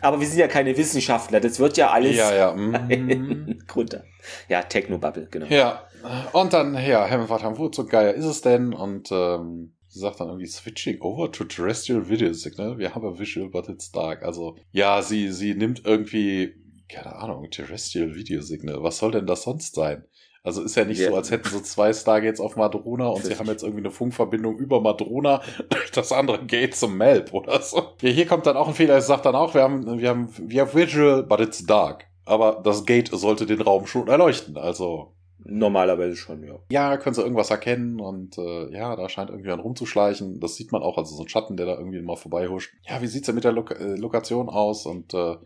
[0.00, 2.52] Aber wir sind ja keine Wissenschaftler, das wird ja alles Ja, ja.
[2.54, 3.62] mhm.
[3.74, 4.04] runter.
[4.48, 5.46] Ja, Technobubble, genau.
[5.46, 5.84] ja.
[6.32, 8.72] Und dann, ja, Hammond fragt, wo zum Geier ist es denn?
[8.72, 12.78] Und ähm, sie sagt dann irgendwie, switching over to terrestrial video signal.
[12.78, 14.22] Wir haben a visual, but it's dark.
[14.22, 16.54] Also, ja, sie, sie nimmt irgendwie,
[16.88, 18.82] keine Ahnung, terrestrial video signal.
[18.82, 20.04] Was soll denn das sonst sein?
[20.48, 21.10] Also ist ja nicht Ja.
[21.10, 24.56] so, als hätten so zwei Stargates auf Madrona und sie haben jetzt irgendwie eine Funkverbindung
[24.56, 27.82] über Madrona durch das andere Gate zum Melb oder so.
[28.00, 28.96] Ja, hier kommt dann auch ein Fehler.
[28.96, 32.06] Es sagt dann auch, wir haben, wir haben, wir haben visual, but it's dark.
[32.24, 34.56] Aber das Gate sollte den Raum schon erleuchten.
[34.56, 35.12] Also
[35.44, 36.56] Normalerweise schon, ja.
[36.70, 40.40] ja, können sie irgendwas erkennen und äh, ja, da scheint irgendjemand rumzuschleichen.
[40.40, 42.74] Das sieht man auch, also so ein Schatten, der da irgendwie mal vorbeihuscht.
[42.86, 44.84] Ja, wie sieht's denn mit der Lok äh, Lokation aus?
[44.84, 45.36] Und äh,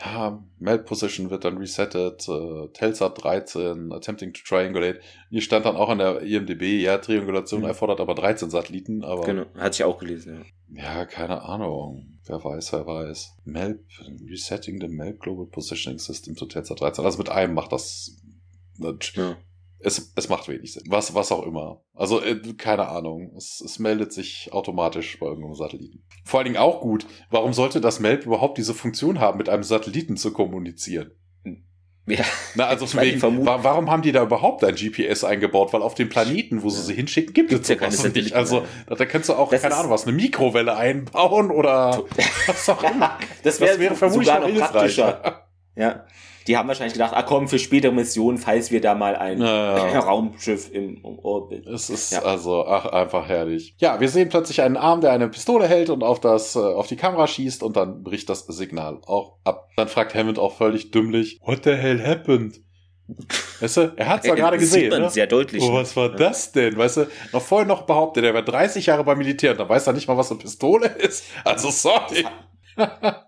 [0.00, 5.00] ja, Meld Position wird dann resettet, äh, Telsat 13, attempting to triangulate.
[5.30, 7.66] Hier stand dann auch in der IMDB, ja, Triangulation Mhm.
[7.66, 10.82] erfordert aber 13 Satelliten, aber Genau, hatte ich auch gelesen, ja.
[10.82, 12.18] ja, keine Ahnung.
[12.26, 13.34] Wer weiß, wer weiß.
[13.44, 13.84] Melb,
[14.30, 17.04] resetting the Melb Global Positioning System to Telsat 13.
[17.04, 18.20] Also mit einem macht das
[19.14, 19.36] ja.
[19.80, 20.82] Es, es macht wenig Sinn.
[20.88, 21.82] Was, was auch immer.
[21.94, 23.32] Also, äh, keine Ahnung.
[23.36, 26.04] Es, es meldet sich automatisch bei irgendeinem Satelliten.
[26.24, 27.06] Vor allen Dingen auch gut.
[27.30, 31.12] Warum sollte das Melb überhaupt diese Funktion haben, mit einem Satelliten zu kommunizieren?
[32.06, 32.24] Ja,
[32.54, 35.72] Na, also von wegen, wa warum haben die da überhaupt ein GPS eingebaut?
[35.74, 36.84] Weil auf dem Planeten, wo sie Ja.
[36.84, 38.32] sie hinschicken, gibt es ja keine nicht.
[38.32, 42.02] Also, da, da kannst du auch, Das keine Ahnung was, eine Mikrowelle einbauen oder
[42.46, 43.18] was auch immer.
[43.42, 45.46] das wäre Das wäre vermutlich sogar noch praktischer.
[45.76, 46.06] Ja.
[46.48, 49.88] Die haben wahrscheinlich gedacht, ah komm, für spätere Missionen, falls wir da mal ein Ja,
[49.92, 49.98] ja.
[50.00, 51.66] Raumschiff im, Orbit.
[51.66, 52.22] Es ist Ja.
[52.22, 53.74] also ach, einfach herrlich.
[53.78, 56.86] Ja, wir sehen plötzlich einen Arm, der eine Pistole hält und auf das äh, auf
[56.86, 59.68] die Kamera schießt und dann bricht das Signal auch ab.
[59.76, 62.60] Dann fragt Hammond auch völlig dümmlich, What the hell happened?
[63.60, 64.90] Weißt du, er hat's ja gerade Das gesehen.
[64.90, 65.10] Sieht Ne?
[65.10, 65.62] sehr deutlich.
[65.62, 66.76] Oh, was war das denn?
[66.76, 69.86] Weißt du, noch vorher noch behauptet, er war 30 Jahre beim Militär und da weiß
[69.86, 71.24] er nicht mal, was eine Pistole ist.
[71.44, 72.24] Also sorry.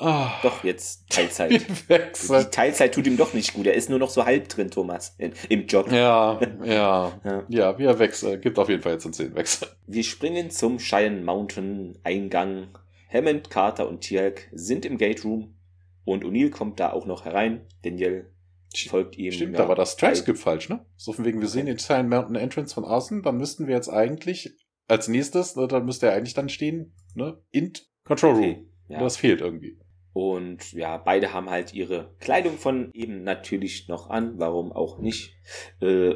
[0.00, 1.50] Ah, Doch, jetzt Teilzeit.
[1.88, 2.50] die.
[2.50, 3.66] Teilzeit tut ihm doch nicht gut.
[3.66, 5.90] Er ist nur noch so halb drin, Thomas, in, im Job.
[5.90, 7.12] Ja, ja.
[7.24, 7.44] Ja.
[7.48, 8.42] Ja, wie er wechselt.
[8.42, 9.68] Gibt auf jeden Fall jetzt einen Szenenwechsel.
[9.86, 12.78] Wir springen zum Cheyenne Mountain Eingang.
[13.12, 15.54] Hammond, Carter und Tialk sind im Gate Room
[16.04, 17.66] und O'Neill kommt da auch noch herein.
[17.82, 18.30] Daniel
[18.88, 19.32] folgt ihm.
[19.32, 20.84] Stimmt, ja, da war das Transcript falsch, ne?
[20.96, 23.88] So von wegen, wir sehen den Cyan Mountain Entrance von außen, dann müssten wir jetzt
[23.88, 24.54] eigentlich
[24.86, 27.38] als nächstes, ne, dann müsste er eigentlich dann stehen, ne?
[27.50, 28.44] Int Control Room.
[28.44, 29.00] Okay, ja.
[29.00, 29.78] Das fehlt irgendwie.
[30.18, 34.32] Und ja, beide haben halt ihre Kleidung von eben natürlich noch an.
[34.36, 35.36] Warum auch nicht?
[35.80, 36.14] Äh,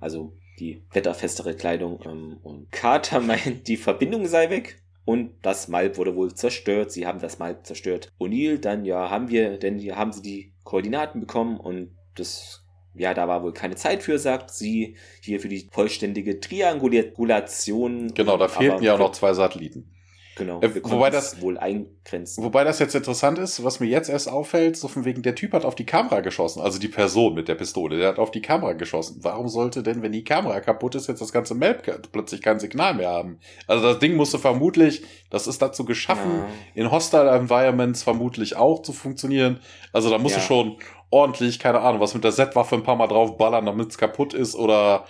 [0.00, 2.00] also die wetterfestere Kleidung.
[2.04, 4.82] Ähm, und Carter meint, die Verbindung sei weg.
[5.04, 6.90] Und das Malb wurde wohl zerstört.
[6.90, 8.10] Sie haben das Malb zerstört.
[8.18, 12.60] O'Neill, dann ja, haben wir, denn hier haben sie die Koordinaten bekommen und das
[12.96, 18.14] ja, da war wohl keine Zeit für, sagt sie, hier für die vollständige Triangulation.
[18.14, 19.93] Genau, da fehlten ja auch noch zwei Satelliten.
[20.36, 22.42] Genau, Äh, wir wobei das- wohl eingrenzen.
[22.42, 25.52] Wobei das jetzt interessant ist, was mir jetzt erst auffällt, so von wegen, der Typ
[25.52, 28.42] hat auf die Kamera geschossen, also die Person mit der Pistole, der hat auf die
[28.42, 29.18] Kamera geschossen.
[29.22, 32.94] Warum sollte denn, wenn die Kamera kaputt ist, jetzt das ganze Map plötzlich kein Signal
[32.94, 33.38] mehr haben?
[33.68, 36.46] Also das Ding musste vermutlich, das ist dazu geschaffen, Ja.
[36.74, 39.60] in Hostile Environments vermutlich auch zu funktionieren.
[39.92, 40.40] Also da musst Ja.
[40.40, 40.76] du schon
[41.10, 44.54] ordentlich, keine Ahnung, was mit der Z-Waffe ein paar Mal draufballern, damit es kaputt ist
[44.54, 45.04] oder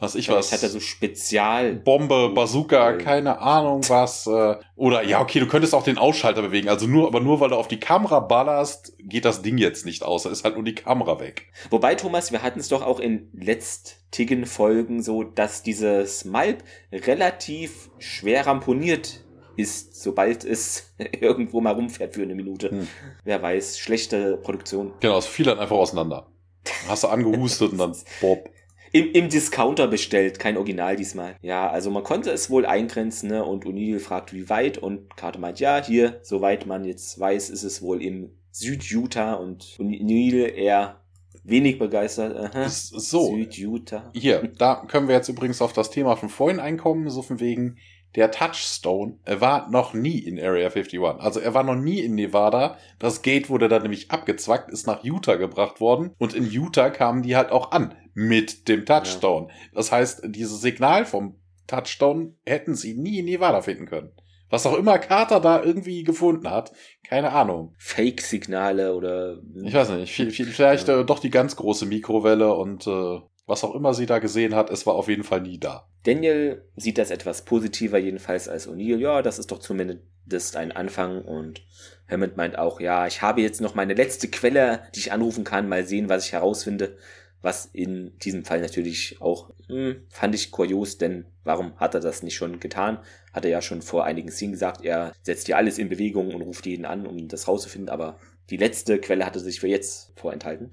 [0.00, 0.52] was ich Vielleicht was.
[0.52, 1.74] hat er so Spezial.
[1.74, 2.98] Bombe, Bazooka, Äh.
[2.98, 4.26] keine Ahnung was.
[4.26, 6.68] Äh, oder ja, okay, du könntest auch den Ausschalter bewegen.
[6.68, 10.02] Also nur, aber nur weil du auf die Kamera ballerst, geht das Ding jetzt nicht
[10.02, 10.24] aus.
[10.24, 11.46] Da ist halt nur die Kamera weg.
[11.70, 17.90] Wobei, Thomas, wir hatten es doch auch in letztigen Folgen so, dass dieses Malp relativ
[17.98, 19.23] schwer ramponiert
[19.56, 22.70] ist, sobald es irgendwo mal rumfährt für eine Minute.
[22.70, 22.88] Hm.
[23.24, 24.92] Wer weiß, schlechte Produktion.
[25.00, 26.26] Genau, es fiel dann einfach auseinander.
[26.88, 28.48] Hast du angehustet und dann Bob.
[28.92, 31.36] Im, Im Discounter bestellt, kein Original diesmal.
[31.42, 33.44] Ja, also man konnte es wohl eingrenzen, ne?
[33.44, 37.64] Und O'Neill fragt, wie weit, und Carter meint, ja, hier, soweit man jetzt weiß, ist
[37.64, 41.00] es wohl im Süd-Utah und O'Neill eher
[41.42, 42.36] wenig begeistert.
[42.36, 42.64] Aha.
[42.64, 43.34] Ist so.
[43.34, 44.10] Süd-Utah.
[44.14, 47.78] Hier, da können wir jetzt übrigens auf das Thema von vorhin einkommen, so von wegen,
[48.16, 51.00] der Touchstone, war noch nie in Area 51.
[51.00, 52.76] Also er war noch nie in Nevada.
[52.98, 56.12] Das Gate wurde dann nämlich abgezwackt, ist nach Utah gebracht worden.
[56.18, 59.48] Und in Utah kamen die halt auch an mit dem Touchstone.
[59.74, 61.36] Das heißt, dieses Signal vom
[61.66, 64.12] Touchstone hätten sie nie in Nevada finden können.
[64.50, 66.70] Was auch immer Carter da irgendwie gefunden hat,
[67.08, 67.74] keine Ahnung.
[67.78, 69.38] Fake-Signale oder.
[69.64, 71.00] Ich weiß nicht, viel, viel, vielleicht Ja.
[71.00, 74.70] äh, doch die ganz große Mikrowelle und äh, was auch immer sie da gesehen hat,
[74.70, 75.86] es war auf jeden Fall nie da.
[76.04, 78.98] Daniel sieht das etwas positiver jedenfalls als O'Neill.
[78.98, 81.22] Ja, das ist doch zumindest ein Anfang.
[81.22, 81.62] Und
[82.08, 85.68] Hammond meint auch, ja, ich habe jetzt noch meine letzte Quelle, die ich anrufen kann,
[85.68, 86.96] mal sehen, was ich herausfinde.
[87.42, 92.22] Was in diesem Fall natürlich auch hm, fand ich kurios, denn warum hat er das
[92.22, 93.00] nicht schon getan?
[93.34, 96.40] Hat er ja schon vor einigen Szenen gesagt, er setzt ja alles in Bewegung und
[96.40, 98.18] ruft jeden an, um das rauszufinden, aber
[98.48, 100.72] die letzte Quelle hatte sich für jetzt vorenthalten.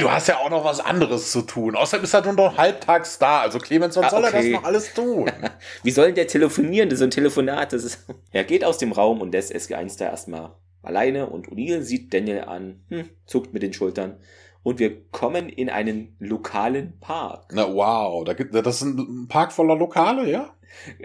[0.00, 1.74] Du hast ja auch noch was anderes zu tun.
[1.74, 3.40] Außerdem ist er nur noch halbtags da.
[3.40, 4.52] Also Clemens, was Ah, soll er das okay.
[4.52, 5.30] noch alles tun?
[5.82, 6.88] Wie soll denn der telefonieren?
[6.90, 7.72] Das ist so ein Telefonat.
[7.72, 10.52] Das ist er geht aus dem Raum und lässt SG1 da erstmal
[10.82, 14.18] alleine und O'Neill sieht Daniel an, hm, zuckt mit den Schultern
[14.62, 17.50] und wir kommen in einen lokalen Park.
[17.52, 20.54] Na wow, da gibt, das ist ein Park voller Lokale, ja?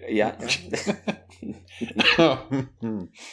[0.09, 0.37] Ja,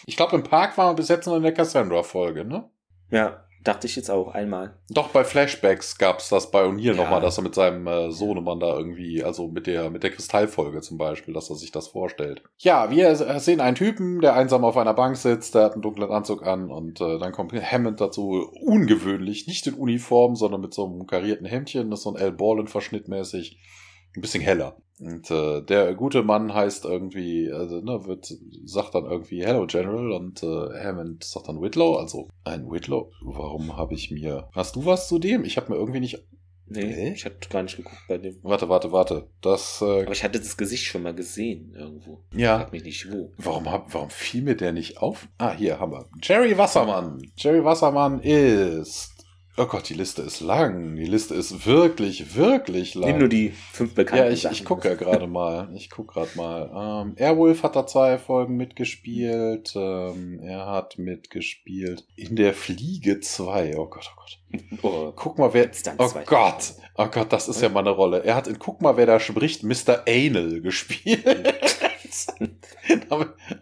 [0.07, 2.69] ich glaube, im Park waren wir bis jetzt nur in der Cassandra-Folge, ne?
[3.11, 4.75] ja, dachte ich jetzt auch einmal.
[4.89, 6.95] Doch, bei Flashbacks gab's das bei O'Neill Ja.
[6.95, 10.81] nochmal, dass er mit seinem äh, Sohnemann da irgendwie, also mit der, mit der Kristallfolge
[10.81, 12.43] zum Beispiel, dass er sich das vorstellt.
[12.59, 16.11] Ja, wir sehen einen Typen, der einsam auf einer Bank sitzt, der hat einen dunklen
[16.11, 20.87] Anzug an und äh, dann kommt Hammond dazu, ungewöhnlich, nicht in Uniform, sondern mit so
[20.87, 22.33] einem karierten Hemdchen, das ist so ein L.
[22.33, 23.59] Borland-Verschnitt mäßig,
[24.17, 24.77] ein bisschen heller.
[24.99, 28.35] Und äh, der gute Mann heißt irgendwie, also ne, wird,
[28.67, 33.11] sagt dann irgendwie Hello General und äh, Hammond sagt dann Whitlow, also ein Whitlow.
[33.23, 34.49] Warum habe ich mir.
[34.53, 35.45] Hast du was zu dem?
[35.45, 36.23] Ich habe mir irgendwie nicht.
[36.73, 37.13] Nee, Hä?
[37.15, 38.37] ich hatte gar nicht geguckt bei dem.
[38.43, 39.27] Warte, warte, warte.
[39.41, 39.81] Das.
[39.83, 42.21] Äh, Aber ich hatte das Gesicht schon mal gesehen irgendwo.
[42.33, 42.59] ja.
[42.59, 43.33] Frag mich nicht wo.
[43.39, 45.27] Warum, hab, warum fiel mir der nicht auf?
[45.39, 46.05] Ah, hier haben wir.
[46.23, 47.23] Jerry Wassermann.
[47.37, 49.20] Jerry Wassermann ist.
[49.57, 50.97] Oh Gott, die Liste ist lang.
[50.97, 53.11] Die Liste ist wirklich, wirklich lang.
[53.11, 54.55] Nimm nur die fünf bekannten Ja, ich, Sachen.
[54.55, 55.69] ich gucke ja gerade mal.
[55.75, 57.03] Ich gucke gerade mal.
[57.05, 59.73] Ähm, Airwolf hat da zwei Folgen mitgespielt.
[59.75, 63.77] Ähm, er hat mitgespielt in der Fliege 2.
[63.77, 64.39] Oh Gott, oh Gott.
[64.83, 65.71] Oh, Guck mal, wer.
[65.99, 66.09] Oh?
[66.27, 66.73] Gott.
[66.97, 68.25] Oh Gott, das ist ja meine Rolle.
[68.25, 70.05] Er hat in Guck mal, wer da spricht, Mr.
[70.09, 71.25] Anal gespielt.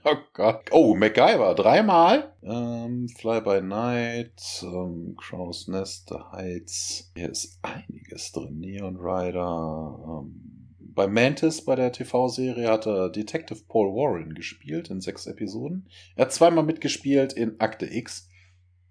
[0.04, 0.68] oh Gott.
[0.70, 2.32] Oh, MacGyver, dreimal.
[2.42, 7.10] Ähm, Fly by Night, ähm, Crow's Nest, The Heights.
[7.14, 8.60] Hier ist einiges drin.
[8.60, 10.22] Neon Rider.
[10.22, 10.58] Ähm,
[10.98, 15.86] bei Mantis, bei der TV-Serie, hat er Detective Paul Warren gespielt in sechs Episoden.
[16.16, 18.27] Er hat zweimal mitgespielt in Akte X.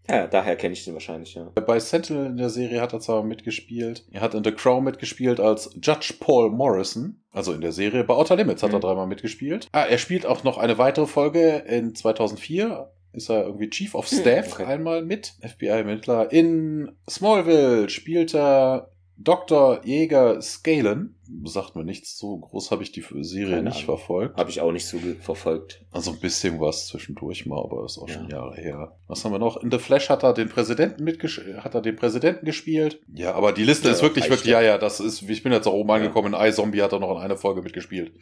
[0.10, 1.52] ja, daher kenne ich den wahrscheinlich, ja.
[1.56, 4.06] Bei Sentinel in der Serie hat er zwar mitgespielt.
[4.12, 7.22] Er hat in The Crow mitgespielt als Judge Paul Morrison.
[7.32, 8.04] Also in der Serie.
[8.04, 8.82] Bei Outer Limits hat er Mhm.
[8.82, 9.68] dreimal mitgespielt.
[9.72, 12.92] Ah, er spielt auch noch eine weitere Folge in 2004.
[13.14, 14.66] Ist er irgendwie Chief of Hm, Staff okay.
[14.66, 15.34] einmal mit.
[15.42, 16.32] FBI-Ermittler.
[16.32, 19.82] In Smallville spielt er Dr.
[19.86, 21.16] Jäger Scalen.
[21.44, 23.98] Sagt mir nichts, so groß habe ich die Serie Keine nicht Ahnung.
[23.98, 24.38] verfolgt.
[24.38, 25.84] Habe ich auch nicht so verfolgt.
[25.92, 28.38] Also ein bisschen was zwischendurch mal, aber ist auch schon Ja.
[28.38, 28.96] Jahre her.
[29.08, 29.58] Was haben wir noch?
[29.58, 33.02] In The Flash hat er den Präsidenten mitgesch hat er den Präsidenten gespielt.
[33.14, 34.62] Ja, aber die Liste Ja, ist wirklich, wirklich, ja.
[34.62, 35.96] ja, ja, das ist, ich bin jetzt auch oben Ja.
[35.96, 36.34] angekommen.
[36.34, 38.14] In iZombie hat er noch in einer Folge mitgespielt.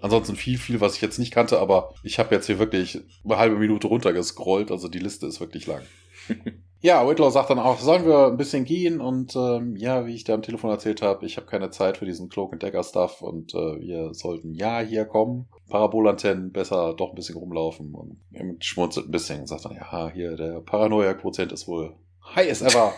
[0.00, 3.36] Ansonsten viel, viel, was ich jetzt nicht kannte, aber ich habe jetzt hier wirklich eine
[3.38, 5.82] halbe Minute runtergescrollt, also die Liste ist wirklich lang.
[6.84, 9.00] Ja, Whitlow sagt dann auch, sollen wir ein bisschen gehen?
[9.00, 12.04] Und ähm, ja, wie ich da am Telefon erzählt habe, ich habe keine Zeit für
[12.04, 15.48] diesen Cloak and Dagger Stuff und äh, wir sollten ja hier kommen.
[15.70, 20.10] Parabolantennen besser doch ein bisschen rumlaufen und er schmunzelt ein bisschen und sagt dann, ja,
[20.12, 21.96] hier der Paranoia-Quotient ist wohl
[22.36, 22.92] high as ever.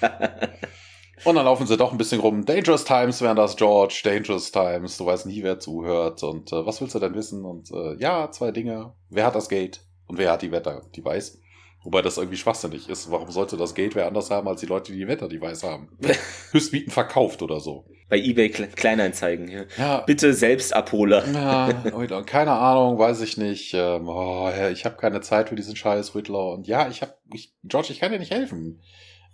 [1.24, 2.44] und dann laufen sie doch ein bisschen rum.
[2.44, 4.00] Dangerous Times wären das, George.
[4.04, 4.96] Dangerous Times.
[4.96, 6.22] Du weißt nie, wer zuhört.
[6.22, 7.44] Und äh, was willst du denn wissen?
[7.44, 8.92] Und äh, ja, zwei Dinge.
[9.10, 9.80] Wer hat das Gate?
[10.06, 11.40] Und wer hat die Wetter-Device?
[11.84, 13.10] Wobei das irgendwie schwachsinnig ist.
[13.10, 15.90] Warum sollte das Gate wer anders haben als die Leute, die die Wetter-Device haben?
[16.50, 17.84] Höchstbieten verkauft oder so.
[18.08, 19.48] Bei eBay Kleinanzeigen.
[19.48, 19.64] Ja.
[19.76, 20.00] ja.
[20.00, 21.24] Bitte selbst Abholer.
[21.30, 21.72] Ja,
[22.26, 23.74] keine Ahnung, weiß ich nicht.
[23.74, 26.54] Ähm, oh, ich habe keine Zeit für diesen Scheiß, Whitlaw.
[26.54, 28.80] Und ja, ich habe, ich, George, ich kann dir nicht helfen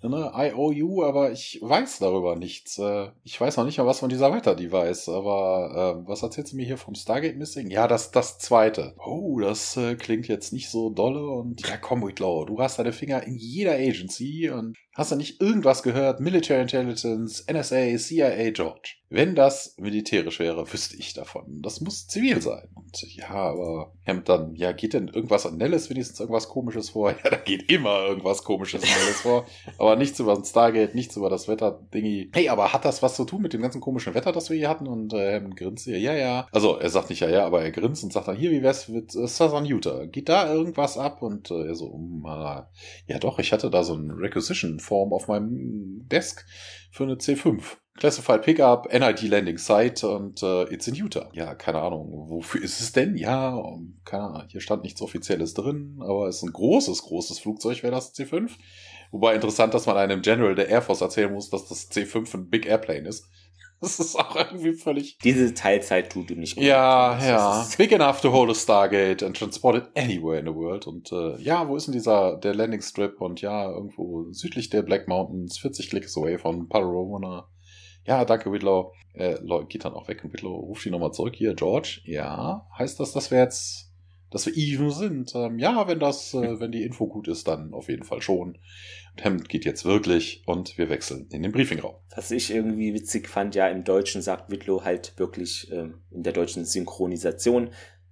[0.08, 2.78] ne, IOU, aber ich weiß darüber nichts.
[2.78, 6.56] Äh, ich weiß noch nicht mal was von dieser Wetter-Device, aber äh, was erzählst du
[6.56, 7.70] mir hier vom Stargate Missing?
[7.70, 8.94] Ja, das, das zweite.
[9.04, 12.92] Oh, das äh, klingt jetzt nicht so dolle und ja, komm, Whitlow, du hast deine
[12.92, 16.20] Finger in jeder Agency und hast du nicht irgendwas gehört?
[16.20, 18.96] Military Intelligence, NSA, CIA, George.
[19.12, 21.62] Wenn das militärisch wäre, wüsste ich davon.
[21.62, 22.68] Das muss zivil sein.
[22.74, 27.10] Und ja, aber ja, dann, ja, geht denn irgendwas an Nellis wenigstens irgendwas komisches vor?
[27.24, 29.46] Ja, da geht immer irgendwas komisches an Nellis vor.
[29.78, 32.30] Aber nichts über den Stargate, nichts über das Wetter-Dingi.
[32.32, 34.68] Hey, aber hat das was zu tun mit dem ganzen komischen Wetter, das wir hier
[34.68, 34.86] hatten?
[34.86, 36.46] Und äh, grinst hier, ja, ja.
[36.52, 38.88] Also, er sagt nicht ja, ja, aber er grinst und sagt dann, hier, wie wär's
[38.88, 40.06] mit äh, Southern Utah?
[40.06, 41.20] Geht da irgendwas ab?
[41.22, 42.62] Und äh, er so, um, äh,
[43.12, 44.10] ja doch, ich hatte da so ein
[44.90, 46.44] Requisition-Form auf meinem Desk
[46.90, 47.62] für eine C5.
[47.96, 51.28] Classified Pickup, NID Landing Site und äh, it's in Utah.
[51.34, 53.16] Ja, keine Ahnung, wofür ist es denn?
[53.16, 53.62] Ja,
[54.04, 57.92] keine Ahnung, hier stand nichts Offizielles drin, aber es ist ein großes, großes Flugzeug, wäre
[57.92, 58.52] das C5.
[59.10, 62.48] Wobei interessant, dass man einem General der Air Force erzählen muss, dass das C5 ein
[62.48, 63.28] Big Airplane ist.
[63.80, 65.16] Das ist auch irgendwie völlig.
[65.18, 66.64] Diese Teilzeit tut ihm nicht gut.
[66.64, 67.66] Ja, ja.
[67.78, 70.86] Big enough to hold a Stargate and transport it anywhere in the world.
[70.86, 73.20] Und äh, ja, wo ist denn dieser der Landing Strip?
[73.20, 77.48] Und ja, irgendwo südlich der Black Mountains, 40 Klicks away von Pararona.
[78.04, 78.92] Ja, danke, Whitlow.
[79.14, 79.36] Äh,
[79.68, 81.34] geht dann auch weg und Whitlow ruft ihn nochmal zurück.
[81.34, 82.00] Hier, George.
[82.04, 83.89] Ja, heißt das, dass wir jetzt,
[84.30, 85.34] dass wir even sind?
[85.34, 88.58] Ähm, ja, wenn das, äh, wenn die Info gut ist, dann auf jeden Fall schon.
[89.16, 91.96] Und Hammond geht jetzt wirklich und wir wechseln in den Briefingraum.
[92.14, 96.32] Was ich irgendwie witzig fand, ja, im Deutschen sagt Whitlow halt wirklich ähm, in der
[96.32, 97.70] deutschen Synchronisation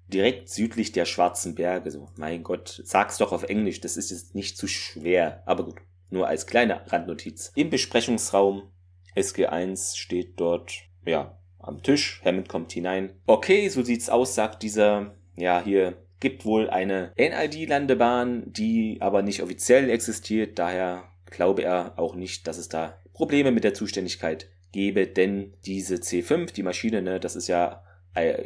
[0.09, 1.91] direkt südlich der Schwarzen Berge.
[1.91, 5.43] So, mein Gott, sag's doch auf Englisch, das ist jetzt nicht zu schwer.
[5.47, 5.77] Aber gut,
[6.11, 7.53] nur als kleine Randnotiz.
[7.55, 8.71] Im Besprechungsraum
[9.15, 10.73] SG1 steht dort,
[11.05, 12.21] ja, am Tisch.
[12.25, 13.21] Hammond kommt hinein.
[13.27, 19.43] Okay, so sieht's aus, sagt dieser, ja, hier gibt wohl eine NID-Landebahn, die aber nicht
[19.43, 20.59] offiziell existiert.
[20.59, 25.97] Daher glaube er auch nicht, dass es da Probleme mit der Zuständigkeit gäbe, denn diese
[25.97, 27.83] C5, die Maschine, ne, das ist ja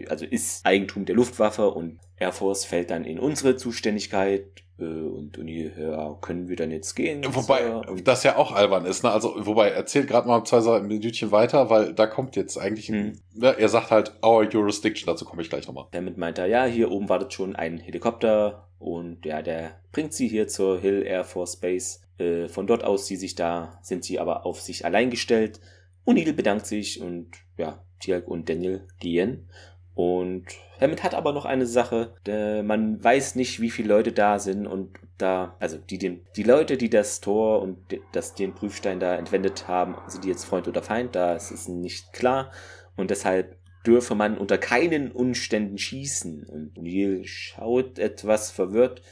[0.09, 5.39] also ist Eigentum der Luftwaffe und Air Force fällt dann in unsere Zuständigkeit äh, und,
[5.39, 7.24] und hier, ja, können wir dann jetzt gehen?
[7.27, 9.11] Wobei und das ja auch albern ist, ne?
[9.11, 13.20] Also, wobei, erzählt gerade mal zwei Minütchen weiter, weil da kommt jetzt eigentlich ein, hm.
[13.35, 15.86] ne, er sagt halt our jurisdiction, dazu komme ich gleich nochmal.
[15.93, 20.28] Damit meint er, ja, hier oben wartet schon ein Helikopter und ja, der bringt sie
[20.28, 22.01] hier zur Hill Air Force Base.
[22.19, 25.61] Äh, von dort aus sie sich da, sind sie aber auf sich allein gestellt.
[26.05, 29.48] O'Neill bedankt sich und ja, Tiag und Daniel gehen.
[29.94, 30.46] Und
[30.80, 34.98] Hammond hat aber noch eine Sache, man weiß nicht, wie viele Leute da sind und
[35.18, 37.78] da, also die, den, die Leute, die das Tor und
[38.12, 41.68] das, den Prüfstein da entwendet haben, sind die jetzt Freund oder Feind, da ist es
[41.68, 42.50] nicht klar
[42.96, 43.56] und deshalb
[43.86, 46.44] dürfe man unter keinen Umständen schießen.
[46.44, 49.02] Und Neil schaut etwas verwirrt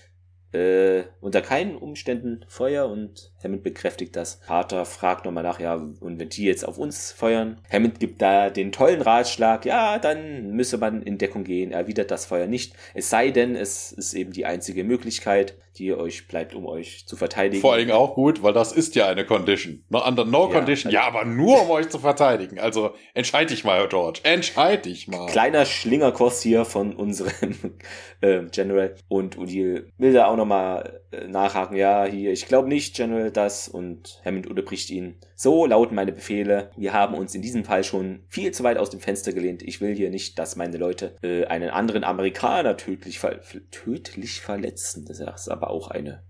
[0.53, 4.41] äh, unter keinen Umständen Feuer und Hammond bekräftigt das.
[4.43, 7.61] Carter fragt nochmal nach, ja, und wenn die jetzt auf uns feuern?
[7.73, 12.27] Hammond gibt da den tollen Ratschlag, ja, dann müsse man in Deckung gehen, erwidert das
[12.27, 12.75] Feuer nicht.
[12.95, 17.17] Es sei denn, es ist eben die einzige Möglichkeit, die euch bleibt, um euch zu
[17.17, 17.61] verteidigen.
[17.61, 19.85] Vor allem auch gut, weil das ist ja eine Condition.
[19.89, 20.93] No, under no ja, condition.
[20.93, 22.59] Ja, aber nur um euch zu verteidigen.
[22.59, 24.21] Also entscheid dich mal, George.
[24.25, 25.27] Entscheid dich mal.
[25.27, 27.57] Kleiner Schlingerkurs hier von unserem
[28.21, 28.95] äh, General.
[29.09, 31.77] Und Udil will da auch nochmal äh, nachhaken.
[31.77, 33.69] Ja, hier, ich glaube nicht, General, das.
[33.69, 35.17] Und Hammond unterbricht ihn.
[35.35, 36.71] So lauten meine Befehle.
[36.77, 39.63] Wir haben uns in diesem Fall schon viel zu weit aus dem Fenster gelehnt.
[39.63, 43.41] Ich will hier nicht, dass meine Leute äh, einen anderen Amerikaner tödlich, ver
[43.71, 45.05] tödlich verletzen.
[45.07, 46.23] Das ist aber auch eine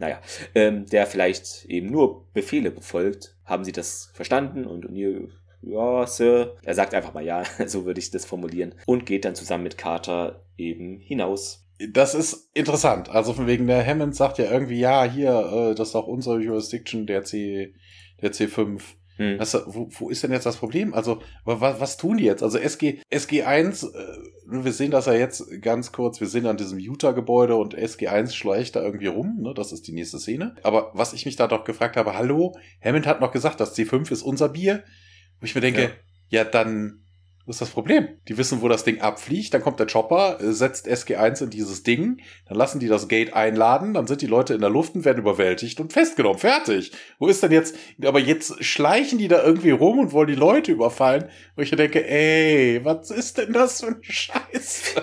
[0.00, 0.18] naja,
[0.54, 3.36] ähm, der vielleicht eben nur Befehle befolgt.
[3.44, 4.64] Haben Sie das verstanden?
[4.64, 5.28] Und O'Neill,
[5.60, 6.56] ja, Sir.
[6.62, 8.74] Er sagt einfach mal ja, so würde ich das formulieren.
[8.86, 11.66] Und geht dann zusammen mit Carter eben hinaus.
[11.88, 13.08] Das ist interessant.
[13.08, 16.40] Also von wegen der Hammond sagt ja irgendwie, ja, hier, äh, das ist doch unsere
[16.40, 17.74] Jurisdiction, der C,
[18.20, 18.80] der C5.
[19.16, 19.38] Hm.
[19.38, 20.94] Du, wo, wo ist denn jetzt das Problem?
[20.94, 22.42] Also, was, was tun die jetzt?
[22.42, 26.78] Also SG, SG1, äh, wir sehen das ja jetzt ganz kurz, wir sind an diesem
[26.78, 29.52] Utah-Gebäude und SG1 schleicht da irgendwie rum, ne?
[29.54, 30.56] Das ist die nächste Szene.
[30.62, 34.10] Aber was ich mich da doch gefragt habe, hallo, Hammond hat noch gesagt, das C5
[34.10, 34.84] ist unser Bier.
[35.38, 35.82] Wo ich mir denke,
[36.30, 37.04] ja, ja dann
[37.46, 38.08] das ist das Problem.
[38.28, 41.82] Die wissen, wo das Ding abfliegt, dann kommt der Chopper, äh, setzt SG1 in dieses
[41.82, 45.04] Ding, dann lassen die das Gate einladen, dann sind die Leute in der Luft und
[45.04, 46.38] werden überwältigt und festgenommen.
[46.38, 46.92] Fertig.
[47.18, 50.72] Wo ist denn jetzt, aber jetzt schleichen die da irgendwie rum und wollen die Leute
[50.72, 54.94] überfallen, wo ich denke, ey, was ist denn das für ein Scheiß?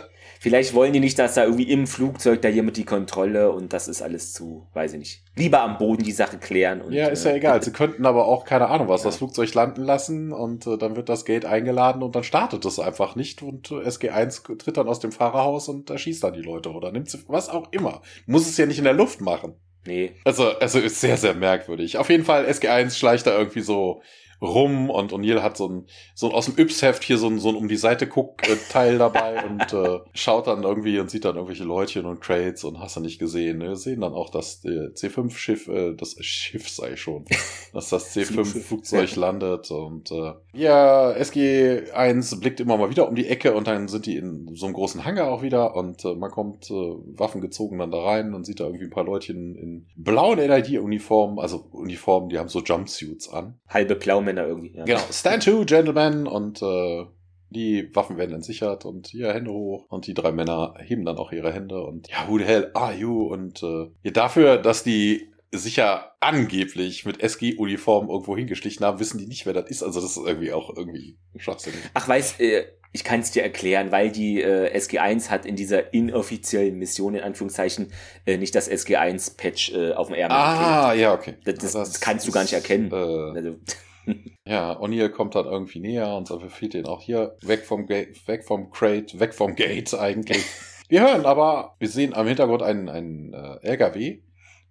[0.48, 3.90] Vielleicht wollen die nicht, dass da irgendwie im Flugzeug da jemand die Kontrolle und das
[3.90, 5.24] ist alles zu, weiß ich nicht.
[5.36, 6.82] Lieber am Boden die Sache klären.
[6.82, 7.61] Und, ja, ist ja äh, egal.
[7.64, 9.10] Sie könnten aber auch, keine Ahnung was, ja.
[9.10, 12.80] das Flugzeug landen lassen und äh, dann wird das Gate eingeladen und dann startet es
[12.80, 16.72] einfach nicht und äh, SG1 tritt dann aus dem Fahrerhaus und erschießt dann die Leute
[16.72, 18.02] oder nimmt sie, was auch immer.
[18.26, 19.56] Muss es ja nicht in der Luft machen.
[19.86, 20.14] Nee.
[20.24, 21.98] Also, also ist sehr, sehr merkwürdig.
[21.98, 24.02] Auf jeden Fall, SG1 schleicht da irgendwie so
[24.41, 27.55] rum und O'Neill hat so ein, so aus dem Yps-Heft hier so ein, so ein
[27.55, 31.64] um die Seite guck Teil dabei und äh, schaut dann irgendwie und sieht dann irgendwelche
[31.64, 33.59] Leutchen und Crates und hast du nicht gesehen.
[33.59, 33.69] Ne?
[33.69, 37.26] Wir sehen dann auch, dass der C5-Schiff, äh, das Schiff sei schon,
[37.73, 43.53] dass das C5-Flugzeug landet und äh, ja, SG1 blickt immer mal wieder um die Ecke
[43.53, 46.69] und dann sind die in so einem großen Hangar auch wieder und äh, man kommt
[46.69, 51.39] äh, waffengezogen dann da rein und sieht da irgendwie ein paar Leutchen in blauen NID-Uniformen,
[51.39, 53.59] also Uniformen, die haben so Jumpsuits an.
[53.68, 54.76] Halbe blau Männer irgendwie.
[54.76, 54.86] Ja.
[54.86, 57.06] Genau, stand to, Gentlemen, und äh,
[57.49, 61.32] die Waffen werden entsichert und hier Hände hoch und die drei Männer heben dann auch
[61.32, 63.28] ihre Hände und ja, who the hell are you?
[63.28, 69.45] Und äh, dafür, dass die sicher angeblich mit SG-Uniform irgendwo hingeschlichen haben, wissen die nicht,
[69.45, 69.84] wer das ist.
[69.84, 71.80] Also das ist irgendwie auch irgendwie schwachsinnig.
[71.94, 75.94] Ach, weiß, äh, ich kann es dir erklären, weil die äh, SG1 hat in dieser
[75.94, 77.91] inoffiziellen Mission, in Anführungszeichen,
[78.26, 80.36] äh, nicht das SG1-Patch äh, auf dem Ärmel.
[80.36, 81.02] Ah, geklebt.
[81.02, 81.34] ja, okay.
[81.45, 82.91] Das, das, das, kannst du gar nicht erkennen.
[82.91, 83.56] Äh, also,
[84.47, 88.27] ja, O'Neill kommt dann irgendwie näher und so befehlt ihn auch hier weg vom Gate,
[88.27, 90.45] weg vom Crate, weg vom Gate eigentlich.
[90.89, 94.19] wir hören aber, wir sehen am Hintergrund einen, einen äh, LKW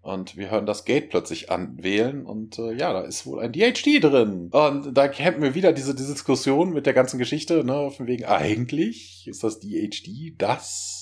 [0.03, 4.03] und wir hören das Gate plötzlich anwählen und äh, ja, da ist wohl ein DHD
[4.03, 4.51] drin.
[4.53, 8.25] Und da kämpfen wir wieder diese, diese Diskussion mit der ganzen Geschichte, ne, von wegen,
[8.25, 10.96] eigentlich ist das DHD das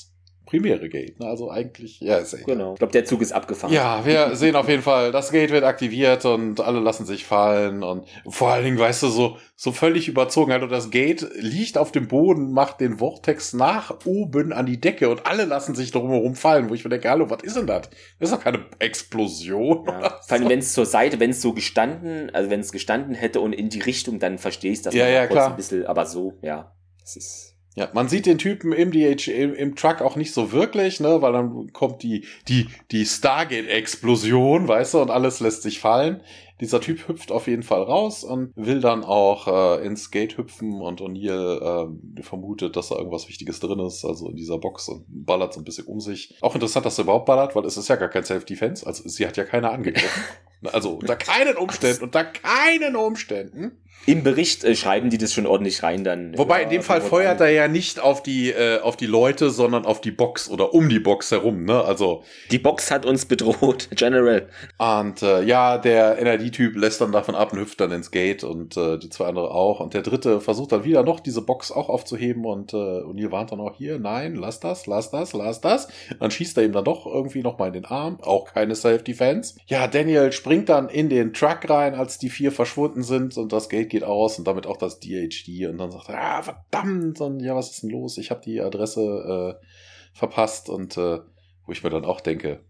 [0.54, 1.18] primäre Gate.
[1.18, 1.26] Ne?
[1.26, 2.44] Also eigentlich, ja, ist egal.
[2.46, 2.72] Genau.
[2.74, 3.72] Ich glaube, der Zug ist abgefahren.
[3.72, 7.82] Ja, wir sehen auf jeden Fall, das Gate wird aktiviert und alle lassen sich fallen
[7.82, 11.76] und vor allen Dingen, weißt du, so, so völlig überzogen halt und das Gate liegt
[11.78, 15.90] auf dem Boden, macht den Vortex nach oben an die Decke und alle lassen sich
[15.90, 17.90] drumherum fallen, wo ich mir denke, hallo, was ist denn das?
[18.18, 19.86] Das ist doch keine Explosion.
[19.86, 20.20] Ja.
[20.26, 23.40] Vor allem, wenn es zur Seite, wenn es so gestanden, also wenn es gestanden hätte
[23.40, 25.50] und in die Richtung, dann verstehe ich das ja, ja, klar.
[25.50, 29.52] ein bisschen, aber so, ja, das ist ja, man sieht den Typen im DH, im,
[29.52, 34.94] im, Truck auch nicht so wirklich, ne, weil dann kommt die, die, die Stargate-Explosion, weißt
[34.94, 36.22] du, und alles lässt sich fallen.
[36.60, 40.80] Dieser Typ hüpft auf jeden Fall raus und will dann auch äh, ins Gate hüpfen
[40.80, 45.04] und O'Neill äh, vermutet, dass da irgendwas Wichtiges drin ist, also in dieser Box und
[45.08, 46.36] ballert so ein bisschen um sich.
[46.42, 49.26] Auch interessant, dass er überhaupt ballert, weil es ist ja gar kein Self-Defense, also sie
[49.26, 50.22] hat ja keiner angegriffen.
[50.72, 53.72] also unter keinen Umständen, unter keinen Umständen
[54.06, 56.36] im Bericht äh, schreiben die das schon ordentlich rein dann.
[56.36, 59.86] Wobei in dem Fall feuert er ja nicht auf die äh, auf die Leute, sondern
[59.86, 61.82] auf die Box oder um die Box herum, ne?
[61.82, 64.48] Also die Box hat uns bedroht, General.
[64.78, 68.76] Und äh, ja, der NRD-Typ lässt dann davon ab und hüpft dann ins Gate und
[68.76, 71.88] äh, die zwei andere auch und der dritte versucht dann wieder noch diese Box auch
[71.88, 75.88] aufzuheben und äh, O'Neill warnt dann auch hier, nein, lass das, lass das, lass das.
[76.20, 79.54] Dann schießt er ihm dann doch irgendwie noch mal in den Arm, auch keine Self-Defense.
[79.66, 83.68] Ja, Daniel springt dann in den Truck rein, als die vier verschwunden sind und das
[83.68, 87.40] Gate geht aus und damit auch das DHD und dann sagt er, ah, verdammt, und
[87.40, 88.18] ja, was ist denn los?
[88.18, 89.66] Ich habe die Adresse äh,
[90.12, 91.20] verpasst und äh,
[91.66, 92.64] wo ich mir dann auch denke,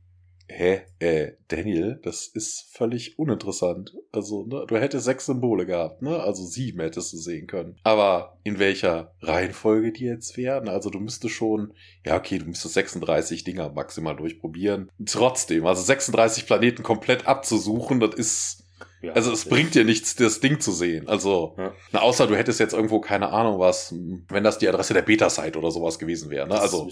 [0.48, 3.94] hä, äh, Daniel, das ist völlig uninteressant.
[4.12, 6.20] Also, ne, du hättest sechs Symbole gehabt, ne?
[6.20, 7.76] Also sieben hättest du sehen können.
[7.82, 10.68] Aber in welcher Reihenfolge die jetzt wären?
[10.68, 11.72] Also du müsstest schon,
[12.04, 14.90] ja, okay, du müsstest 36 Dinger maximal durchprobieren.
[15.06, 18.63] Trotzdem, also 36 Planeten komplett abzusuchen, das ist
[19.06, 21.08] ja, also es bringt dir nichts, das Ding zu sehen.
[21.08, 21.72] Also, ja.
[21.92, 23.94] na, außer du hättest jetzt irgendwo keine Ahnung was,
[24.28, 26.48] wenn das die Adresse der Beta-Site oder sowas gewesen wäre.
[26.48, 26.58] Ne?
[26.58, 26.88] Also,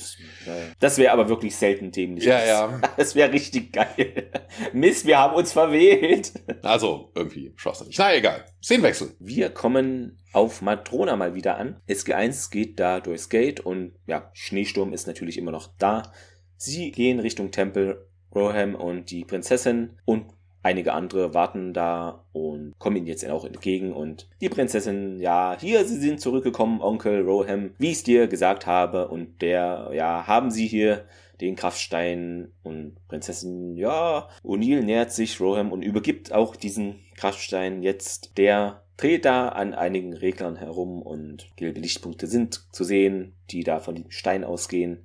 [0.79, 2.25] das wäre aber wirklich selten dämlich.
[2.25, 2.81] Ja, ja.
[2.97, 4.31] Das wäre richtig geil.
[4.73, 6.33] Mist, wir haben uns verwählt.
[6.63, 7.97] Also, irgendwie schwachsinnig.
[7.99, 8.45] Na, egal.
[8.63, 9.15] Szenenwechsel.
[9.19, 11.81] Wir kommen auf Madrona mal wieder an.
[11.89, 16.13] SG1 geht da durchs Gate und ja, Schneesturm ist natürlich immer noch da.
[16.57, 20.27] Sie gehen Richtung Tempel Roham und die Prinzessin und
[20.63, 25.85] einige andere warten da und kommen ihnen jetzt auch entgegen und die Prinzessin, ja, hier,
[25.85, 30.51] sie sind zurückgekommen, Onkel Roham, wie ich es dir gesagt habe und der, ja, haben
[30.51, 31.05] sie hier
[31.41, 38.39] den Kraftstein und Prinzessin, ja, O'Neill nähert sich Roham und übergibt auch diesen Kraftstein jetzt.
[38.39, 43.81] Der dreht da an einigen Reglern herum und gelbe Lichtpunkte sind zu sehen, die da
[43.81, 45.05] von dem Stein ausgehen.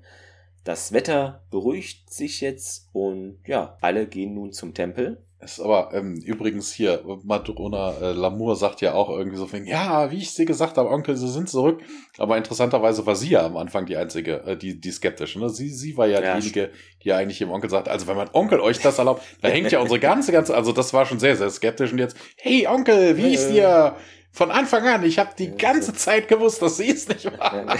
[0.67, 6.15] Das Wetter beruhigt sich jetzt und ja, alle gehen nun zum Tempel ist aber ähm,
[6.25, 10.45] übrigens hier, Madrona äh, Lamour sagt ja auch irgendwie so von, ja, wie ich sie
[10.45, 11.79] gesagt habe, Onkel, sie sind zurück.
[12.17, 15.39] Aber interessanterweise war sie ja am Anfang die einzige, äh, die, die skeptische.
[15.39, 15.49] Ne?
[15.49, 16.71] Sie, sie war ja, ja diejenige,
[17.03, 19.79] die eigentlich ihrem Onkel sagt, also wenn mein Onkel euch das erlaubt, da hängt ja
[19.81, 21.91] unsere ganze, ganze, also das war schon sehr, sehr skeptisch.
[21.91, 23.95] Und jetzt, hey Onkel, wie ist dir?
[24.37, 27.75] Von Anfang an, ich habe die ganze Zeit gewusst, dass sie es nicht war.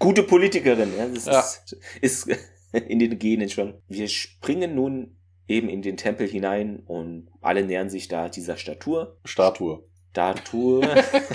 [0.00, 1.06] Gute Politikerin, ja.
[1.06, 1.38] Das ja.
[2.00, 2.38] Ist, ist
[2.72, 3.74] in den Genen schon.
[3.86, 5.16] Wir springen nun
[5.46, 9.18] eben in den Tempel hinein und alle nähern sich da dieser Statur.
[9.24, 9.84] Statue.
[10.10, 10.80] Statue.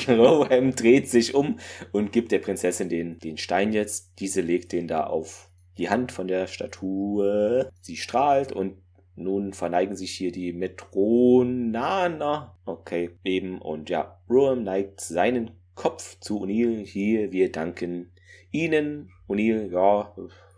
[0.09, 1.57] Rohan dreht sich um
[1.93, 4.11] und gibt der Prinzessin den, den Stein jetzt.
[4.19, 7.71] Diese legt den da auf die Hand von der Statue.
[7.79, 8.75] Sie strahlt und
[9.15, 12.57] nun verneigen sich hier die Metronaner.
[12.65, 13.61] Okay, eben.
[13.61, 16.85] Und ja, Rohan neigt seinen Kopf zu O'Neill.
[16.85, 18.11] Hier, wir danken
[18.51, 19.11] Ihnen.
[19.27, 20.13] O'Neill, ja,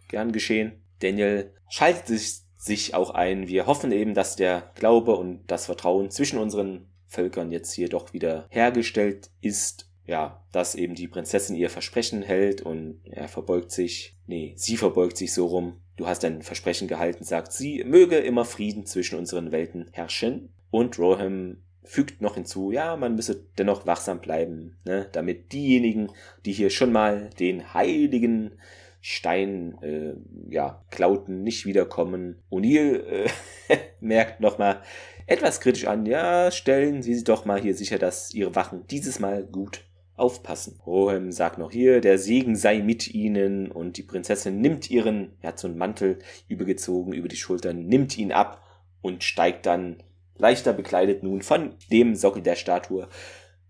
[0.10, 0.84] gern geschehen.
[1.00, 3.48] Daniel schaltet sich sich auch ein.
[3.48, 8.14] Wir hoffen eben, dass der Glaube und das Vertrauen zwischen unseren Völkern jetzt hier doch
[8.14, 9.90] wieder hergestellt ist.
[10.06, 14.18] Ja, dass eben die Prinzessin ihr Versprechen hält und er verbeugt sich.
[14.26, 15.82] Nee, sie verbeugt sich so rum.
[15.98, 17.84] Du hast dein Versprechen gehalten, sagt sie.
[17.84, 20.50] Möge immer Frieden zwischen unseren Welten herrschen.
[20.70, 26.12] Und Roham fügt noch hinzu, ja, man müsse dennoch wachsam bleiben, ne, damit diejenigen,
[26.46, 28.52] die hier schon mal den heiligen
[29.00, 30.14] Stein, äh,
[30.50, 32.42] ja, Klauten nicht wiederkommen.
[32.52, 33.30] O'Neill äh,
[34.02, 34.82] merkt nochmal
[35.28, 39.20] etwas kritisch an, ja, stellen Sie sich doch mal hier sicher, dass Ihre Wachen dieses
[39.20, 39.87] Mal gut
[40.18, 40.80] aufpassen.
[40.86, 45.50] Rohem sagt noch hier, der Segen sei mit ihnen und die Prinzessin nimmt ihren, er
[45.50, 48.62] hat so einen Mantel übergezogen über die Schultern, nimmt ihn ab
[49.02, 50.04] und steigt dann
[50.36, 53.08] leichter bekleidet nun von dem Sockel der Statue,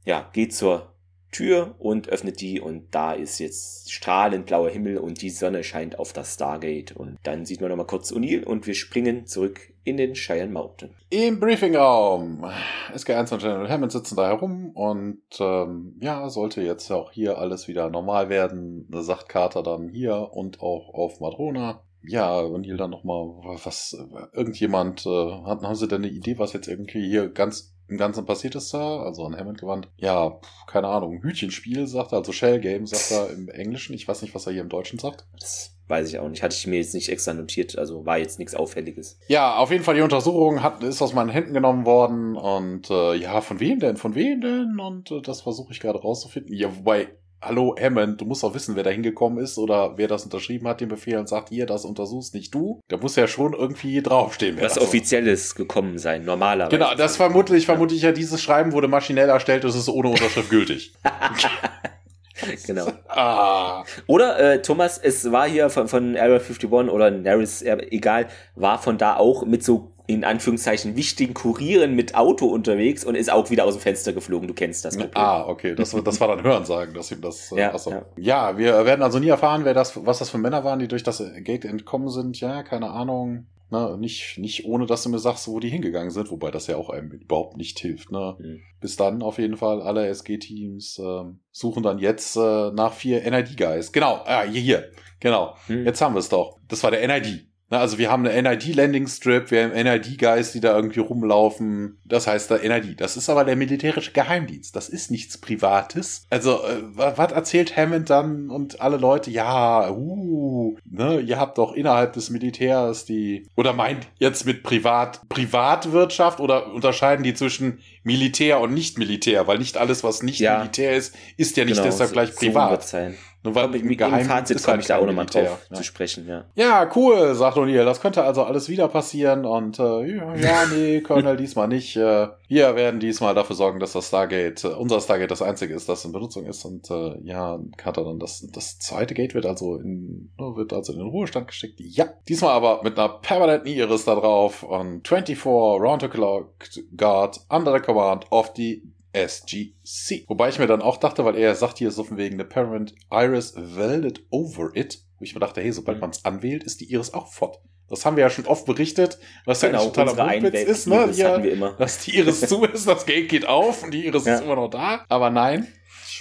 [0.06, 0.94] ja, geht zur
[1.32, 6.00] Tür und öffnet die und da ist jetzt strahlend blauer Himmel und die Sonne scheint
[6.00, 9.98] auf das Stargate und dann sieht man nochmal kurz O'Neill und wir springen zurück in
[9.98, 10.90] den Cheyenne Mountain.
[11.10, 12.46] Im Briefingraum.
[12.94, 17.68] SG1 und General Hammond sitzen da herum und ähm, ja, sollte jetzt auch hier alles
[17.68, 21.82] wieder normal werden, sagt Carter dann hier und auch auf Madrona.
[22.04, 23.28] Ja, O'Neill dann nochmal,
[23.64, 23.98] was,
[24.34, 28.56] irgendjemand, äh, haben Sie denn eine Idee, was jetzt irgendwie hier ganz im Ganzen passiert
[28.56, 29.88] ist da, also an Hammond gewandt.
[29.98, 33.94] Ja, keine Ahnung, Hütchenspiel sagt er, also Shell Game sagt er im Englischen.
[33.94, 35.26] Ich weiß nicht, was er hier im Deutschen sagt.
[35.40, 36.44] Das weiß ich auch nicht.
[36.44, 39.20] Hatte ich mir jetzt nicht extra notiert, also war jetzt nichts Auffälliges.
[39.28, 43.16] Ja, auf jeden Fall die Untersuchung hat, ist aus meinen Händen genommen worden und äh,
[43.16, 43.98] ja, von wem denn?
[43.98, 44.80] Von wem denn?
[44.80, 46.54] Und äh, das versuche ich gerade rauszufinden.
[46.54, 47.10] Ja, wobei
[47.42, 50.82] hallo Hammond, du musst doch wissen, wer da hingekommen ist oder wer das unterschrieben hat,
[50.82, 52.82] den Befehl und sagt, hier, das untersuchst nicht du.
[52.88, 54.60] Da muss ja schon irgendwie draufstehen.
[54.62, 56.78] Was offizielles gekommen sein, normalerweise.
[56.78, 60.50] Genau, das vermutlich, vermute ich ja, dieses Schreiben wurde maschinell erstellt, das ist ohne Unterschrift
[60.50, 60.94] gültig.
[62.66, 62.88] genau.
[63.08, 63.84] Ah.
[64.08, 68.98] Oder äh, Thomas, es war hier von, von Area 51 oder Naris, egal, war von
[68.98, 73.66] da auch mit so in Anführungszeichen wichtigen Kurieren mit Auto unterwegs und ist auch wieder
[73.66, 74.48] aus dem Fenster geflogen.
[74.48, 74.96] Du kennst das.
[74.96, 75.12] Problem.
[75.16, 75.76] Ah, okay.
[75.76, 77.52] Das, das war dann Hörensagen, dass ihm das.
[77.52, 78.06] Äh, ja, ja.
[78.16, 81.04] ja, wir werden also nie erfahren, wer das, was das für Männer waren, die durch
[81.04, 82.40] das Gate entkommen sind.
[82.40, 83.48] Ja, keine Ahnung.
[83.70, 86.78] Ne, nicht, nicht ohne, dass du mir sagst, wo die hingegangen sind, wobei das ja
[86.78, 88.14] auch einem überhaupt nicht hilft.
[88.14, 88.38] Ne?
[88.40, 88.62] Mhm.
[88.80, 93.92] Bis dann auf jeden Fall alle SG-Teams äh, suchen dann jetzt äh, nach vier NID-Guys.
[93.92, 95.56] Genau, ah, hier, hier, genau.
[95.68, 95.84] Mhm.
[95.84, 96.60] Jetzt haben wir es doch.
[96.70, 97.47] Das war der NID.
[97.70, 101.98] Na, also wir haben eine NID-Landing-Strip, wir haben NID-Guys, die da irgendwie rumlaufen.
[102.06, 103.02] Das heißt da NID.
[103.02, 104.74] Das ist aber der militärische Geheimdienst.
[104.74, 106.26] Das ist nichts Privates.
[106.30, 109.32] Also, äh, was erzählt Hammond dann und alle Leute?
[109.32, 115.28] Ja, uh, ne, ihr habt doch innerhalb des Militärs die, oder meint jetzt mit Privat,
[115.28, 119.46] Privatwirtschaft oder unterscheiden die zwischen Militär und Nicht-Militär?
[119.46, 120.60] Weil nicht alles, was nicht ja.
[120.60, 122.84] Militär ist, ist ja nicht genau, deshalb gleich privat.
[122.84, 123.18] So sein.
[123.48, 125.78] Nur weil mit, mit Geheim Fazit komme halt ich da auch nochmal drauf ja.
[125.78, 126.44] zu sprechen, ja.
[126.56, 127.86] Ja, cool, sagt O'Neill.
[127.86, 131.96] Das könnte also alles wieder passieren und äh, ja, nee, Colonel, diesmal nicht.
[131.96, 135.88] Äh, wir werden diesmal dafür sorgen, dass das Stargate, äh, unser Stargate das einzige ist,
[135.88, 136.66] das in Benutzung ist.
[136.66, 141.00] Und äh, ja, Carter dann das, das zweite Gate wird also in wird also in
[141.00, 141.80] den Ruhestand geschickt.
[141.80, 142.08] Ja.
[142.28, 146.50] Diesmal aber mit einer permanenten Iris da drauf und 24 Round the Clock
[146.96, 148.84] Guard under the command of the
[149.26, 150.26] SGC.
[150.28, 152.94] Wobei ich mir dann auch dachte, weil er sagt hier so von wegen, the parent
[153.12, 156.02] iris welded over it, wo ich mir dachte, hey, sobald mhm.
[156.02, 157.60] man es anwählt, ist die Iris auch fort.
[157.90, 161.06] Das haben wir ja schon oft berichtet, was Genau, ja ein totaler Einweg- ist, ne?
[161.50, 161.74] Immer.
[161.74, 164.36] dass die Iris zu ist, das Gate geht auf und die Iris Ja.
[164.36, 165.06] ist immer noch da.
[165.08, 165.68] Aber nein.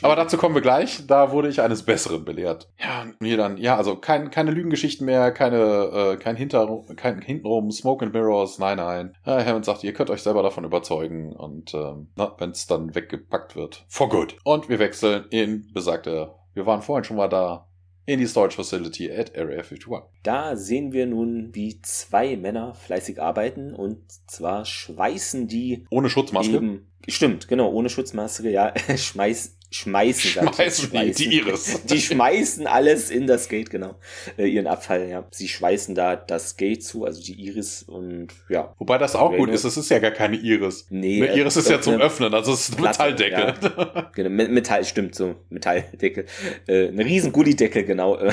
[0.03, 1.07] Aber dazu kommen wir gleich.
[1.07, 2.69] Da wurde ich eines Besseren belehrt.
[2.79, 7.71] Ja, mir dann, ja, also kein, keine Lügengeschichten mehr, keine, äh, kein Hinter, kein hintenrum,
[7.71, 9.17] Smoke and Mirrors, nein, nein.
[9.25, 12.09] Äh, Hammond sagt, ihr könnt euch selber davon überzeugen und ähm,
[12.39, 14.37] wenn es dann weggepackt wird, for good.
[14.45, 17.67] Und wir wechseln in besagte, wir waren vorhin schon mal da,
[18.07, 19.89] in die Storage Facility at Area 51.
[20.23, 23.99] Da sehen wir nun, wie zwei Männer fleißig arbeiten und
[24.29, 26.55] zwar schweißen die Ohne Schutzmaske.
[26.55, 26.87] eben.
[27.09, 30.91] Stimmt, genau, ohne Schutzmaske, ja, schmeiß, schmeißen, ich jetzt, Schmeißen
[31.25, 31.83] die, die Iris.
[31.85, 33.97] Die schmeißen alles in das Gate, genau.
[34.39, 35.27] Äh, ihren Abfall, ja.
[35.31, 38.75] Sie schweißen da das Gate zu, also die Iris und ja.
[38.79, 40.87] Wobei das auch gut ist, es ist ja gar keine Iris.
[40.91, 44.11] Nee, Eine äh, Iris ist ja zum Öffnen, also es ist eine Platte, Metalldecke.
[44.15, 46.27] Genau, Me- Metall, stimmt, so, Metalldeckel.
[46.67, 48.17] Äh, eine riesen Gullideckel, genau.
[48.19, 48.33] Äh,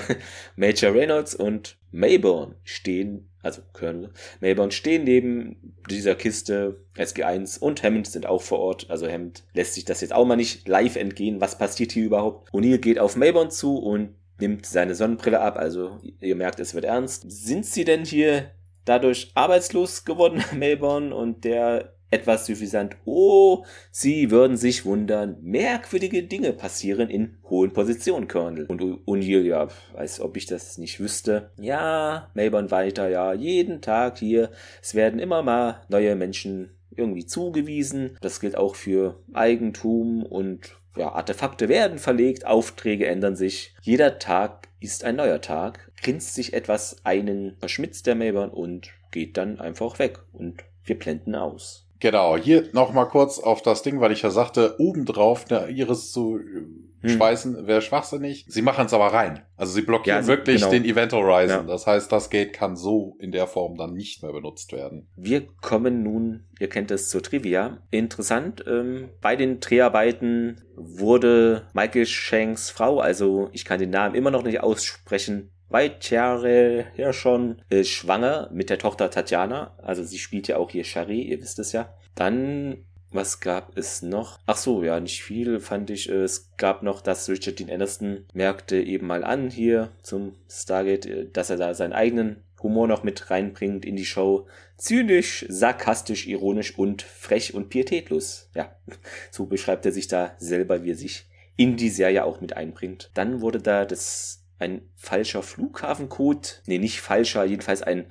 [0.56, 4.10] Major Reynolds und Mayborn stehen, also Colonel
[4.40, 6.78] Mayborn stehen neben dieser Kiste.
[6.98, 8.90] SG1 und Hammond sind auch vor Ort.
[8.90, 11.42] Also Hammond lässt sich das jetzt auch mal nicht live entgehen.
[11.42, 12.50] Was passiert hier überhaupt?
[12.52, 15.58] O'Neill geht auf Mayborn zu und nimmt seine Sonnenbrille ab.
[15.58, 17.26] Also ihr merkt, es wird ernst.
[17.30, 18.52] Sind sie denn hier
[18.86, 21.12] dadurch arbeitslos geworden, Mayborn?
[21.12, 28.28] Und der etwas suffisant, oh, Sie würden sich wundern, merkwürdige Dinge passieren in hohen Positionen,
[28.28, 28.66] Colonel.
[28.68, 31.52] Und O'Neill, ja, als ob ich das nicht wüsste.
[31.60, 34.52] Ja, Mayborn weiter, ja, jeden Tag hier.
[34.82, 38.18] Es werden immer mal neue Menschen irgendwie zugewiesen.
[38.22, 43.74] Das gilt auch für Eigentum und ja, Artefakte werden verlegt, Aufträge ändern sich.
[43.82, 45.92] Jeder Tag ist ein neuer Tag.
[46.02, 50.20] Grinst sich etwas einen, verschmitzt der Mayborn und geht dann einfach weg.
[50.34, 51.83] Und wir blenden aus.
[52.04, 56.38] Genau, hier nochmal kurz auf das Ding, weil ich ja sagte, obendrauf eine Iris zu
[56.38, 56.66] äh,
[57.04, 57.10] Hm.
[57.18, 58.46] schweißen wäre schwachsinnig.
[58.48, 59.42] Sie machen es aber rein.
[59.58, 60.72] Also sie blockieren Ja, sie- wirklich genau.
[60.72, 61.50] den Event Horizon.
[61.58, 61.64] Ja.
[61.64, 65.10] Das heißt, das Gate kann so in der Form dann nicht mehr benutzt werden.
[65.18, 67.80] Wir kommen nun, ihr kennt es zur Trivia.
[67.92, 74.32] Interessant, ähm, bei den Dreharbeiten wurde Michael Shanks Frau, also ich kann den Namen immer
[74.32, 79.76] noch nicht aussprechen, weit Jahre her schon äh, schwanger mit der Tochter Tatjana.
[79.82, 81.94] Also sie spielt ja auch hier Charé, ihr wisst es ja.
[82.16, 84.40] Dann, was gab es noch?
[84.46, 86.08] Ach so, ja, nicht viel fand ich.
[86.08, 91.30] Es gab noch, dass Richard Dean Anderson merkte eben mal an hier zum Stargate, äh,
[91.32, 94.48] dass er da seinen eigenen Humor noch mit reinbringt in die Show.
[94.78, 98.50] Zynisch, sarkastisch, ironisch und frech und pietätlos.
[98.54, 98.76] Ja,
[99.32, 101.26] so beschreibt er sich da selber, wie er sich
[101.56, 103.12] in die Serie auch mit einbringt.
[103.16, 108.08] Dann wurde da das ein falscher Flughafencode, nee, nicht falscher, jedenfalls ein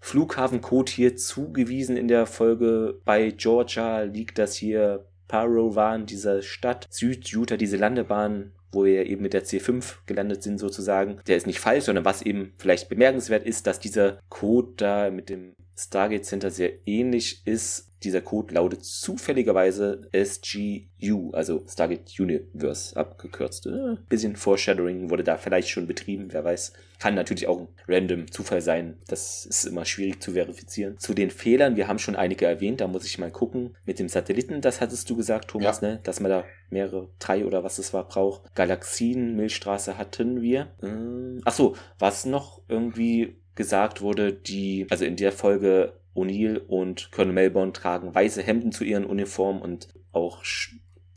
[0.00, 3.00] Flughafencode hier zugewiesen in der Folge.
[3.04, 9.32] Bei Georgia liegt das hier Parowan, dieser Stadt, Süd-Utah, diese Landebahn, wo wir eben mit
[9.32, 11.18] der C5 gelandet sind sozusagen.
[11.26, 15.28] Der ist nicht falsch, sondern was eben vielleicht bemerkenswert ist, dass dieser Code da mit
[15.28, 17.90] dem Stargate Center sehr ähnlich ist.
[18.06, 23.66] Dieser Code lautet zufälligerweise SGU, also Stargate Universe abgekürzt.
[23.66, 26.72] Äh, bisschen Foreshadowing wurde da vielleicht schon betrieben, wer weiß.
[27.00, 28.96] Kann natürlich auch ein random Zufall sein.
[29.08, 30.98] Das ist immer schwierig zu verifizieren.
[30.98, 33.74] Zu den Fehlern, wir haben schon einige erwähnt, da muss ich mal gucken.
[33.84, 35.98] Mit dem Satelliten, das hattest du gesagt, Thomas, ne?
[36.04, 38.54] Dass man da mehrere, drei oder was es war, braucht.
[38.54, 40.68] Galaxien, Milchstraße hatten wir.
[40.80, 47.10] Ähm, ach so, was noch irgendwie gesagt wurde, die, also in der Folge O'Neill und
[47.12, 50.42] Colonel Melbourne tragen weiße Hemden zu ihren Uniformen und auch,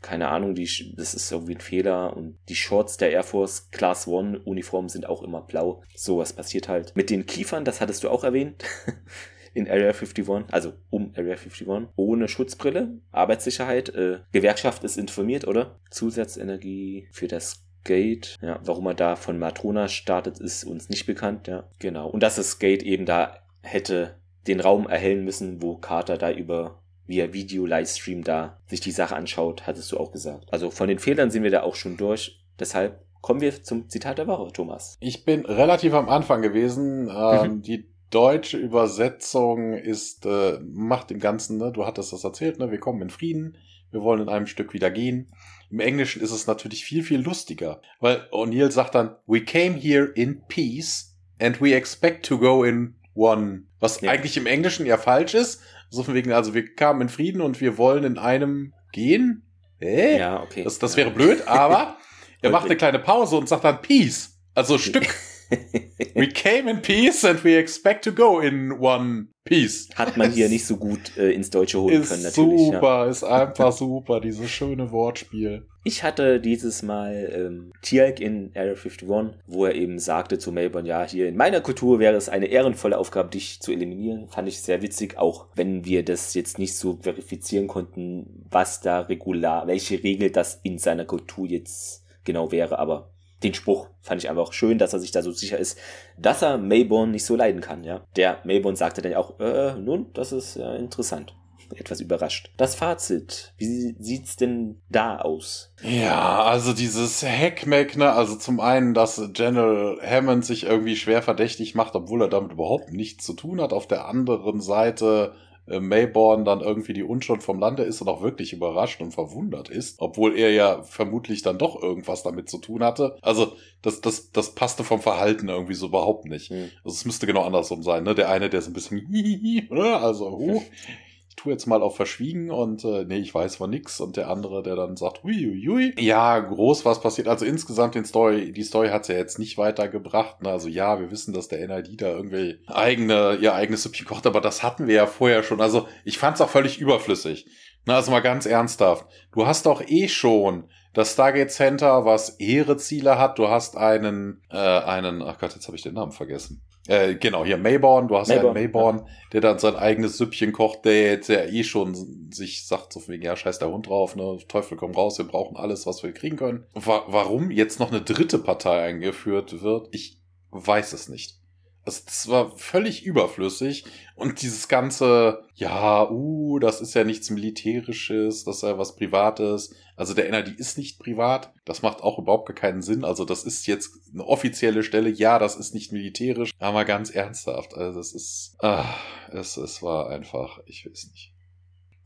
[0.02, 4.06] keine Ahnung, die, das ist irgendwie ein Fehler und die Shorts der Air Force Class
[4.06, 5.82] One Uniformen sind auch immer blau.
[5.94, 6.94] Sowas passiert halt.
[6.96, 8.64] Mit den Kiefern, das hattest du auch erwähnt.
[9.52, 11.66] In Area 51, also um Area 51,
[11.96, 15.80] ohne Schutzbrille, Arbeitssicherheit, äh, Gewerkschaft ist informiert, oder?
[15.90, 18.36] Zusatzenergie für das Gate.
[18.42, 21.64] Ja, warum er da von Matrona startet, ist uns nicht bekannt, ja.
[21.80, 22.08] Genau.
[22.08, 24.19] Und dass das Gate eben da hätte
[24.50, 29.66] den Raum erhellen müssen, wo Carter da über via Video-Livestream da sich die Sache anschaut,
[29.66, 30.46] hattest du auch gesagt.
[30.52, 32.40] Also von den Fehlern sind wir da auch schon durch.
[32.58, 34.96] Deshalb kommen wir zum Zitat der Woche, Thomas.
[35.00, 37.10] Ich bin relativ am Anfang gewesen.
[37.12, 41.72] Ähm, Die deutsche Übersetzung ist, äh, macht dem Ganzen, ne?
[41.72, 42.70] du hattest das erzählt, ne?
[42.70, 43.56] wir kommen in Frieden,
[43.90, 45.32] wir wollen in einem Stück wieder gehen.
[45.70, 50.06] Im Englischen ist es natürlich viel, viel lustiger, weil O'Neill sagt dann, we came here
[50.14, 53.64] in peace and we expect to go in one.
[53.78, 54.10] Was Ja.
[54.10, 55.60] eigentlich im Englischen ja falsch ist.
[55.90, 59.42] So von wegen, also wir kamen in Frieden und wir wollen in einem gehen.
[59.78, 60.18] Hä?
[60.18, 60.64] Ja, okay.
[60.64, 61.96] Das, das wäre blöd, aber
[62.42, 64.38] er macht eine kleine Pause und sagt dann Peace.
[64.54, 65.06] Also Stück.
[66.14, 69.88] we came in peace and we expect to go in one piece.
[69.94, 72.60] Hat man hier nicht so gut äh, ins Deutsche holen ist können, natürlich.
[72.66, 73.06] Super, ja.
[73.06, 75.66] ist einfach super, dieses schöne Wortspiel.
[75.82, 79.08] Ich hatte dieses Mal ähm, Tialk in Area 51,
[79.46, 82.98] wo er eben sagte zu Melbourne, ja, hier in meiner Kultur wäre es eine ehrenvolle
[82.98, 84.28] Aufgabe, dich zu eliminieren.
[84.28, 89.00] Fand ich sehr witzig, auch wenn wir das jetzt nicht so verifizieren konnten, was da
[89.00, 93.10] regular, welche Regel das in seiner Kultur jetzt genau wäre, aber
[93.42, 95.78] den Spruch fand ich einfach schön, dass er sich da so sicher ist,
[96.18, 98.04] dass er Mayborn nicht so leiden kann, ja.
[98.16, 101.34] Der Mayborn sagte dann auch, äh, nun, das ist ja interessant
[101.76, 102.50] etwas überrascht.
[102.56, 105.72] Das Fazit, wie sieht's denn da aus?
[105.82, 111.74] Ja, also dieses Hackmack, ne, also zum einen, dass General Hammond sich irgendwie schwer verdächtig
[111.74, 113.72] macht, obwohl er damit überhaupt nichts zu tun hat.
[113.72, 115.34] Auf der anderen Seite
[115.70, 119.68] äh, Mayborn dann irgendwie die Unschuld vom Lande ist und auch wirklich überrascht und verwundert
[119.68, 123.16] ist, obwohl er ja vermutlich dann doch irgendwas damit zu tun hatte.
[123.22, 123.52] Also
[123.82, 126.50] das, das, das passte vom Verhalten irgendwie so überhaupt nicht.
[126.50, 126.70] Mhm.
[126.84, 128.04] Also es müsste genau andersrum sein.
[128.04, 128.14] Ne?
[128.14, 130.62] Der eine, der ist ein bisschen, also huh,
[131.40, 134.62] tue jetzt mal auf verschwiegen und äh, nee, ich weiß von nix und der andere,
[134.62, 135.94] der dann sagt, hui.
[135.98, 137.28] Ja, groß was passiert.
[137.28, 140.42] Also insgesamt den Story, die Story hat's ja jetzt nicht weitergebracht.
[140.42, 140.50] Ne?
[140.50, 144.42] Also ja, wir wissen, dass der NID da irgendwie eigene, ihr eigenes Süppchen kocht, aber
[144.42, 145.62] das hatten wir ja vorher schon.
[145.62, 147.46] Also ich fand's auch völlig überflüssig.
[147.86, 149.06] Na, also mal ganz ernsthaft.
[149.32, 153.38] Du hast doch eh schon das Stargate Center, was Ehreziele hat.
[153.38, 156.62] Du hast einen, äh, einen, ach Gott, jetzt habe ich den Namen vergessen.
[156.88, 159.04] Äh, genau, hier Mayborn, du hast Mayborn, ja einen Mayborn, ja.
[159.34, 163.22] der dann sein eigenes Süppchen kocht, der jetzt ja eh schon sich sagt, so wegen,
[163.22, 166.36] ja, scheiß der Hund drauf, ne, Teufel komm raus, wir brauchen alles, was wir kriegen
[166.36, 166.64] können.
[166.74, 170.18] Wa warum jetzt noch eine dritte Partei eingeführt wird, ich
[170.50, 171.40] weiß es nicht.
[171.84, 173.84] Also das war völlig überflüssig.
[174.14, 179.74] Und dieses ganze, ja, uh, das ist ja nichts Militärisches, das ist ja was Privates.
[180.00, 181.52] Also der NRD ist nicht privat.
[181.66, 183.04] Das macht auch überhaupt gar keinen Sinn.
[183.04, 185.10] Also das ist jetzt eine offizielle Stelle.
[185.10, 186.52] Ja, das ist nicht militärisch.
[186.58, 187.74] Aber ganz ernsthaft.
[187.74, 188.94] Also das ist, ah,
[189.30, 191.34] es, es war einfach, ich weiß nicht.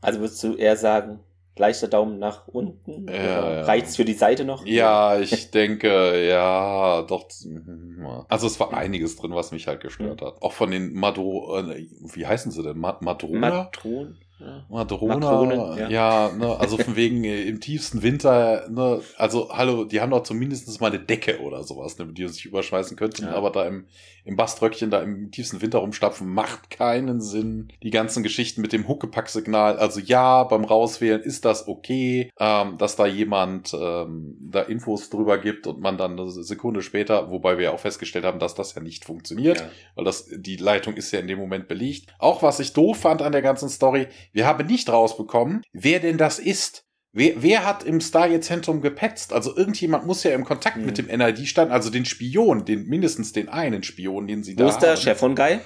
[0.01, 1.21] Also würdest du eher sagen,
[1.55, 3.07] leichter Daumen nach unten?
[3.07, 3.61] Ja.
[3.61, 4.65] Reicht's für die Seite noch?
[4.65, 7.29] Ja, ich denke, ja, doch.
[8.27, 10.25] Also es war einiges drin, was mich halt gestört mhm.
[10.25, 10.41] hat.
[10.41, 12.77] Auch von den Madro, äh, wie heißen sie denn?
[12.77, 13.49] Madrona?
[13.49, 14.17] Matron?
[14.39, 14.65] Ja.
[14.69, 19.85] Madrona, Matronen, ja, ja ne, also von wegen äh, im tiefsten Winter, ne, also hallo,
[19.85, 22.97] die haben doch zumindest mal eine Decke oder sowas, ne, mit die sie sich überschmeißen
[22.97, 23.31] könnten, ja.
[23.31, 23.85] aber da im,
[24.25, 27.69] im Baströckchen da im tiefsten Winter rumstapfen, macht keinen Sinn.
[27.81, 32.97] Die ganzen Geschichten mit dem Huckepack-Signal, also ja, beim Rauswählen ist das okay, ähm, dass
[32.97, 37.73] da jemand ähm, da Infos drüber gibt und man dann eine Sekunde später, wobei wir
[37.73, 39.69] auch festgestellt haben, dass das ja nicht funktioniert, ja.
[39.95, 42.13] weil das, die Leitung ist ja in dem Moment belegt.
[42.19, 46.17] Auch was ich doof fand an der ganzen Story, wir haben nicht rausbekommen, wer denn
[46.17, 46.83] das ist.
[47.13, 49.31] Wer, wer hat im Stargate-Zentrum gepetzt?
[49.31, 50.85] Also irgendjemand muss ja im Kontakt mhm.
[50.85, 54.57] mit dem NID standen, also den Spion, den mindestens den einen Spion, den sie Wo
[54.57, 55.59] da Wo ist der Chef von Guy?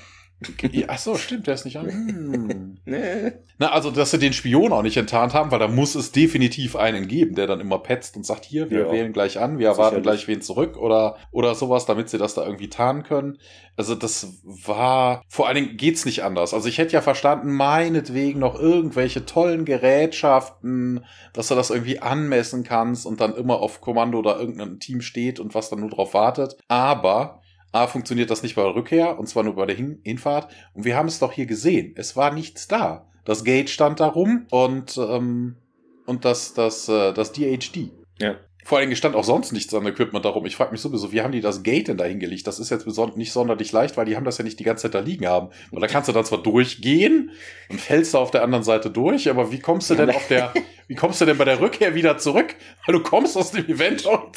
[0.88, 1.90] Ach so, stimmt, der ist nicht an.
[1.90, 2.78] Hm.
[2.86, 3.32] nee.
[3.58, 6.78] Na, also, dass sie den Spion auch nicht enttarnt haben, weil da muss es definitiv
[6.78, 8.92] einen geben, der dann immer petzt und sagt, hier, wir ja.
[8.92, 12.46] wählen gleich an, wir erwarten gleich wen zurück oder, oder sowas, damit sie das da
[12.46, 13.38] irgendwie tarnen können.
[13.76, 16.54] Also, das war, vor allen Dingen geht's nicht anders.
[16.54, 21.04] Also, ich hätte ja verstanden, meinetwegen noch irgendwelche tollen Gerätschaften,
[21.34, 25.42] dass du das irgendwie anmessen kannst und dann immer auf Kommando da irgendein Team steht
[25.42, 26.56] und was dann nur drauf wartet.
[26.70, 27.42] Aber,
[27.72, 30.52] A, funktioniert das nicht bei der Rückkehr, und zwar nur bei der Hin Hinfahrt.
[30.74, 31.94] Und wir haben es doch hier gesehen.
[31.96, 33.08] Es war nichts da.
[33.26, 35.58] Das Gate stand da rum und, ähm,
[36.06, 37.92] und das, das, äh, das DHD.
[38.18, 38.36] Ja.
[38.66, 40.46] Vor allem stand auch sonst nichts an Equipment darum.
[40.46, 42.46] Ich frage mich sowieso, wie haben die das Gate denn da hingelegt?
[42.46, 44.96] Das ist jetzt nicht sonderlich leicht, weil die haben das ja nicht die ganze Zeit
[44.96, 45.50] da liegen haben.
[45.72, 47.32] Und da kannst du dann zwar durchgehen
[47.70, 50.54] und fällst da auf der anderen Seite durch, aber wie kommst du denn auf der,
[50.88, 52.56] wie kommst du denn bei der Rückkehr wieder zurück?
[52.86, 54.36] Weil du kommst aus dem Event und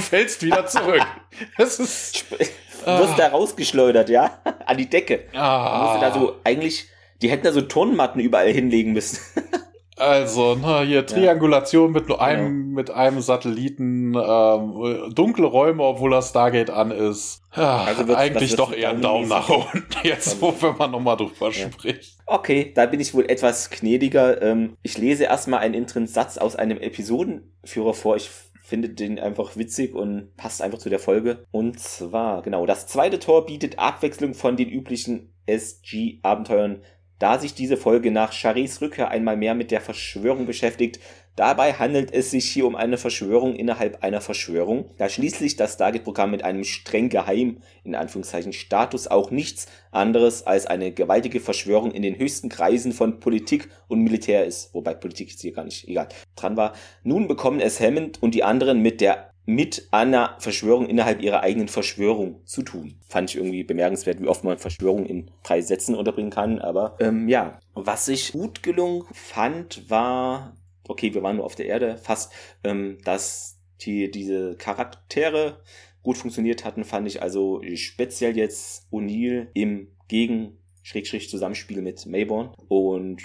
[0.00, 1.02] fällst wieder zurück.
[1.56, 2.26] Das ist.
[2.30, 4.38] Du wirst da rausgeschleudert, ja?
[4.66, 5.24] An die Decke.
[5.32, 5.98] Ah.
[5.98, 6.88] Da so, eigentlich,
[7.22, 9.18] die hätten da so Turnmatten überall hinlegen müssen.
[9.96, 12.00] Also, na, hier Triangulation ja.
[12.00, 12.74] mit nur einem, genau.
[12.76, 17.42] mit einem Satelliten, ähm, dunkle Räume, obwohl das Stargate an ist.
[17.54, 21.50] Ja, also eigentlich doch eher ein Daumen nach unten, jetzt wo wenn man nochmal drüber
[21.50, 21.70] ja.
[21.70, 22.16] spricht.
[22.24, 24.40] Okay, da bin ich wohl etwas gnädiger.
[24.40, 28.16] Ähm, ich lese erstmal einen internen Satz aus einem Episodenführer vor.
[28.16, 28.30] Ich
[28.62, 31.44] finde den einfach witzig und passt einfach zu der Folge.
[31.50, 36.80] Und zwar, genau, das zweite Tor bietet Abwechslung von den üblichen SG-Abenteuern
[37.22, 40.98] da sich diese Folge nach Charis Rückkehr einmal mehr mit der Verschwörung beschäftigt.
[41.36, 46.32] Dabei handelt es sich hier um eine Verschwörung innerhalb einer Verschwörung, da schließlich das Stargate-Programm
[46.32, 52.02] mit einem streng geheim, in Anführungszeichen, Status auch nichts anderes als eine gewaltige Verschwörung in
[52.02, 56.08] den höchsten Kreisen von Politik und Militär ist, wobei Politik jetzt hier gar nicht egal
[56.34, 56.72] dran war.
[57.04, 61.68] Nun bekommen es Hammond und die anderen mit der mit einer Verschwörung innerhalb ihrer eigenen
[61.68, 62.94] Verschwörung zu tun.
[63.08, 66.58] Fand ich irgendwie bemerkenswert, wie oft man Verschwörung in drei Sätzen unterbringen kann.
[66.60, 70.54] Aber ähm, ja, was ich gut gelungen fand, war,
[70.86, 72.32] okay, wir waren nur auf der Erde, fast,
[72.62, 75.60] ähm, dass die, diese Charaktere
[76.02, 82.54] gut funktioniert hatten, fand ich also speziell jetzt O'Neill im Gegen Schrägstrich Zusammenspiel mit Mayborn
[82.68, 83.22] und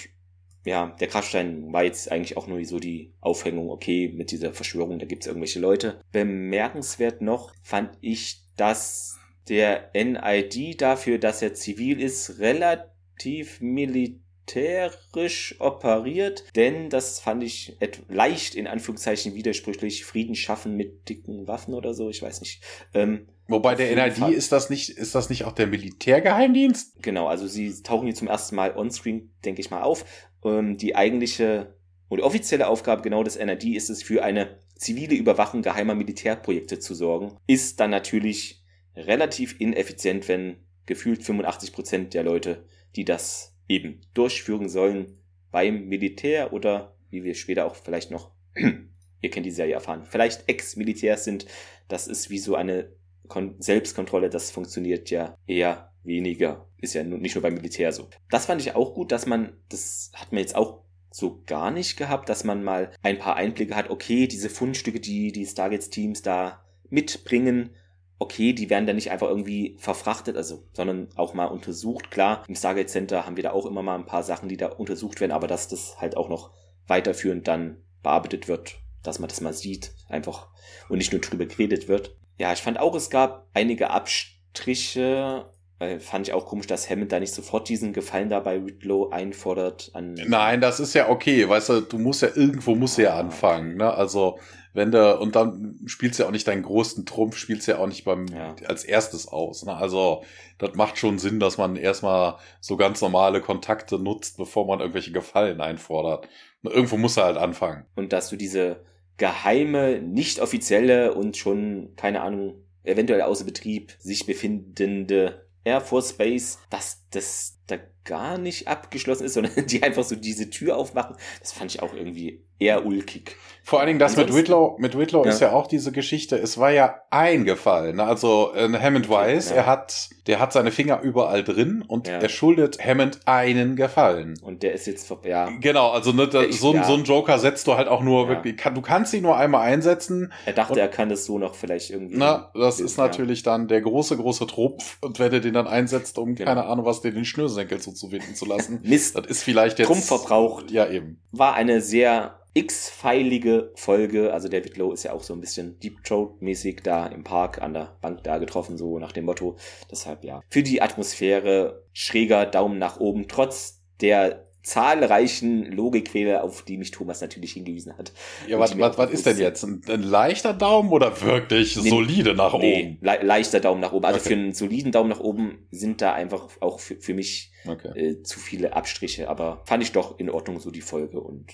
[0.68, 5.00] ja, der Krafstein war jetzt eigentlich auch nur so die Aufhängung, okay, mit dieser Verschwörung,
[5.00, 6.02] da gibt es irgendwelche Leute.
[6.12, 9.18] Bemerkenswert noch fand ich, dass
[9.48, 17.78] der NID dafür, dass er zivil ist, relativ militärisch operiert, denn das fand ich
[18.10, 22.62] leicht in Anführungszeichen widersprüchlich, Frieden schaffen mit dicken Waffen oder so, ich weiß nicht.
[22.94, 24.34] Ähm, Wobei der NID Fall.
[24.34, 27.02] ist das nicht, ist das nicht auch der Militärgeheimdienst?
[27.02, 30.04] Genau, also sie tauchen hier zum ersten Mal onscreen, denke ich mal, auf
[30.48, 31.76] ähm, die eigentliche
[32.10, 36.94] und offizielle Aufgabe genau des NRD ist es, für eine zivile Überwachung geheimer Militärprojekte zu
[36.94, 38.64] sorgen, ist dann natürlich
[38.96, 42.66] relativ ineffizient, wenn gefühlt 85 Prozent der Leute,
[42.96, 45.18] die das eben durchführen sollen,
[45.52, 48.32] beim Militär oder wie wir später auch vielleicht noch,
[49.22, 51.46] ihr kennt die Serie erfahren, vielleicht Ex-Militärs sind.
[51.88, 52.92] Das ist wie so eine
[53.28, 56.68] Kon Selbstkontrolle, das funktioniert ja eher weniger.
[56.80, 58.08] Ist ja nicht nur beim Militär so.
[58.30, 61.98] Das fand ich auch gut, dass man, das hat man jetzt auch so gar nicht
[61.98, 66.64] gehabt, dass man mal ein paar Einblicke hat, okay, diese Fundstücke, die die Stargates-Teams da
[66.90, 67.72] mitbringen,
[68.20, 72.12] okay, die werden dann nicht einfach irgendwie verfrachtet, also, sondern auch mal untersucht.
[72.12, 74.68] Klar, im Stargate Center haben wir da auch immer mal ein paar Sachen, die da
[74.68, 76.52] untersucht werden, aber dass das halt auch noch
[76.88, 80.48] weiterführend dann bearbeitet wird, dass man das mal sieht, einfach
[80.90, 82.16] und nicht nur drüber geredet wird.
[82.38, 87.12] Ja, ich fand auch, es gab einige Abstriche, weil fand ich auch komisch, dass Hammond
[87.12, 89.92] da nicht sofort diesen Gefallen da bei Whitlow einfordert.
[89.94, 93.18] An Nein, das ist ja okay, weißt du, du musst ja irgendwo musst du ja
[93.18, 93.94] anfangen, ne?
[93.94, 94.40] Also
[94.74, 97.78] wenn du und dann spielst du ja auch nicht deinen großen Trumpf, spielst du ja
[97.80, 98.56] auch nicht beim ja.
[98.68, 99.66] als erstes aus.
[99.66, 99.76] Ne?
[99.76, 100.24] Also
[100.60, 105.12] das macht schon Sinn, dass man erstmal so ganz normale Kontakte nutzt, bevor man irgendwelche
[105.12, 106.28] Gefallen einfordert.
[106.62, 107.86] Und irgendwo muss er halt anfangen.
[107.96, 108.84] Und dass du diese
[109.18, 116.58] geheime, nicht offizielle und schon, keine Ahnung, eventuell außer Betrieb sich befindende Air Force Base,
[116.70, 117.78] dass das da
[118.08, 121.94] gar nicht abgeschlossen ist, sondern die einfach so diese Tür aufmachen, das fand ich auch
[121.94, 123.36] irgendwie eher ulkig.
[123.64, 125.30] Vor allen Dingen das Ansonsten, mit Whitlow, mit Whitlow ja.
[125.30, 127.98] ist ja auch diese Geschichte, es war ja eingefallen.
[127.98, 128.04] Ne?
[128.04, 129.58] Also äh, Hammond weiß, ja.
[129.58, 132.18] er hat, der hat seine Finger überall drin und ja.
[132.18, 134.40] er schuldet Hammond einen Gefallen.
[134.42, 135.50] Und der ist jetzt, ja.
[135.60, 138.56] Genau, also ne, da, ich, so, so ein Joker setzt du halt auch nur wirklich,
[138.56, 140.32] kann, du kannst ihn nur einmal einsetzen.
[140.46, 142.18] Er dachte, und, er kann das so noch vielleicht irgendwie.
[142.18, 146.18] Na, das ist natürlich dann der große, große Trumpf und wenn er den dann einsetzt,
[146.18, 146.50] um genau.
[146.50, 148.80] keine Ahnung was, dir den Schnürsenkel so zu winden zu lassen.
[148.84, 149.16] Mist.
[149.16, 149.88] Das ist vielleicht jetzt.
[149.88, 150.72] Trumpf verbraucht.
[150.72, 151.22] Ja, eben.
[151.32, 154.34] War eine sehr x-feilige Folge.
[154.34, 157.74] Also David Lowe ist ja auch so ein bisschen Deep Throat-mäßig da im Park an
[157.74, 159.58] der Bank da getroffen, so nach dem Motto.
[159.92, 160.42] Deshalb ja.
[160.50, 167.22] Für die Atmosphäre schräger Daumen nach oben, trotz der zahlreichen Logikfehler, auf die mich Thomas
[167.22, 168.12] natürlich hingewiesen hat.
[168.48, 169.64] Ja, was, was, was ist denn jetzt?
[169.64, 172.98] Ein, ein, leichter Daumen oder wirklich nee, solide nach nee, oben?
[173.00, 174.04] Le leichter Daumen nach oben.
[174.04, 174.28] Also okay.
[174.28, 177.98] für einen soliden Daumen nach oben sind da einfach auch für, für mich okay.
[177.98, 179.30] äh, zu viele Abstriche.
[179.30, 181.50] Aber fand ich doch in Ordnung so die Folge und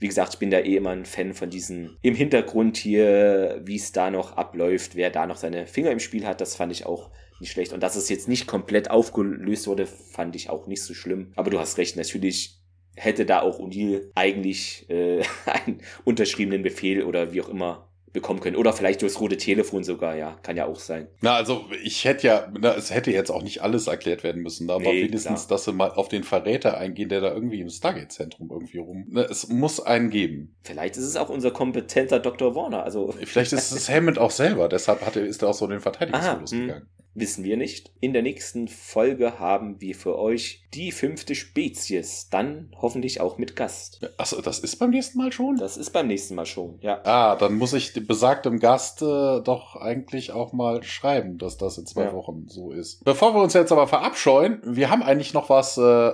[0.00, 3.76] wie gesagt, ich bin da eh immer ein Fan von diesen im Hintergrund hier, wie
[3.76, 6.84] es da noch abläuft, wer da noch seine Finger im Spiel hat, das fand ich
[6.84, 7.10] auch
[7.40, 7.72] nicht schlecht.
[7.72, 11.32] Und dass es jetzt nicht komplett aufgelöst wurde, fand ich auch nicht so schlimm.
[11.36, 12.60] Aber du hast recht, natürlich
[12.94, 17.86] hätte da auch O'Neill eigentlich äh, einen unterschriebenen Befehl oder wie auch immer
[18.16, 18.56] bekommen können.
[18.56, 20.38] Oder vielleicht durchs rote Telefon sogar, ja.
[20.42, 21.06] Kann ja auch sein.
[21.20, 24.70] Na, also ich hätte ja, na, es hätte jetzt auch nicht alles erklärt werden müssen,
[24.70, 25.56] aber nee, wenigstens, klar.
[25.56, 29.04] dass sie mal auf den Verräter eingehen, der da irgendwie im Stargate-Zentrum irgendwie rum.
[29.10, 30.56] Na, es muss einen geben.
[30.62, 32.54] Vielleicht ist es auch unser kompetenter Dr.
[32.54, 32.82] Warner.
[32.84, 33.14] Also.
[33.22, 35.80] Vielleicht ist es Hammond auch selber, deshalb hat er, ist er auch so in den
[35.80, 36.88] Verteidigungsmodus ah, gegangen.
[37.18, 37.92] Wissen wir nicht.
[38.00, 42.28] In der nächsten Folge haben wir für euch die fünfte Spezies.
[42.30, 44.00] Dann hoffentlich auch mit Gast.
[44.18, 45.56] Achso, das ist beim nächsten Mal schon?
[45.56, 47.00] Das ist beim nächsten Mal schon, ja.
[47.04, 51.86] Ah, dann muss ich besagtem Gast äh, doch eigentlich auch mal schreiben, dass das in
[51.86, 52.12] zwei ja.
[52.12, 53.02] Wochen so ist.
[53.02, 56.12] Bevor wir uns jetzt aber verabscheuen, wir haben eigentlich noch was äh,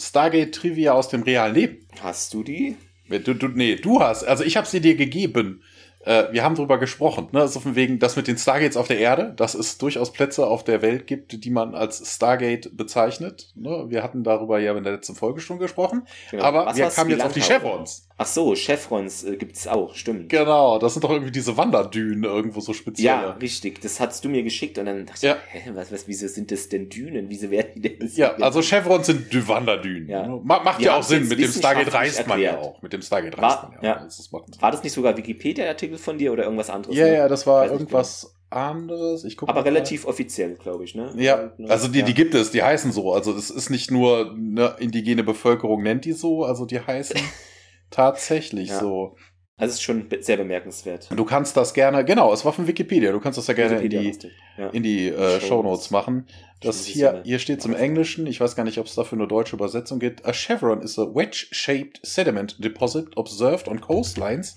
[0.00, 1.86] Stargate Trivia aus dem realen Leben.
[2.02, 2.76] Hast du die?
[3.08, 4.24] Du, du, nee, du hast.
[4.24, 5.62] Also ich habe sie dir gegeben
[6.04, 7.46] äh, wir haben drüber gesprochen, ne?
[7.46, 10.64] So von wegen, das mit den Stargates auf der Erde, dass es durchaus Plätze auf
[10.64, 13.52] der Welt gibt, die man als Stargate bezeichnet.
[13.54, 13.86] Ne?
[13.88, 16.06] Wir hatten darüber ja in der letzten Folge schon gesprochen.
[16.30, 16.44] Genau.
[16.44, 18.08] Aber was wir kamen jetzt auf die Chevrons.
[18.22, 20.28] Ach so, Chevrons äh, gibt's auch, stimmt.
[20.28, 23.06] Genau, das sind doch irgendwie diese Wanderdünen irgendwo so speziell.
[23.06, 23.80] Ja, richtig.
[23.80, 25.36] Das hast du mir geschickt und dann dachte Ja.
[25.54, 27.30] ich, hä, was, was, wieso sind das denn Dünen?
[27.30, 28.10] Wieso werden die denn?
[28.14, 30.06] Ja, also Chevrons sind die Wanderdünen.
[30.08, 30.26] Ja.
[30.44, 32.82] Ma- Macht Wir ja auch Sinn, mit dem Stargate reist man ja auch.
[32.82, 33.88] Mit dem Stargate War- reist man ja.
[33.96, 34.04] ja.
[34.04, 36.94] Das War das nicht sogar Wikipedia-Artikel von dir oder irgendwas anderes?
[36.94, 37.14] Ja, ne?
[37.14, 39.24] ja, das war Weiß irgendwas anderes.
[39.24, 39.64] Ich guck Aber mal.
[39.68, 41.10] relativ offiziell, glaube ich, ne?
[41.16, 42.04] Ja, Und, ne, also die, ja.
[42.04, 43.12] die gibt es, die heißen so.
[43.14, 47.18] Also das ist nicht nur eine indigene Bevölkerung nennt die so, also die heißen
[47.90, 48.80] tatsächlich Ja.
[48.80, 49.16] so.
[49.56, 51.08] Also es ist schon sehr bemerkenswert.
[51.14, 53.82] Du kannst das gerne, genau, es war von Wikipedia, du kannst das ja gerne in
[53.82, 54.32] Wikipedia die, lustig.
[54.56, 54.68] Ja.
[54.70, 55.90] in die äh, Shownotes.
[55.90, 56.26] Machen.
[56.62, 59.56] Das hier, hier steht im Englischen, ich weiß gar nicht, ob es dafür eine deutsche
[59.56, 60.24] Übersetzung gibt.
[60.24, 64.54] A chevron is a wedge-shaped sediment deposit observed on coastlines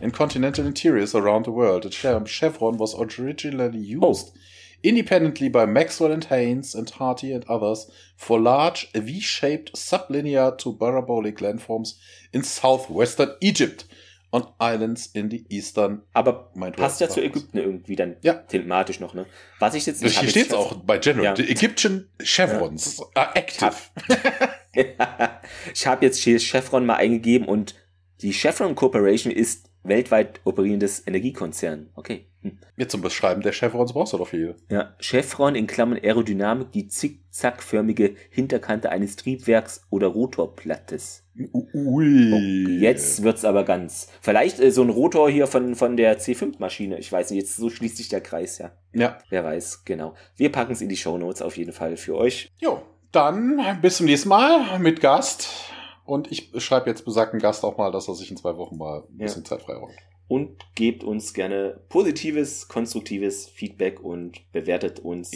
[0.00, 1.84] in continental interiors around the world.
[1.84, 4.16] A che- chevron was originally Oh.
[4.86, 11.40] Independently by Maxwell and Haynes and Harty and others for large V-shaped sublinear to parabolic
[11.40, 11.96] landforms
[12.32, 13.86] in southwestern Egypt
[14.32, 17.22] on islands in the eastern Aber passt ja zu.
[17.22, 18.34] Ägypten irgendwie dann Ja.
[18.34, 19.26] thematisch noch, ne?
[19.60, 21.24] Was ich jetzt Hier hab steht es auch bei General.
[21.24, 21.36] Ja.
[21.36, 23.74] The Egyptian chevrons are active.
[25.74, 27.74] ich habe jetzt hier Chevron mal eingegeben und
[28.20, 31.90] die Chevron Corporation ist weltweit operierendes Energiekonzern.
[31.94, 32.26] Okay.
[32.42, 32.58] Hm.
[32.76, 34.56] Jetzt zum Beschreiben der Chevrons brauchst du doch viel.
[34.70, 41.24] Ja, Chevron in Klammern Aerodynamik, die zickzackförmige Hinterkante eines Triebwerks oder Rotorplattes.
[41.74, 42.78] Ui.
[42.80, 44.08] Jetzt wird's aber ganz.
[44.20, 46.98] Vielleicht äh, so ein Rotor hier von, von der C5-Maschine.
[46.98, 48.72] Ich weiß nicht, jetzt so schließt sich der Kreis, ja.
[48.92, 49.18] Ja.
[49.28, 50.14] Wer weiß, genau.
[50.36, 52.52] Wir packen es in die Shownotes auf jeden Fall für euch.
[52.58, 52.82] Jo,
[53.12, 55.48] dann bis zum nächsten Mal mit Gast.
[56.06, 59.00] Und ich schreibe jetzt besagten Gast auch mal, dass er sich in zwei Wochen mal
[59.00, 59.26] ein Ja.
[59.26, 59.92] bisschen Zeit freiräumt.
[60.28, 65.30] Und gebt uns gerne positives, konstruktives Feedback und bewertet uns.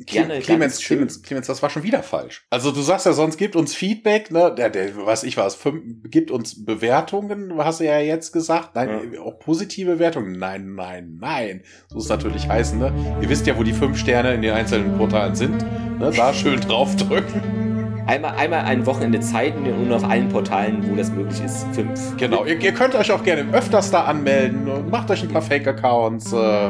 [0.00, 0.96] Gerne, Clemens, ganz schön.
[0.98, 2.44] Clemens, Clemens, das war schon wieder falsch.
[2.50, 4.54] Also du sagst ja sonst, gibt uns Feedback, ne?
[4.54, 8.74] Der, der, weiß ich was, fünf, gibt uns Bewertungen, hast du ja jetzt gesagt.
[8.74, 10.38] Nein, auch positive Bewertungen.
[10.38, 11.62] Nein, nein, nein.
[11.88, 13.18] So ist es natürlich heißen, ne?
[13.22, 15.62] Ihr wisst ja, wo die fünf Sterne in den einzelnen Portalen sind.
[15.98, 16.12] Ne?
[16.14, 17.73] Da schön draufdrücken.
[18.06, 22.16] Einmal, einmal ein Wochenende Zeit und auf allen Portalen, wo das möglich ist, fünf.
[22.18, 25.40] Genau, ihr, ihr könnt euch auch gerne öfters da anmelden und macht euch ein paar
[25.40, 26.32] Fake-Accounts.
[26.32, 26.68] Äh,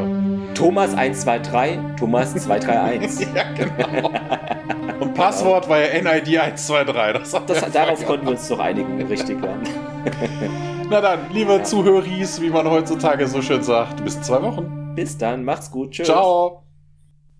[0.55, 3.27] Thomas 123, Thomas 231.
[3.35, 4.11] ja, genau.
[5.01, 7.21] Und Passwort war ja NID 123.
[7.21, 9.57] Das Das, ja darauf konnten wir uns doch einigen, richtig, ja.
[10.91, 14.93] Na dann, liebe Zuhöris, wie man heutzutage so schön sagt, bis in zwei Wochen.
[14.95, 16.07] Bis dann, macht's gut, tschüss.
[16.07, 16.64] Ciao.